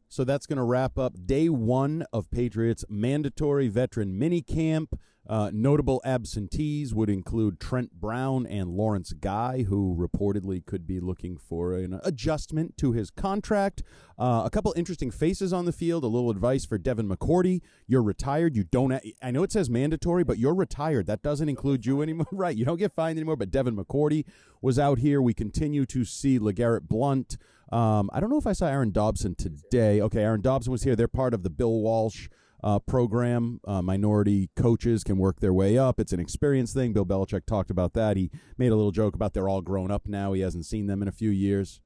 So 0.07 0.23
that's 0.23 0.45
going 0.45 0.57
to 0.57 0.63
wrap 0.63 0.97
up 0.97 1.13
day 1.25 1.49
one 1.49 2.05
of 2.13 2.31
Patriots 2.31 2.85
mandatory 2.89 3.67
veteran 3.67 4.17
mini 4.17 4.41
camp. 4.41 4.97
Uh, 5.27 5.49
notable 5.51 6.01
absentees 6.05 6.93
would 6.93 7.09
include 7.09 7.59
Trent 7.59 7.93
Brown 7.93 8.45
and 8.45 8.69
Lawrence 8.69 9.11
Guy, 9.13 9.63
who 9.63 9.95
reportedly 9.97 10.63
could 10.63 10.85
be 10.85 10.99
looking 10.99 11.37
for 11.37 11.73
an 11.73 11.99
adjustment 12.03 12.77
to 12.77 12.91
his 12.91 13.09
contract. 13.09 13.81
Uh, 14.19 14.43
a 14.45 14.49
couple 14.49 14.73
interesting 14.77 15.09
faces 15.09 15.51
on 15.51 15.65
the 15.65 15.71
field. 15.71 16.03
A 16.03 16.07
little 16.07 16.29
advice 16.29 16.63
for 16.63 16.77
Devin 16.77 17.09
McCourty: 17.09 17.61
You're 17.87 18.03
retired. 18.03 18.55
You 18.55 18.63
don't. 18.63 18.93
I 19.21 19.31
know 19.31 19.43
it 19.43 19.51
says 19.51 19.69
mandatory, 19.69 20.23
but 20.23 20.37
you're 20.37 20.53
retired. 20.53 21.07
That 21.07 21.23
doesn't 21.23 21.49
include 21.49 21.85
you 21.85 22.01
anymore, 22.01 22.27
right? 22.31 22.55
You 22.55 22.65
don't 22.65 22.77
get 22.77 22.91
fined 22.91 23.17
anymore. 23.17 23.35
But 23.35 23.51
Devin 23.51 23.75
McCourty 23.75 24.25
was 24.61 24.77
out 24.77 24.99
here. 24.99 25.21
We 25.21 25.33
continue 25.33 25.85
to 25.87 26.05
see 26.05 26.37
LeGarrette 26.39 26.87
Blunt. 26.87 27.37
Um, 27.71 28.11
I 28.13 28.19
don't 28.19 28.29
know 28.29 28.37
if 28.37 28.47
I 28.47 28.53
saw 28.53 28.67
Aaron 28.67 28.91
Dobson 28.91 29.33
today. 29.35 29.99
Okay, 29.99 30.21
Aaron 30.21 30.41
Dobson 30.41 30.71
was 30.71 30.83
here. 30.83 30.95
They're 30.95 31.07
part 31.07 31.33
of 31.33 31.41
the 31.43 31.49
Bill 31.49 31.81
Walsh 31.81 32.29
uh, 32.65 32.79
program. 32.79 33.61
Uh, 33.65 33.81
minority 33.81 34.49
coaches 34.55 35.03
can 35.03 35.17
work 35.17 35.39
their 35.39 35.53
way 35.53 35.77
up. 35.77 35.99
It's 35.99 36.11
an 36.11 36.19
experience 36.19 36.73
thing. 36.73 36.91
Bill 36.91 37.05
Belichick 37.05 37.45
talked 37.45 37.69
about 37.69 37.93
that. 37.93 38.17
He 38.17 38.31
made 38.57 38.71
a 38.71 38.75
little 38.75 38.91
joke 38.91 39.13
about 39.13 39.33
they're 39.33 39.47
all 39.47 39.61
grown 39.61 39.91
up 39.91 40.07
now. 40.07 40.33
He 40.33 40.41
hasn't 40.41 40.65
seen 40.65 40.87
them 40.87 41.03
in 41.03 41.07
a 41.07 41.11
few 41.11 41.29
years. 41.29 41.79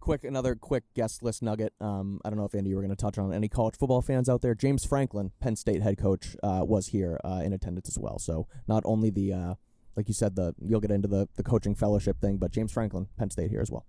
Quick, 0.00 0.24
another 0.24 0.56
quick 0.56 0.82
guest 0.94 1.22
list 1.22 1.42
nugget. 1.42 1.74
Um, 1.80 2.20
I 2.24 2.30
don't 2.30 2.38
know 2.38 2.44
if 2.44 2.54
Andy, 2.54 2.70
you 2.70 2.76
were 2.76 2.82
going 2.82 2.94
to 2.94 3.00
touch 3.00 3.18
on 3.18 3.32
any 3.32 3.48
college 3.48 3.76
football 3.78 4.02
fans 4.02 4.28
out 4.28 4.40
there. 4.40 4.54
James 4.54 4.84
Franklin, 4.84 5.30
Penn 5.40 5.54
State 5.54 5.82
head 5.82 5.98
coach, 5.98 6.36
uh, 6.42 6.62
was 6.64 6.88
here 6.88 7.20
uh, 7.22 7.42
in 7.44 7.52
attendance 7.52 7.88
as 7.88 7.98
well. 7.98 8.18
So 8.18 8.48
not 8.66 8.82
only 8.86 9.10
the, 9.10 9.32
uh, 9.32 9.54
like 9.96 10.08
you 10.08 10.14
said, 10.14 10.34
the 10.34 10.54
you'll 10.58 10.80
get 10.80 10.90
into 10.90 11.06
the 11.06 11.28
the 11.36 11.42
coaching 11.42 11.74
fellowship 11.74 12.20
thing, 12.20 12.38
but 12.38 12.50
James 12.50 12.72
Franklin, 12.72 13.08
Penn 13.18 13.30
State 13.30 13.50
here 13.50 13.60
as 13.60 13.70
well. 13.70 13.86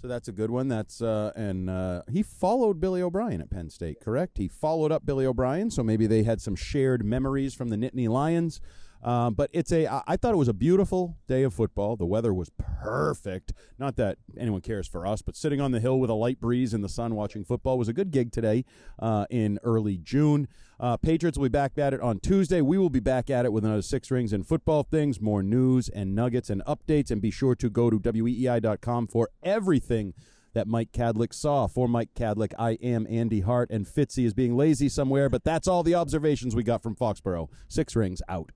So 0.00 0.06
that's 0.06 0.28
a 0.28 0.32
good 0.32 0.50
one. 0.50 0.68
That's 0.68 1.02
uh, 1.02 1.32
and 1.34 1.68
uh, 1.68 2.02
he 2.08 2.22
followed 2.22 2.80
Billy 2.80 3.02
O'Brien 3.02 3.40
at 3.40 3.50
Penn 3.50 3.68
State, 3.68 4.00
correct? 4.00 4.38
He 4.38 4.46
followed 4.46 4.92
up 4.92 5.04
Billy 5.04 5.26
O'Brien, 5.26 5.70
so 5.72 5.82
maybe 5.82 6.06
they 6.06 6.22
had 6.22 6.40
some 6.40 6.54
shared 6.54 7.04
memories 7.04 7.52
from 7.54 7.68
the 7.68 7.76
Nittany 7.76 8.08
Lions. 8.08 8.60
Um, 9.02 9.34
but 9.34 9.50
it's 9.52 9.72
a. 9.72 9.86
I 10.06 10.16
thought 10.16 10.34
it 10.34 10.38
was 10.38 10.48
a 10.48 10.54
beautiful 10.54 11.16
day 11.26 11.42
of 11.42 11.54
football. 11.54 11.96
The 11.96 12.06
weather 12.06 12.34
was 12.34 12.50
perfect. 12.58 13.52
Not 13.78 13.96
that 13.96 14.18
anyone 14.36 14.60
cares 14.60 14.88
for 14.88 15.06
us, 15.06 15.22
but 15.22 15.36
sitting 15.36 15.60
on 15.60 15.70
the 15.70 15.80
hill 15.80 16.00
with 16.00 16.10
a 16.10 16.14
light 16.14 16.40
breeze 16.40 16.74
in 16.74 16.80
the 16.80 16.88
sun 16.88 17.14
watching 17.14 17.44
football 17.44 17.78
was 17.78 17.88
a 17.88 17.92
good 17.92 18.10
gig 18.10 18.32
today 18.32 18.64
uh, 18.98 19.26
in 19.30 19.58
early 19.62 19.98
June. 19.98 20.48
Uh, 20.80 20.96
Patriots 20.96 21.38
will 21.38 21.44
be 21.44 21.48
back 21.48 21.78
at 21.78 21.94
it 21.94 22.00
on 22.00 22.20
Tuesday. 22.20 22.60
We 22.60 22.78
will 22.78 22.90
be 22.90 23.00
back 23.00 23.30
at 23.30 23.44
it 23.44 23.52
with 23.52 23.64
another 23.64 23.82
six 23.82 24.10
rings 24.10 24.32
and 24.32 24.46
football 24.46 24.82
things, 24.82 25.20
more 25.20 25.42
news 25.42 25.88
and 25.88 26.14
nuggets 26.14 26.50
and 26.50 26.62
updates. 26.66 27.10
And 27.10 27.20
be 27.20 27.30
sure 27.30 27.54
to 27.56 27.70
go 27.70 27.90
to 27.90 27.98
weei.com 27.98 29.06
for 29.08 29.30
everything 29.42 30.14
that 30.54 30.66
Mike 30.66 30.92
Kadlick 30.92 31.32
saw. 31.32 31.66
For 31.66 31.88
Mike 31.88 32.10
Kadlick, 32.14 32.52
I 32.58 32.72
am 32.82 33.06
Andy 33.08 33.40
Hart, 33.40 33.70
and 33.70 33.86
Fitzy 33.86 34.24
is 34.24 34.34
being 34.34 34.56
lazy 34.56 34.88
somewhere, 34.88 35.28
but 35.28 35.44
that's 35.44 35.68
all 35.68 35.82
the 35.82 35.94
observations 35.94 36.56
we 36.56 36.62
got 36.62 36.82
from 36.82 36.96
Foxborough. 36.96 37.48
Six 37.68 37.94
rings 37.94 38.22
out. 38.28 38.50